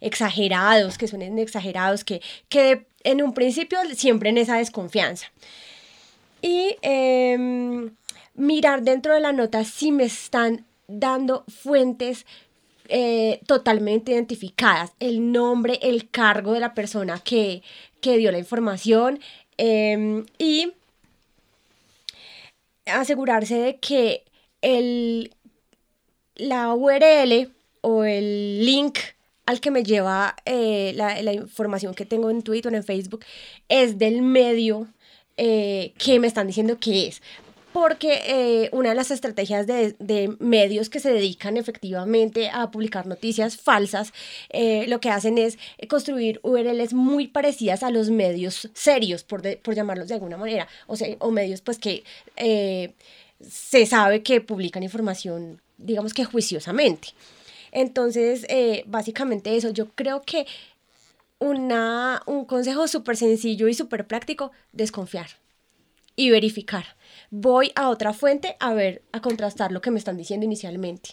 exagerados, 0.00 0.98
que 0.98 1.08
suenen 1.08 1.38
exagerados, 1.38 2.04
que, 2.04 2.20
que 2.48 2.86
en 3.02 3.22
un 3.22 3.32
principio 3.32 3.78
siempre 3.94 4.30
en 4.30 4.38
esa 4.38 4.58
desconfianza. 4.58 5.32
Y 6.42 6.76
em, 6.82 7.96
mirar 8.34 8.82
dentro 8.82 9.14
de 9.14 9.20
la 9.20 9.32
nota 9.32 9.64
si 9.64 9.90
me 9.90 10.04
están 10.04 10.66
dando 10.86 11.44
fuentes 11.48 12.26
eh, 12.88 13.40
totalmente 13.46 14.12
identificadas, 14.12 14.92
el 15.00 15.32
nombre, 15.32 15.78
el 15.82 16.10
cargo 16.10 16.52
de 16.52 16.60
la 16.60 16.74
persona 16.74 17.20
que, 17.20 17.62
que 18.00 18.16
dio 18.18 18.30
la 18.32 18.38
información 18.38 19.20
eh, 19.58 20.24
y 20.38 20.72
asegurarse 22.86 23.56
de 23.56 23.76
que 23.76 24.24
el, 24.60 25.34
la 26.36 26.74
URL 26.74 27.50
o 27.80 28.04
el 28.04 28.64
link 28.64 28.98
al 29.46 29.60
que 29.60 29.70
me 29.70 29.82
lleva 29.82 30.36
eh, 30.46 30.92
la, 30.96 31.20
la, 31.22 31.32
información 31.32 31.94
que 31.94 32.06
tengo 32.06 32.30
en 32.30 32.42
Twitter 32.42 32.72
o 32.72 32.76
en 32.76 32.84
Facebook 32.84 33.24
es 33.68 33.98
del 33.98 34.22
medio 34.22 34.88
eh, 35.36 35.92
que 35.98 36.18
me 36.18 36.26
están 36.26 36.46
diciendo 36.46 36.78
que 36.78 37.08
es 37.08 37.22
porque 37.74 38.20
eh, 38.26 38.68
una 38.70 38.90
de 38.90 38.94
las 38.94 39.10
estrategias 39.10 39.66
de, 39.66 40.36
medios 40.38 40.88
que 40.88 41.00
se 41.00 41.12
dedican 41.12 41.56
efectivamente 41.56 42.48
a 42.48 42.70
publicar 42.70 43.08
noticias 43.08 43.56
falsas, 43.56 44.12
eh, 44.50 44.86
lo 44.86 45.00
que 45.00 45.10
hacen 45.10 45.38
es 45.38 45.58
construir 45.88 46.38
URLs 46.44 46.94
muy 46.94 47.26
parecidas 47.26 47.82
a 47.82 47.90
los 47.90 48.10
medios 48.10 48.70
serios, 48.74 49.24
por, 49.24 49.42
por 49.58 49.74
llamarlos 49.74 50.06
de 50.06 50.14
alguna 50.14 50.36
manera, 50.36 50.68
o, 50.86 50.94
sea, 50.94 51.08
o 51.18 51.32
medios 51.32 51.62
pues 51.62 51.80
que 51.80 52.04
eh, 52.36 52.92
se 53.44 53.86
sabe 53.86 54.22
que 54.22 54.40
publican 54.40 54.84
información, 54.84 55.60
digamos 55.76 56.14
que 56.14 56.24
juiciosamente. 56.24 57.08
Entonces, 57.72 58.46
eh, 58.50 58.84
básicamente 58.86 59.56
eso, 59.56 59.70
yo 59.70 59.88
creo 59.96 60.22
que 60.22 60.46
una, 61.40 62.22
un 62.26 62.44
consejo 62.44 62.86
súper 62.86 63.16
sencillo 63.16 63.66
y 63.66 63.74
súper 63.74 64.06
práctico, 64.06 64.52
desconfiar 64.70 65.26
y 66.14 66.30
verificar 66.30 66.94
voy 67.30 67.72
a 67.74 67.88
otra 67.88 68.12
fuente 68.12 68.56
a 68.60 68.74
ver, 68.74 69.02
a 69.12 69.20
contrastar 69.20 69.72
lo 69.72 69.80
que 69.80 69.90
me 69.90 69.98
están 69.98 70.16
diciendo 70.16 70.44
inicialmente. 70.44 71.10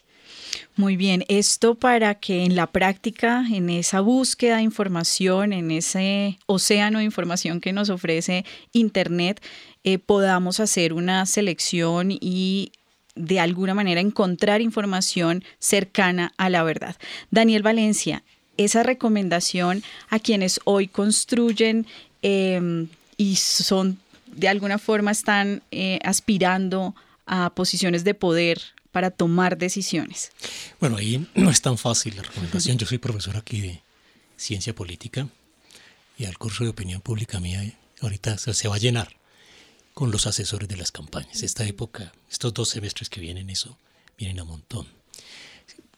Muy 0.76 0.96
bien, 0.96 1.26
esto 1.28 1.76
para 1.76 2.16
que 2.16 2.46
en 2.46 2.56
la 2.56 2.68
práctica, 2.68 3.44
en 3.52 3.70
esa 3.70 4.02
búsqueda 4.02 4.58
de 4.58 4.64
información, 4.64 5.54
en 5.54 5.72
ese 5.72 6.40
océano 6.46 7.00
de 7.00 7.06
información 7.06 7.60
que 7.60 7.74
nos 7.74 7.90
ofrece 7.90 8.46
Internet, 8.72 9.42
eh, 9.84 9.98
podamos 9.98 10.60
hacer 10.60 10.94
una 10.94 11.26
selección 11.26 12.10
y 12.12 12.72
de 13.16 13.40
alguna 13.40 13.74
manera 13.74 14.00
encontrar 14.00 14.62
información 14.62 15.44
cercana 15.60 16.34
a 16.38 16.50
la 16.50 16.64
verdad. 16.64 16.96
Daniel 17.30 17.64
Valencia, 17.64 18.24
esa 18.58 18.84
recomendación 18.84 19.84
a 20.10 20.20
quienes 20.20 20.60
hoy 20.64 20.88
construyen 20.88 21.86
eh, 22.22 22.88
y 23.18 23.36
son 23.36 24.00
de 24.36 24.48
alguna 24.48 24.78
forma 24.78 25.12
están 25.12 25.64
eh, 25.72 26.00
aspirando 26.04 26.96
a 27.26 27.52
posiciones 27.52 28.04
de 28.04 28.14
poder 28.14 28.62
para 28.92 29.12
tomar 29.12 29.58
decisiones. 29.58 30.32
Bueno, 30.80 30.98
ahí 30.98 31.26
no 31.36 31.50
es 31.50 31.62
tan 31.62 31.78
fácil 31.78 32.16
la 32.18 32.24
recomendación. 32.24 32.78
Yo 32.78 32.86
soy 32.86 32.98
profesor 32.98 33.38
aquí 33.38 33.62
de 33.62 33.82
ciencia 34.36 34.76
política 34.76 35.28
y 36.18 36.26
el 36.26 36.38
curso 36.38 36.64
de 36.64 36.72
opinión 36.72 37.02
pública 37.02 37.40
mía 37.40 37.64
ahorita 38.02 38.38
se, 38.38 38.54
se 38.54 38.68
va 38.68 38.76
a 38.76 38.80
llenar 38.80 39.16
con 39.94 40.12
los 40.12 40.28
asesores 40.28 40.68
de 40.68 40.78
las 40.78 40.92
campañas. 40.92 41.44
Esta 41.44 41.66
época, 41.66 42.12
estos 42.30 42.54
dos 42.54 42.70
semestres 42.70 43.10
que 43.10 43.22
vienen, 43.22 43.50
eso 43.50 43.78
vienen 44.18 44.40
a 44.40 44.44
montón. 44.44 44.88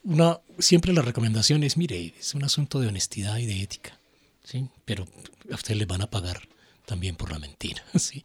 Una, 0.02 0.40
siempre 0.58 0.92
la 0.92 1.02
recomendación 1.02 1.64
es, 1.64 1.76
mire, 1.76 2.14
es 2.18 2.34
un 2.34 2.44
asunto 2.44 2.80
de 2.80 2.88
honestidad 2.88 3.38
y 3.38 3.46
de 3.46 3.62
ética, 3.62 3.98
¿sí? 4.44 4.68
pero 4.84 5.08
a 5.50 5.54
ustedes 5.54 5.78
les 5.78 5.88
van 5.88 6.02
a 6.02 6.10
pagar 6.10 6.46
también 6.84 7.16
por 7.16 7.32
la 7.32 7.38
mentira, 7.38 7.84
¿sí? 7.98 8.24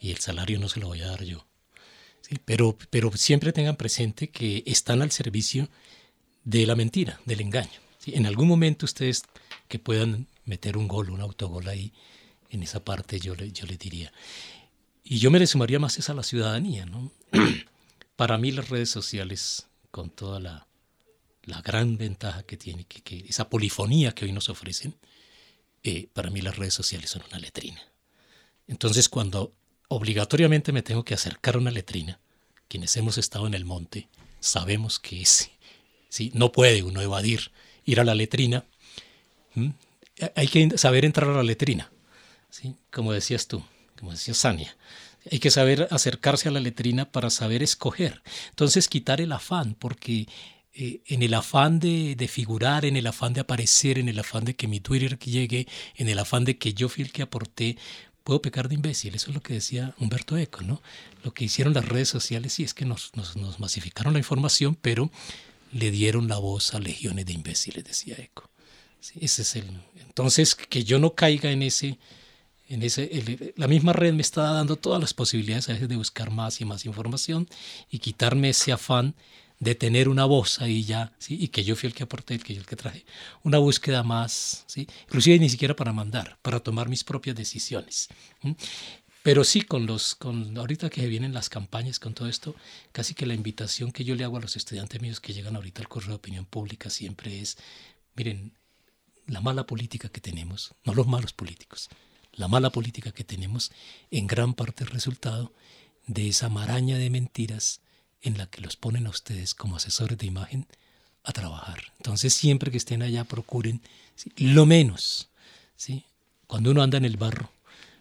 y 0.00 0.10
el 0.10 0.18
salario 0.18 0.58
no 0.58 0.68
se 0.68 0.80
lo 0.80 0.88
voy 0.88 1.02
a 1.02 1.08
dar 1.08 1.24
yo. 1.24 1.46
¿sí? 2.20 2.36
Pero, 2.44 2.76
pero 2.90 3.10
siempre 3.16 3.52
tengan 3.52 3.76
presente 3.76 4.30
que 4.30 4.62
están 4.66 5.02
al 5.02 5.10
servicio 5.10 5.68
de 6.44 6.66
la 6.66 6.76
mentira, 6.76 7.20
del 7.24 7.40
engaño. 7.40 7.80
¿sí? 7.98 8.14
En 8.14 8.26
algún 8.26 8.48
momento 8.48 8.86
ustedes 8.86 9.24
que 9.68 9.78
puedan 9.78 10.26
meter 10.44 10.76
un 10.76 10.88
gol, 10.88 11.10
un 11.10 11.20
autogol 11.20 11.68
ahí, 11.68 11.92
en 12.50 12.62
esa 12.62 12.82
parte 12.82 13.20
yo 13.20 13.34
le, 13.34 13.52
yo 13.52 13.66
le 13.66 13.76
diría. 13.76 14.12
Y 15.04 15.18
yo 15.18 15.30
me 15.30 15.38
le 15.38 15.46
sumaría 15.46 15.78
más 15.78 15.98
es 15.98 16.08
a 16.08 16.14
la 16.14 16.22
ciudadanía, 16.22 16.86
¿no? 16.86 17.12
Para 18.16 18.38
mí 18.38 18.50
las 18.50 18.68
redes 18.68 18.90
sociales, 18.90 19.66
con 19.90 20.10
toda 20.10 20.40
la, 20.40 20.66
la 21.44 21.60
gran 21.62 21.98
ventaja 21.98 22.42
que 22.42 22.56
tiene, 22.56 22.84
que, 22.84 23.02
que 23.02 23.24
esa 23.28 23.48
polifonía 23.48 24.12
que 24.12 24.24
hoy 24.24 24.32
nos 24.32 24.48
ofrecen, 24.48 24.96
eh, 25.82 26.08
para 26.12 26.30
mí 26.30 26.40
las 26.40 26.56
redes 26.56 26.74
sociales 26.74 27.10
son 27.10 27.22
una 27.28 27.38
letrina. 27.38 27.80
Entonces 28.68 29.08
cuando 29.08 29.52
obligatoriamente 29.88 30.72
me 30.72 30.82
tengo 30.82 31.04
que 31.04 31.14
acercar 31.14 31.56
a 31.56 31.58
una 31.58 31.70
letrina, 31.70 32.20
quienes 32.68 32.96
hemos 32.96 33.18
estado 33.18 33.46
en 33.46 33.54
el 33.54 33.64
monte 33.64 34.08
sabemos 34.40 34.98
que 34.98 35.22
es, 35.22 35.50
¿sí? 36.08 36.30
no 36.34 36.52
puede 36.52 36.82
uno 36.82 37.00
evadir 37.00 37.50
ir 37.84 38.00
a 38.00 38.04
la 38.04 38.14
letrina, 38.14 38.64
¿m? 39.56 39.74
hay 40.36 40.48
que 40.48 40.76
saber 40.76 41.04
entrar 41.04 41.30
a 41.30 41.34
la 41.34 41.42
letrina, 41.42 41.90
¿sí? 42.50 42.74
como 42.92 43.12
decías 43.12 43.48
tú, 43.48 43.62
como 43.98 44.12
decía 44.12 44.34
Sania. 44.34 44.76
Hay 45.30 45.40
que 45.40 45.50
saber 45.50 45.88
acercarse 45.90 46.48
a 46.48 46.52
la 46.52 46.60
letrina 46.60 47.10
para 47.10 47.28
saber 47.28 47.62
escoger. 47.62 48.22
Entonces 48.50 48.88
quitar 48.88 49.20
el 49.20 49.32
afán, 49.32 49.74
porque 49.74 50.26
eh, 50.72 51.00
en 51.06 51.22
el 51.22 51.34
afán 51.34 51.80
de, 51.80 52.14
de, 52.14 52.28
figurar, 52.28 52.84
en 52.84 52.96
el 52.96 53.06
afán 53.06 53.32
de 53.32 53.40
aparecer, 53.40 53.98
en 53.98 54.08
el 54.08 54.18
afán 54.20 54.44
de 54.44 54.54
que 54.54 54.68
mi 54.68 54.80
Twitter 54.80 55.18
llegue, 55.18 55.66
en 55.96 56.08
el 56.08 56.18
afán 56.18 56.44
de 56.44 56.56
que 56.56 56.72
yo 56.72 56.88
fui 56.88 57.02
el 57.04 57.12
que 57.12 57.22
aporté, 57.22 57.76
puedo 58.28 58.42
pecar 58.42 58.68
de 58.68 58.74
imbécil. 58.74 59.14
Eso 59.14 59.30
es 59.30 59.34
lo 59.34 59.40
que 59.40 59.54
decía 59.54 59.94
Humberto 59.98 60.36
Eco, 60.36 60.60
¿no? 60.60 60.82
Lo 61.24 61.32
que 61.32 61.46
hicieron 61.46 61.72
las 61.72 61.88
redes 61.88 62.10
sociales 62.10 62.52
sí 62.52 62.62
es 62.62 62.74
que 62.74 62.84
nos, 62.84 63.10
nos, 63.16 63.36
nos 63.36 63.58
masificaron 63.58 64.12
la 64.12 64.18
información, 64.18 64.74
pero 64.74 65.10
le 65.72 65.90
dieron 65.90 66.28
la 66.28 66.36
voz 66.36 66.74
a 66.74 66.78
legiones 66.78 67.24
de 67.24 67.32
imbéciles, 67.32 67.84
decía 67.84 68.16
Eco. 68.18 68.50
Ese 69.18 69.40
es 69.40 69.56
el, 69.56 69.64
entonces, 70.06 70.54
que 70.54 70.84
yo 70.84 70.98
no 70.98 71.14
caiga 71.14 71.50
en 71.50 71.62
ese, 71.62 71.98
en 72.68 72.82
ese, 72.82 73.54
la 73.56 73.66
misma 73.66 73.94
red 73.94 74.12
me 74.12 74.20
está 74.20 74.42
dando 74.42 74.76
todas 74.76 75.00
las 75.00 75.14
posibilidades 75.14 75.70
a 75.70 75.72
veces 75.72 75.88
de 75.88 75.96
buscar 75.96 76.30
más 76.30 76.60
y 76.60 76.66
más 76.66 76.84
información 76.84 77.48
y 77.88 78.00
quitarme 78.00 78.50
ese 78.50 78.72
afán 78.72 79.14
de 79.60 79.74
tener 79.74 80.08
una 80.08 80.24
voz 80.24 80.60
ahí 80.60 80.84
ya, 80.84 81.12
¿sí? 81.18 81.36
y 81.40 81.48
que 81.48 81.64
yo 81.64 81.74
fui 81.74 81.88
el 81.88 81.94
que 81.94 82.04
aporté, 82.04 82.38
que 82.38 82.54
yo 82.54 82.60
el 82.60 82.66
que 82.66 82.76
traje, 82.76 83.04
una 83.42 83.58
búsqueda 83.58 84.02
más, 84.02 84.64
¿sí? 84.66 84.86
inclusive 85.06 85.38
ni 85.38 85.48
siquiera 85.48 85.74
para 85.74 85.92
mandar, 85.92 86.38
para 86.42 86.60
tomar 86.60 86.88
mis 86.88 87.04
propias 87.04 87.34
decisiones. 87.34 88.08
Pero 89.22 89.44
sí, 89.44 89.62
con 89.62 89.84
los, 89.86 90.14
con 90.14 90.56
ahorita 90.56 90.90
que 90.90 91.06
vienen 91.06 91.34
las 91.34 91.48
campañas, 91.48 91.98
con 91.98 92.14
todo 92.14 92.28
esto, 92.28 92.54
casi 92.92 93.14
que 93.14 93.26
la 93.26 93.34
invitación 93.34 93.90
que 93.90 94.04
yo 94.04 94.14
le 94.14 94.24
hago 94.24 94.36
a 94.36 94.40
los 94.40 94.56
estudiantes 94.56 95.02
míos 95.02 95.20
que 95.20 95.34
llegan 95.34 95.56
ahorita 95.56 95.82
al 95.82 95.88
correo 95.88 96.10
de 96.10 96.14
opinión 96.16 96.44
pública 96.44 96.88
siempre 96.88 97.40
es, 97.40 97.58
miren, 98.14 98.52
la 99.26 99.40
mala 99.40 99.66
política 99.66 100.08
que 100.08 100.20
tenemos, 100.20 100.74
no 100.84 100.94
los 100.94 101.06
malos 101.06 101.32
políticos, 101.32 101.90
la 102.32 102.48
mala 102.48 102.70
política 102.70 103.10
que 103.10 103.24
tenemos 103.24 103.72
en 104.10 104.26
gran 104.26 104.54
parte 104.54 104.84
es 104.84 104.90
resultado 104.90 105.52
de 106.06 106.28
esa 106.28 106.48
maraña 106.48 106.96
de 106.96 107.10
mentiras 107.10 107.82
en 108.22 108.38
la 108.38 108.46
que 108.46 108.60
los 108.60 108.76
ponen 108.76 109.06
a 109.06 109.10
ustedes 109.10 109.54
como 109.54 109.76
asesores 109.76 110.18
de 110.18 110.26
imagen 110.26 110.66
a 111.24 111.32
trabajar. 111.32 111.78
Entonces 111.98 112.34
siempre 112.34 112.70
que 112.70 112.78
estén 112.78 113.02
allá 113.02 113.24
procuren 113.24 113.80
¿sí? 114.16 114.32
lo 114.38 114.66
menos, 114.66 115.28
¿sí? 115.76 116.04
cuando 116.46 116.70
uno 116.70 116.82
anda 116.82 116.98
en 116.98 117.04
el 117.04 117.16
barro, 117.16 117.50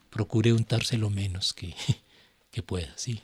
procure 0.10 0.54
untarse 0.54 0.98
lo 0.98 1.10
menos 1.10 1.54
que, 1.54 1.76
que 2.52 2.62
pueda, 2.62 2.92
¿sí? 2.96 3.22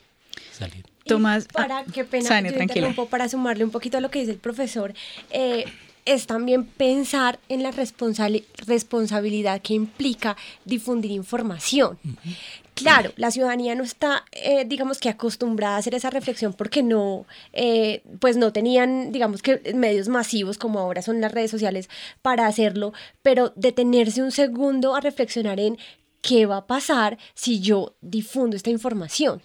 salir. 0.51 0.85
Tomás, 1.05 1.45
para, 1.45 1.83
qué 1.85 2.03
pena, 2.05 2.27
Sania, 2.27 2.51
yo 2.51 2.61
interrumpo 2.61 3.07
para 3.07 3.27
sumarle 3.27 3.63
un 3.63 3.71
poquito 3.71 3.97
a 3.97 4.01
lo 4.01 4.09
que 4.09 4.19
dice 4.19 4.31
el 4.31 4.37
profesor. 4.37 4.93
Eh, 5.31 5.65
es 6.05 6.27
también 6.27 6.65
pensar 6.65 7.39
en 7.49 7.63
la 7.63 7.71
responsabilidad 7.71 9.61
que 9.61 9.73
implica 9.73 10.35
difundir 10.65 11.11
información. 11.11 11.97
Uh 12.03 12.09
-huh. 12.09 12.37
Claro, 12.83 13.11
la 13.15 13.31
ciudadanía 13.31 13.75
no 13.75 13.83
está, 13.83 14.25
eh, 14.31 14.65
digamos 14.65 14.99
que 14.99 15.09
acostumbrada 15.09 15.75
a 15.75 15.79
hacer 15.79 15.95
esa 15.95 16.09
reflexión 16.09 16.53
porque 16.53 16.83
no, 16.83 17.25
eh, 17.53 18.03
pues 18.19 18.37
no 18.37 18.51
tenían, 18.53 19.11
digamos 19.11 19.41
que 19.41 19.73
medios 19.73 20.09
masivos 20.09 20.57
como 20.57 20.79
ahora 20.79 21.01
son 21.01 21.21
las 21.21 21.31
redes 21.31 21.51
sociales 21.51 21.89
para 22.21 22.45
hacerlo, 22.45 22.93
pero 23.21 23.53
detenerse 23.55 24.21
un 24.21 24.31
segundo 24.31 24.95
a 24.95 25.01
reflexionar 25.01 25.59
en 25.59 25.77
qué 26.21 26.45
va 26.45 26.57
a 26.57 26.67
pasar 26.67 27.17
si 27.33 27.59
yo 27.59 27.95
difundo 28.01 28.55
esta 28.55 28.69
información 28.69 29.41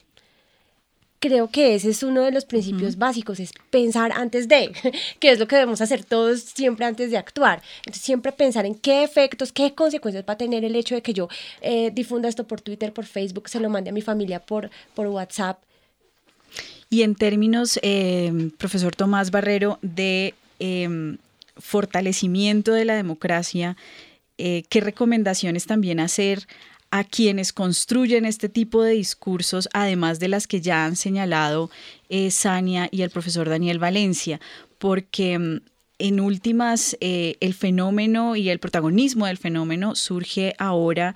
creo 1.18 1.48
que 1.48 1.74
ese 1.74 1.90
es 1.90 2.02
uno 2.02 2.22
de 2.22 2.30
los 2.30 2.44
principios 2.44 2.94
uh 2.94 2.96
-huh. 2.96 3.00
básicos, 3.00 3.40
es 3.40 3.52
pensar 3.70 4.12
antes 4.12 4.48
de, 4.48 4.72
que 5.20 5.30
es 5.30 5.38
lo 5.38 5.46
que 5.46 5.56
debemos 5.56 5.80
hacer 5.80 6.04
todos 6.04 6.40
siempre 6.40 6.86
antes 6.86 7.10
de 7.10 7.16
actuar. 7.16 7.62
Entonces, 7.78 8.02
siempre 8.02 8.32
pensar 8.32 8.66
en 8.66 8.74
qué 8.74 9.02
efectos, 9.02 9.52
qué 9.52 9.74
consecuencias 9.74 10.24
va 10.28 10.34
a 10.34 10.38
tener 10.38 10.64
el 10.64 10.76
hecho 10.76 10.94
de 10.94 11.02
que 11.02 11.12
yo 11.12 11.28
eh, 11.60 11.90
difunda 11.92 12.28
esto 12.28 12.46
por 12.46 12.60
Twitter, 12.60 12.92
por 12.92 13.06
Facebook, 13.06 13.48
se 13.48 13.60
lo 13.60 13.68
mande 13.68 13.90
a 13.90 13.92
mi 13.92 14.02
familia 14.02 14.40
por, 14.40 14.70
por 14.94 15.06
WhatsApp. 15.06 15.58
Y 16.90 17.02
en 17.02 17.14
términos, 17.14 17.78
eh, 17.82 18.50
profesor 18.56 18.96
Tomás 18.96 19.30
Barrero, 19.30 19.78
de 19.82 20.34
eh, 20.58 21.16
fortalecimiento 21.58 22.72
de 22.72 22.84
la 22.84 22.94
democracia, 22.94 23.76
eh, 24.38 24.62
¿qué 24.68 24.80
recomendaciones 24.80 25.66
también 25.66 26.00
hacer 26.00 26.46
a 26.90 27.04
quienes 27.04 27.52
construyen 27.52 28.24
este 28.24 28.48
tipo 28.48 28.82
de 28.82 28.92
discursos, 28.92 29.68
además 29.72 30.18
de 30.20 30.28
las 30.28 30.46
que 30.46 30.60
ya 30.60 30.84
han 30.84 30.96
señalado 30.96 31.70
eh, 32.08 32.30
Sania 32.30 32.88
y 32.90 33.02
el 33.02 33.10
profesor 33.10 33.48
Daniel 33.48 33.78
Valencia, 33.78 34.40
porque 34.78 35.38
mm, 35.38 35.60
en 35.98 36.20
últimas 36.20 36.96
eh, 37.00 37.36
el 37.40 37.54
fenómeno 37.54 38.36
y 38.36 38.48
el 38.48 38.60
protagonismo 38.60 39.26
del 39.26 39.38
fenómeno 39.38 39.94
surge 39.96 40.54
ahora, 40.58 41.14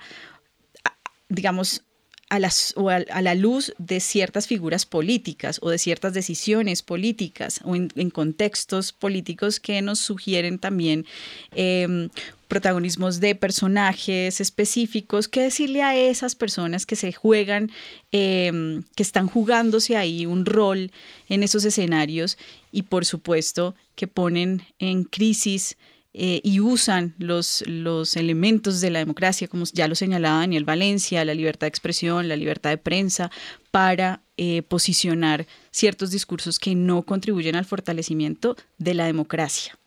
digamos, 1.29 1.83
a, 2.29 2.39
las, 2.39 2.73
o 2.77 2.89
a, 2.89 2.99
la 2.99 3.35
luz 3.35 3.73
de 3.77 3.99
ciertas 3.99 4.47
figuras 4.47 4.85
políticas 4.85 5.59
o 5.61 5.69
de 5.69 5.77
ciertas 5.77 6.13
decisiones 6.13 6.81
políticas 6.81 7.59
o 7.63 7.75
en, 7.75 7.89
contextos 8.09 8.91
políticos 8.91 9.59
que 9.59 9.81
nos 9.81 9.99
sugieren 9.99 10.59
también 10.59 11.05
eh, 11.53 12.09
protagonismos 12.47 13.19
de 13.19 13.33
personajes 13.33 14.39
específicos, 14.39 15.27
qué 15.27 15.41
decirle 15.41 15.81
a 15.81 15.95
esas 15.95 16.35
personas 16.35 16.85
que 16.85 16.95
se 16.95 17.11
juegan, 17.11 17.71
eh, 18.11 18.81
que 18.95 19.03
están 19.03 19.27
jugándose 19.27 19.97
ahí 19.97 20.25
un 20.25 20.45
rol 20.45 20.91
en 21.29 21.41
esos 21.41 21.65
escenarios 21.65 22.37
y 22.71 22.83
por 22.83 23.05
supuesto 23.05 23.73
que 23.95 24.07
ponen 24.07 24.63
en 24.77 25.03
crisis 25.03 25.77
eh, 26.15 26.41
y 26.43 26.59
usan 26.59 27.15
los, 27.17 27.63
los 27.65 28.15
elementos 28.15 28.81
de 28.81 28.91
la 28.91 28.99
democracia, 28.99 29.47
como 29.47 29.65
ya 29.65 29.87
lo 29.87 29.95
señalaba 29.95 30.39
Daniel 30.39 30.63
Valencia, 30.63 31.25
la 31.25 31.33
libertad 31.33 31.65
de 31.65 31.69
expresión, 31.69 32.27
la 32.27 32.35
libertad 32.35 32.69
de 32.69 32.77
prensa, 32.77 33.31
para 33.71 34.21
eh, 34.37 34.61
posicionar 34.61 35.47
ciertos 35.71 36.11
discursos 36.11 36.59
que 36.59 36.75
no 36.75 37.01
contribuyen 37.01 37.55
al 37.55 37.65
fortalecimiento 37.65 38.55
de 38.77 38.93
la 38.93 39.05
democracia. 39.05 39.77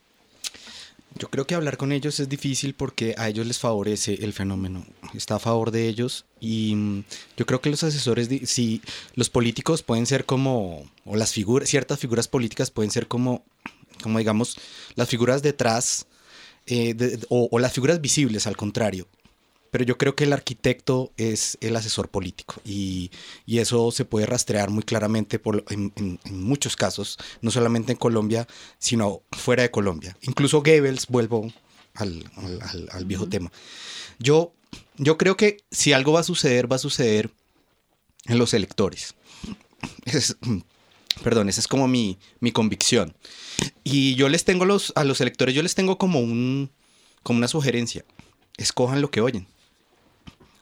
Yo 1.19 1.31
creo 1.31 1.47
que 1.47 1.55
hablar 1.55 1.77
con 1.77 1.93
ellos 1.93 2.21
es 2.21 2.29
difícil 2.29 2.75
porque 2.75 3.15
a 3.17 3.29
ellos 3.29 3.47
les 3.47 3.59
favorece 3.59 4.19
el 4.23 4.33
fenómeno, 4.33 4.85
está 5.15 5.37
a 5.37 5.39
favor 5.39 5.71
de 5.71 5.89
ellos 5.89 6.27
y 6.41 6.75
mm, 6.75 7.05
yo 7.37 7.47
creo 7.47 7.61
que 7.61 7.71
los 7.71 7.85
asesores, 7.85 8.29
si 8.51 8.83
los 9.15 9.31
políticos 9.31 9.83
pueden 9.83 10.07
ser 10.07 10.27
como, 10.27 10.85
o 11.05 11.17
las 11.17 11.33
figuras, 11.33 11.71
ciertas 11.71 12.01
figuras 12.01 12.29
políticas 12.29 12.71
pueden 12.71 12.91
ser 12.91 13.07
como, 13.07 13.45
como 14.03 14.19
digamos, 14.19 14.59
las 14.95 15.09
figuras 15.09 15.43
detrás 15.43 16.07
eh, 16.67 16.95
de, 16.95 17.19
o, 17.29 17.49
o 17.51 17.59
las 17.59 17.73
figuras 17.73 18.01
visibles 18.01 18.47
al 18.47 18.57
contrario, 18.57 19.09
pero 19.71 19.85
yo 19.85 19.99
creo 19.99 20.15
que 20.15 20.25
el 20.25 20.33
arquitecto 20.33 21.13
es 21.17 21.59
el 21.61 21.77
asesor 21.77 22.09
político 22.09 22.55
y, 22.65 23.11
y 23.45 23.59
eso 23.59 23.91
se 23.91 24.05
puede 24.05 24.27
rastrear 24.27 24.71
muy 24.71 24.83
claramente 24.83 25.39
por, 25.39 25.65
en, 25.69 25.93
en, 25.97 26.19
en, 26.25 26.43
muchos 26.43 26.77
casos, 26.77 27.19
no 27.43 27.51
solamente 27.51 27.93
en 27.93 27.99
Colombia, 27.99 28.47
sino 28.79 29.23
fuera 29.33 29.63
de 29.65 29.71
Colombia. 29.71 30.17
Incluso 30.23 30.63
Goebbels, 30.63 31.09
vuelvo 31.09 31.53
al, 31.95 32.25
al, 32.37 32.89
al 32.91 33.05
viejo 33.05 33.25
uh 33.25 33.27
-huh. 33.27 33.31
tema. 33.31 33.53
Yo, 34.19 34.53
yo 34.97 35.19
creo 35.19 35.37
que 35.37 35.59
si 35.71 35.93
algo 35.93 36.13
va 36.13 36.21
a 36.21 36.25
suceder, 36.25 36.71
va 36.71 36.77
a 36.77 36.81
suceder 36.81 37.31
en 38.27 38.39
los 38.39 38.55
electores. 38.55 39.15
Es, 40.05 40.37
perdón, 41.23 41.49
esa 41.49 41.61
es 41.61 41.69
como 41.69 41.87
mi, 41.87 42.19
mi 42.41 42.53
convicción. 42.53 43.15
Y 43.85 44.15
yo 44.17 44.29
les 44.29 44.45
tengo 44.45 44.65
los, 44.65 44.93
a 44.97 45.05
los 45.05 45.21
electores, 45.21 45.55
yo 45.55 45.63
les 45.63 45.75
tengo 45.75 45.99
como, 45.99 46.21
como 47.23 47.39
una 47.39 47.49
sugerencia. 47.49 48.05
Escojan 48.57 49.01
lo 49.01 49.11
que 49.11 49.21
oyen 49.21 49.47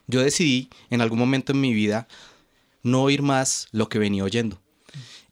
yo 0.07 0.21
decidí 0.21 0.69
en 0.89 1.01
algún 1.01 1.19
momento 1.19 1.51
en 1.51 1.61
mi 1.61 1.73
vida 1.73 2.07
no 2.83 3.03
oír 3.03 3.21
más 3.21 3.67
lo 3.71 3.89
que 3.89 3.99
venía 3.99 4.23
oyendo. 4.23 4.61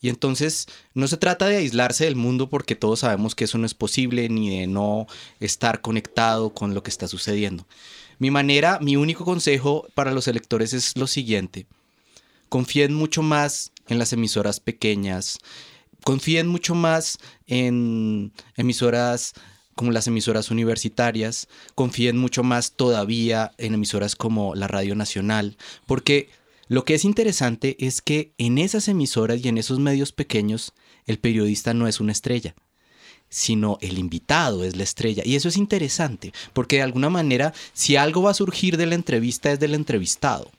Y 0.02 0.10
entonces 0.10 0.68
no 0.94 1.08
se 1.08 1.18
trata 1.18 1.46
de 1.46 1.58
aislarse 1.58 2.06
del 2.06 2.16
mundo 2.16 2.50
porque 2.50 2.76
todos 2.76 3.02
sabemos 3.02 3.36
que 3.36 3.46
eso 3.46 3.58
no 3.58 3.66
es 3.66 3.74
posible, 3.74 4.28
ni 4.28 4.60
de 4.60 4.68
no 4.68 5.08
estar 5.40 5.82
conectado 5.82 6.54
con 6.54 6.74
lo 6.74 6.84
que 6.84 6.90
está 6.90 7.08
sucediendo. 7.08 7.66
Mi 8.20 8.30
manera, 8.30 8.80
mi 8.82 8.98
único 8.98 9.24
consejo 9.24 9.88
para 9.94 10.12
los 10.12 10.28
electores 10.28 10.74
es 10.74 10.98
lo 10.98 11.08
siguiente. 11.08 11.68
Confíen 12.50 12.94
mucho 12.94 13.22
más 13.22 13.72
en 13.88 13.98
las 13.98 14.12
emisoras 14.12 14.60
pequeñas, 14.60 15.40
confíen 16.04 16.48
mucho 16.48 16.76
más 16.76 17.18
en 17.48 18.32
emisoras 18.56 19.34
como 19.76 19.92
las 19.92 20.08
emisoras 20.08 20.52
universitarias, 20.52 21.48
confíen 21.76 22.18
mucho 22.18 22.44
más 22.44 22.74
todavía 22.74 23.54
en 23.58 23.74
emisoras 23.74 24.16
como 24.16 24.54
la 24.56 24.68
Radio 24.68 24.96
Nacional, 24.96 25.58
porque 25.88 26.30
lo 26.68 26.86
que 26.86 26.94
es 26.94 27.06
interesante 27.06 27.76
es 27.80 28.02
que 28.02 28.34
en 28.38 28.58
esas 28.58 28.88
emisoras 28.88 29.44
y 29.44 29.48
en 29.48 29.58
esos 29.58 29.80
medios 29.80 30.12
pequeños, 30.12 30.74
el 31.06 31.20
periodista 31.20 31.74
no 31.74 31.88
es 31.88 32.00
una 32.00 32.12
estrella, 32.12 32.56
sino 33.30 33.78
el 33.82 33.98
invitado 33.98 34.64
es 34.64 34.76
la 34.76 34.84
estrella. 34.84 35.24
Y 35.26 35.36
eso 35.36 35.50
es 35.50 35.58
interesante, 35.58 36.34
porque 36.54 36.78
de 36.78 36.84
alguna 36.84 37.10
manera, 37.10 37.54
si 37.74 37.96
algo 37.96 38.22
va 38.22 38.32
a 38.32 38.36
surgir 38.36 38.78
de 38.78 38.86
la 38.86 38.96
entrevista 38.96 39.52
es 39.52 39.60
del 39.60 39.74
entrevistado 39.74 40.52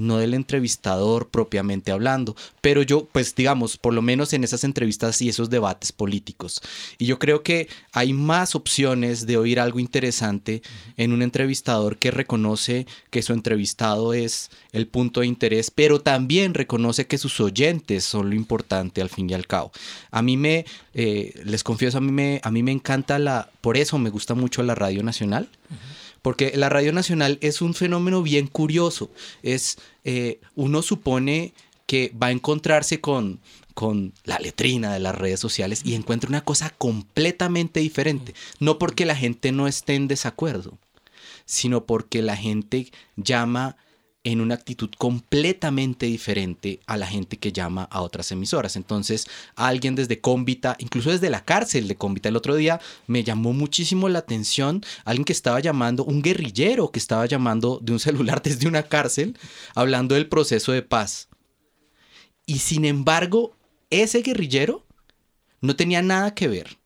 no 0.00 0.18
del 0.18 0.34
entrevistador 0.34 1.28
propiamente 1.28 1.92
hablando, 1.92 2.34
pero 2.60 2.82
yo, 2.82 3.06
pues 3.06 3.34
digamos, 3.34 3.76
por 3.76 3.94
lo 3.94 4.02
menos 4.02 4.32
en 4.32 4.44
esas 4.44 4.64
entrevistas 4.64 5.20
y 5.22 5.28
esos 5.28 5.50
debates 5.50 5.92
políticos. 5.92 6.60
Y 6.98 7.06
yo 7.06 7.18
creo 7.18 7.42
que 7.42 7.68
hay 7.92 8.12
más 8.12 8.54
opciones 8.54 9.26
de 9.26 9.36
oír 9.36 9.60
algo 9.60 9.78
interesante 9.78 10.62
en 10.96 11.12
un 11.12 11.22
entrevistador 11.22 11.98
que 11.98 12.10
reconoce 12.10 12.86
que 13.10 13.22
su 13.22 13.32
entrevistado 13.32 14.14
es 14.14 14.50
el 14.72 14.86
punto 14.86 15.20
de 15.20 15.26
interés, 15.26 15.70
pero 15.70 16.00
también 16.00 16.54
reconoce 16.54 17.06
que 17.06 17.18
sus 17.18 17.38
oyentes 17.40 18.04
son 18.04 18.30
lo 18.30 18.36
importante 18.36 19.02
al 19.02 19.10
fin 19.10 19.28
y 19.28 19.34
al 19.34 19.46
cabo. 19.46 19.70
A 20.10 20.22
mí 20.22 20.36
me, 20.36 20.64
eh, 20.94 21.34
les 21.44 21.62
confieso, 21.62 21.98
a 21.98 22.00
mí 22.00 22.12
me, 22.12 22.40
a 22.42 22.50
mí 22.50 22.62
me 22.62 22.72
encanta 22.72 23.18
la, 23.18 23.50
por 23.60 23.76
eso 23.76 23.98
me 23.98 24.10
gusta 24.10 24.34
mucho 24.34 24.62
la 24.62 24.74
Radio 24.74 25.02
Nacional 25.02 25.48
porque 26.22 26.52
la 26.54 26.68
radio 26.68 26.92
nacional 26.92 27.38
es 27.40 27.62
un 27.62 27.74
fenómeno 27.74 28.22
bien 28.22 28.46
curioso. 28.46 29.10
Es, 29.42 29.78
eh, 30.04 30.40
uno 30.54 30.82
supone 30.82 31.54
que 31.86 32.12
va 32.20 32.28
a 32.28 32.32
encontrarse 32.32 33.00
con, 33.00 33.40
con 33.74 34.12
la 34.24 34.38
letrina 34.38 34.92
de 34.92 35.00
las 35.00 35.16
redes 35.16 35.40
sociales 35.40 35.82
y 35.84 35.94
encuentra 35.94 36.28
una 36.28 36.44
cosa 36.44 36.70
completamente 36.70 37.80
diferente. 37.80 38.34
No 38.58 38.78
porque 38.78 39.06
la 39.06 39.16
gente 39.16 39.52
no 39.52 39.66
esté 39.66 39.94
en 39.94 40.06
desacuerdo, 40.08 40.78
sino 41.46 41.84
porque 41.84 42.22
la 42.22 42.36
gente 42.36 42.92
llama 43.16 43.76
en 44.22 44.40
una 44.40 44.54
actitud 44.54 44.90
completamente 44.98 46.06
diferente 46.06 46.80
a 46.86 46.96
la 46.96 47.06
gente 47.06 47.38
que 47.38 47.52
llama 47.52 47.84
a 47.84 48.02
otras 48.02 48.30
emisoras. 48.32 48.76
Entonces, 48.76 49.26
alguien 49.56 49.94
desde 49.94 50.20
Cómbita, 50.20 50.76
incluso 50.78 51.10
desde 51.10 51.30
la 51.30 51.44
cárcel 51.44 51.88
de 51.88 51.96
Cómbita 51.96 52.28
el 52.28 52.36
otro 52.36 52.54
día, 52.54 52.80
me 53.06 53.24
llamó 53.24 53.52
muchísimo 53.52 54.08
la 54.08 54.18
atención 54.18 54.84
alguien 55.04 55.24
que 55.24 55.32
estaba 55.32 55.60
llamando, 55.60 56.04
un 56.04 56.20
guerrillero 56.20 56.90
que 56.90 56.98
estaba 56.98 57.24
llamando 57.26 57.78
de 57.82 57.92
un 57.92 58.00
celular 58.00 58.42
desde 58.44 58.68
una 58.68 58.82
cárcel, 58.82 59.38
hablando 59.74 60.14
del 60.14 60.28
proceso 60.28 60.72
de 60.72 60.82
paz. 60.82 61.28
Y 62.44 62.58
sin 62.58 62.84
embargo, 62.84 63.56
ese 63.88 64.22
guerrillero 64.22 64.84
no 65.60 65.76
tenía 65.76 66.02
nada 66.02 66.34
que 66.34 66.48
ver 66.48 66.79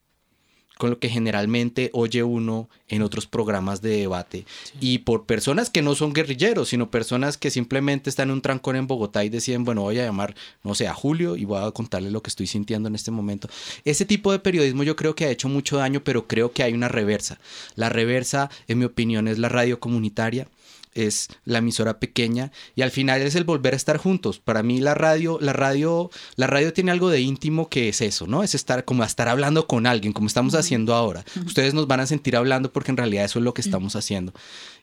con 0.84 0.90
lo 0.90 0.98
que 0.98 1.08
generalmente 1.08 1.88
oye 1.94 2.22
uno 2.22 2.68
en 2.88 3.00
otros 3.00 3.26
programas 3.26 3.80
de 3.80 3.96
debate. 3.96 4.44
Y 4.80 4.98
por 4.98 5.24
personas 5.24 5.70
que 5.70 5.80
no 5.80 5.94
son 5.94 6.12
guerrilleros, 6.12 6.68
sino 6.68 6.90
personas 6.90 7.38
que 7.38 7.50
simplemente 7.50 8.10
están 8.10 8.28
en 8.28 8.34
un 8.34 8.42
trancón 8.42 8.76
en 8.76 8.86
Bogotá 8.86 9.24
y 9.24 9.30
deciden, 9.30 9.64
bueno, 9.64 9.80
voy 9.80 9.98
a 9.98 10.04
llamar, 10.04 10.34
no 10.62 10.74
sé, 10.74 10.86
a 10.86 10.92
Julio 10.92 11.36
y 11.36 11.46
voy 11.46 11.66
a 11.66 11.70
contarle 11.70 12.10
lo 12.10 12.22
que 12.22 12.28
estoy 12.28 12.46
sintiendo 12.46 12.86
en 12.90 12.96
este 12.96 13.10
momento. 13.10 13.48
Ese 13.86 14.04
tipo 14.04 14.30
de 14.30 14.40
periodismo 14.40 14.82
yo 14.82 14.94
creo 14.94 15.14
que 15.14 15.24
ha 15.24 15.30
hecho 15.30 15.48
mucho 15.48 15.78
daño, 15.78 16.04
pero 16.04 16.26
creo 16.26 16.52
que 16.52 16.62
hay 16.62 16.74
una 16.74 16.88
reversa. 16.88 17.38
La 17.76 17.88
reversa, 17.88 18.50
en 18.68 18.80
mi 18.80 18.84
opinión, 18.84 19.26
es 19.26 19.38
la 19.38 19.48
radio 19.48 19.80
comunitaria 19.80 20.48
es 20.94 21.28
la 21.44 21.58
emisora 21.58 21.98
pequeña 21.98 22.52
y 22.74 22.82
al 22.82 22.90
final 22.90 23.20
es 23.22 23.34
el 23.34 23.44
volver 23.44 23.74
a 23.74 23.76
estar 23.76 23.96
juntos. 23.96 24.38
Para 24.38 24.62
mí 24.62 24.80
la 24.80 24.94
radio, 24.94 25.38
la 25.40 25.52
radio, 25.52 26.10
la 26.36 26.46
radio 26.46 26.72
tiene 26.72 26.90
algo 26.90 27.10
de 27.10 27.20
íntimo 27.20 27.68
que 27.68 27.88
es 27.88 28.00
eso, 28.00 28.26
¿no? 28.26 28.42
Es 28.42 28.54
estar 28.54 28.84
como 28.84 29.04
estar 29.04 29.28
hablando 29.28 29.66
con 29.66 29.86
alguien, 29.86 30.12
como 30.12 30.26
estamos 30.26 30.54
haciendo 30.54 30.94
ahora. 30.94 31.24
Ustedes 31.46 31.74
nos 31.74 31.86
van 31.86 32.00
a 32.00 32.06
sentir 32.06 32.36
hablando 32.36 32.72
porque 32.72 32.90
en 32.90 32.96
realidad 32.96 33.24
eso 33.24 33.38
es 33.38 33.44
lo 33.44 33.54
que 33.54 33.60
estamos 33.60 33.96
haciendo. 33.96 34.32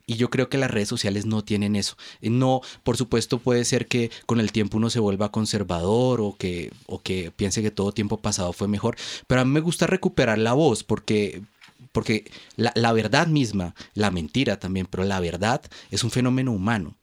Y 0.07 0.15
yo 0.15 0.29
creo 0.29 0.49
que 0.49 0.57
las 0.57 0.71
redes 0.71 0.89
sociales 0.89 1.25
no 1.25 1.43
tienen 1.43 1.75
eso. 1.75 1.95
No, 2.21 2.61
por 2.83 2.97
supuesto 2.97 3.39
puede 3.39 3.65
ser 3.65 3.87
que 3.87 4.11
con 4.25 4.39
el 4.39 4.51
tiempo 4.51 4.77
uno 4.77 4.89
se 4.89 4.99
vuelva 4.99 5.31
conservador 5.31 6.21
o 6.21 6.35
que, 6.37 6.71
o 6.87 7.01
que 7.01 7.31
piense 7.31 7.61
que 7.61 7.71
todo 7.71 7.91
tiempo 7.91 8.17
pasado 8.17 8.51
fue 8.53 8.67
mejor, 8.67 8.95
pero 9.27 9.41
a 9.41 9.45
mí 9.45 9.51
me 9.51 9.59
gusta 9.59 9.87
recuperar 9.87 10.37
la 10.37 10.53
voz 10.53 10.83
porque 10.83 11.43
porque 11.91 12.31
la, 12.55 12.93
verdad 12.93 13.27
misma, 13.27 13.75
la 13.93 14.11
mentira 14.11 14.59
también, 14.59 14.87
pero 14.89 15.03
la 15.03 15.19
verdad 15.19 15.61
es 15.89 16.03
un 16.03 16.11
fenómeno 16.11 16.51
humano. 16.51 16.95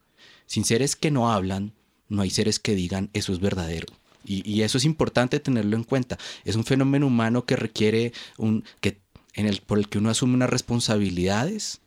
Sin 0.47 0.64
seres 0.64 0.97
que 0.97 1.11
no 1.11 1.30
hablan, 1.30 1.72
no 2.09 2.22
hay 2.22 2.30
seres 2.30 2.59
que 2.59 2.74
digan 2.74 3.11
eso 3.12 3.32
es 3.32 3.41
verdadero. 3.41 3.86
Y, 4.24 4.61
eso 4.61 4.76
es 4.76 4.84
importante 4.84 5.41
tenerlo 5.41 5.76
en 5.76 5.84
cuenta. 5.84 6.18
Es 6.45 6.57
un 6.57 6.64
fenómeno 6.64 7.07
humano 7.07 7.47
que 7.47 7.57
requiere 7.57 8.12
un, 8.36 8.64
que, 8.80 9.01
en 9.32 9.47
el, 9.47 9.62
por 9.62 9.78
el 9.78 9.89
que 9.89 9.99
uno 9.99 10.11
asume 10.11 10.34
unas 10.34 10.51
responsabilidades 10.51 11.80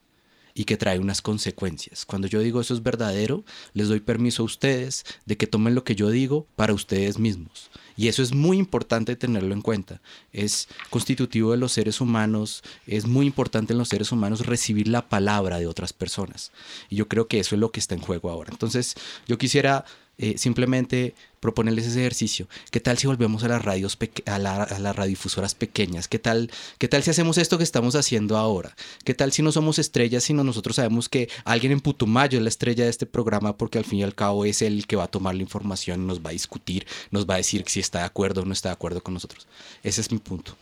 y 0.53 0.65
que 0.65 0.77
trae 0.77 0.99
unas 0.99 1.21
consecuencias. 1.21 2.05
Cuando 2.05 2.27
yo 2.27 2.39
digo 2.39 2.61
eso 2.61 2.73
es 2.73 2.83
verdadero, 2.83 3.43
les 3.73 3.87
doy 3.87 3.99
permiso 3.99 4.43
a 4.43 4.45
ustedes 4.45 5.05
de 5.25 5.37
que 5.37 5.47
tomen 5.47 5.75
lo 5.75 5.83
que 5.83 5.95
yo 5.95 6.09
digo 6.09 6.47
para 6.55 6.73
ustedes 6.73 7.19
mismos. 7.19 7.71
Y 7.97 8.07
eso 8.07 8.23
es 8.23 8.33
muy 8.33 8.57
importante 8.57 9.15
tenerlo 9.15 9.53
en 9.53 9.61
cuenta. 9.61 10.01
Es 10.31 10.67
constitutivo 10.89 11.51
de 11.51 11.57
los 11.57 11.71
seres 11.71 12.01
humanos, 12.01 12.63
es 12.87 13.05
muy 13.05 13.25
importante 13.25 13.73
en 13.73 13.79
los 13.79 13.89
seres 13.89 14.11
humanos 14.11 14.45
recibir 14.45 14.87
la 14.87 15.07
palabra 15.07 15.59
de 15.59 15.67
otras 15.67 15.93
personas. 15.93 16.51
Y 16.89 16.95
yo 16.95 17.07
creo 17.07 17.27
que 17.27 17.39
eso 17.39 17.55
es 17.55 17.59
lo 17.59 17.71
que 17.71 17.79
está 17.79 17.95
en 17.95 18.01
juego 18.01 18.29
ahora. 18.29 18.49
Entonces, 18.51 18.95
yo 19.27 19.37
quisiera 19.37 19.85
eh, 20.17 20.37
simplemente 20.37 21.15
proponerles 21.41 21.87
ese 21.87 21.99
ejercicio. 21.99 22.47
¿Qué 22.69 22.79
tal 22.79 22.97
si 22.97 23.07
volvemos 23.07 23.43
a 23.43 23.49
las 23.49 23.65
radios 23.65 23.97
a, 24.27 24.39
las 24.39 24.95
radiodifusoras 24.95 25.55
pequeñas? 25.55 26.07
¿Qué 26.07 26.19
tal, 26.19 26.49
¿Qué 26.77 26.87
tal 26.87 27.03
si 27.03 27.09
hacemos 27.09 27.37
esto 27.37 27.57
que 27.57 27.65
estamos 27.65 27.95
haciendo 27.95 28.37
ahora? 28.37 28.75
¿Qué 29.03 29.13
tal 29.13 29.33
si 29.33 29.41
no 29.41 29.51
somos 29.51 29.79
estrellas, 29.79 30.23
sino 30.23 30.43
nosotros 30.43 30.77
sabemos 30.77 31.09
que 31.09 31.29
alguien 31.43 31.73
en 31.73 31.81
Putumayo 31.81 32.37
es 32.37 32.43
la 32.43 32.49
estrella 32.49 32.85
de 32.85 32.91
este 32.91 33.07
programa 33.07 33.57
porque 33.57 33.79
al 33.79 33.85
fin 33.85 33.99
y 33.99 34.03
al 34.03 34.15
cabo 34.15 34.45
es 34.45 34.61
el 34.61 34.87
que 34.87 34.95
va 34.95 35.05
a 35.05 35.07
tomar 35.07 35.35
la 35.35 35.41
información, 35.41 36.07
nos 36.07 36.21
va 36.21 36.29
a 36.29 36.33
discutir, 36.33 36.85
nos 37.09 37.25
va 37.25 37.33
a 37.33 37.37
decir 37.37 37.65
si 37.67 37.79
está 37.79 37.99
de 37.99 38.05
acuerdo 38.05 38.43
o 38.43 38.45
no 38.45 38.53
está 38.53 38.69
de 38.69 38.73
acuerdo 38.73 39.01
con 39.01 39.15
nosotros. 39.15 39.47
Ese 39.83 39.99
es 39.99 40.11
mi 40.11 40.19
punto. 40.19 40.55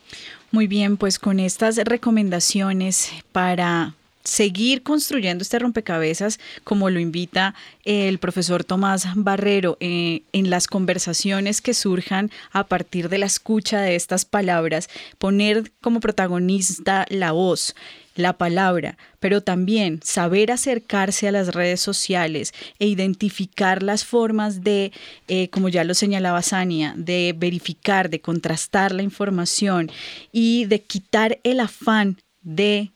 Muy 0.50 0.66
bien, 0.66 0.96
pues 0.96 1.18
con 1.18 1.38
estas 1.38 1.76
recomendaciones 1.76 3.10
para 3.32 3.94
seguir 4.24 4.82
construyendo 4.82 5.42
este 5.42 5.58
rompecabezas 5.58 6.38
como 6.64 6.90
lo 6.90 7.00
invita 7.00 7.54
el 7.84 8.18
profesor 8.18 8.64
Tomás 8.64 9.06
Barrero 9.14 9.76
eh, 9.80 10.22
en 10.32 10.50
las 10.50 10.66
conversaciones 10.66 11.60
que 11.60 11.74
surjan 11.74 12.30
a 12.52 12.64
partir 12.64 13.08
de 13.08 13.18
la 13.18 13.26
escucha 13.26 13.80
de 13.80 13.96
estas 13.96 14.24
palabras, 14.24 14.88
poner 15.18 15.72
como 15.80 16.00
protagonista 16.00 17.06
la 17.08 17.32
voz, 17.32 17.74
la 18.14 18.34
palabra, 18.34 18.98
pero 19.18 19.40
también 19.40 20.00
saber 20.02 20.52
acercarse 20.52 21.28
a 21.28 21.32
las 21.32 21.54
redes 21.54 21.80
sociales 21.80 22.52
e 22.78 22.86
identificar 22.86 23.82
las 23.82 24.04
formas 24.04 24.62
de, 24.62 24.92
eh, 25.28 25.48
como 25.48 25.68
ya 25.68 25.84
lo 25.84 25.94
señalaba 25.94 26.42
Sania, 26.42 26.92
de 26.96 27.34
verificar, 27.36 28.10
de 28.10 28.20
contrastar 28.20 28.92
la 28.92 29.02
información 29.02 29.90
y 30.32 30.66
de 30.66 30.82
quitar 30.82 31.38
el 31.42 31.60
afán 31.60 32.18
de 32.42 32.90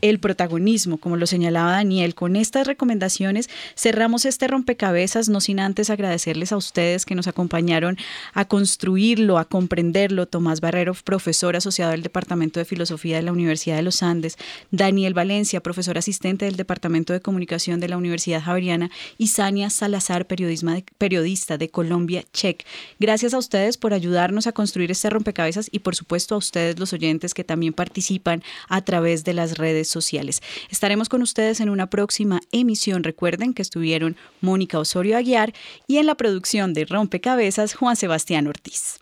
el 0.00 0.20
protagonismo, 0.20 0.98
como 0.98 1.16
lo 1.16 1.26
señalaba 1.26 1.72
Daniel. 1.72 2.14
Con 2.14 2.36
estas 2.36 2.66
recomendaciones 2.66 3.48
cerramos 3.74 4.26
este 4.26 4.46
rompecabezas, 4.46 5.28
no 5.28 5.40
sin 5.40 5.60
antes 5.60 5.90
agradecerles 5.90 6.52
a 6.52 6.56
ustedes 6.56 7.06
que 7.06 7.14
nos 7.14 7.26
acompañaron 7.26 7.96
a 8.34 8.46
construirlo, 8.46 9.38
a 9.38 9.46
comprenderlo. 9.46 10.26
Tomás 10.26 10.60
Barrero, 10.60 10.94
profesor 10.94 11.56
asociado 11.56 11.92
del 11.92 12.02
Departamento 12.02 12.60
de 12.60 12.66
Filosofía 12.66 13.16
de 13.16 13.22
la 13.22 13.32
Universidad 13.32 13.76
de 13.76 13.82
los 13.82 14.02
Andes, 14.02 14.36
Daniel 14.70 15.14
Valencia, 15.14 15.62
profesor 15.62 15.96
asistente 15.96 16.44
del 16.44 16.56
Departamento 16.56 17.12
de 17.12 17.20
Comunicación 17.20 17.80
de 17.80 17.88
la 17.88 17.96
Universidad 17.96 18.42
Javeriana 18.42 18.90
y 19.16 19.28
Sania 19.28 19.70
Salazar, 19.70 20.26
periodista 20.26 21.58
de 21.58 21.70
Colombia 21.70 22.24
Check. 22.32 22.64
Gracias 23.00 23.34
a 23.34 23.38
ustedes 23.38 23.78
por 23.78 23.94
ayudarnos 23.94 24.46
a 24.46 24.52
construir 24.52 24.90
este 24.90 25.10
rompecabezas 25.10 25.68
y 25.72 25.80
por 25.80 25.96
supuesto 25.96 26.34
a 26.34 26.38
ustedes 26.38 26.78
los 26.78 26.92
oyentes 26.92 27.34
que 27.34 27.44
también 27.44 27.72
participan 27.72 28.42
a 28.68 28.82
través 28.82 29.24
de 29.24 29.32
las 29.32 29.56
sociales. 29.86 30.42
Estaremos 30.70 31.08
con 31.08 31.22
ustedes 31.22 31.60
en 31.60 31.68
una 31.68 31.88
próxima 31.88 32.40
emisión. 32.50 33.04
Recuerden 33.04 33.54
que 33.54 33.62
estuvieron 33.62 34.16
Mónica 34.40 34.80
Osorio 34.80 35.16
Aguiar 35.16 35.52
y 35.86 35.98
en 35.98 36.06
la 36.06 36.16
producción 36.16 36.74
de 36.74 36.86
Rompecabezas 36.86 37.74
Juan 37.74 37.94
Sebastián 37.94 38.48
Ortiz. 38.48 38.98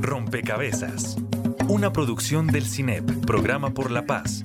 Rompecabezas. 0.00 1.16
Una 1.68 1.92
producción 1.92 2.46
del 2.46 2.64
CINEP, 2.64 3.24
Programa 3.26 3.74
por 3.74 3.90
la 3.90 4.06
Paz, 4.06 4.44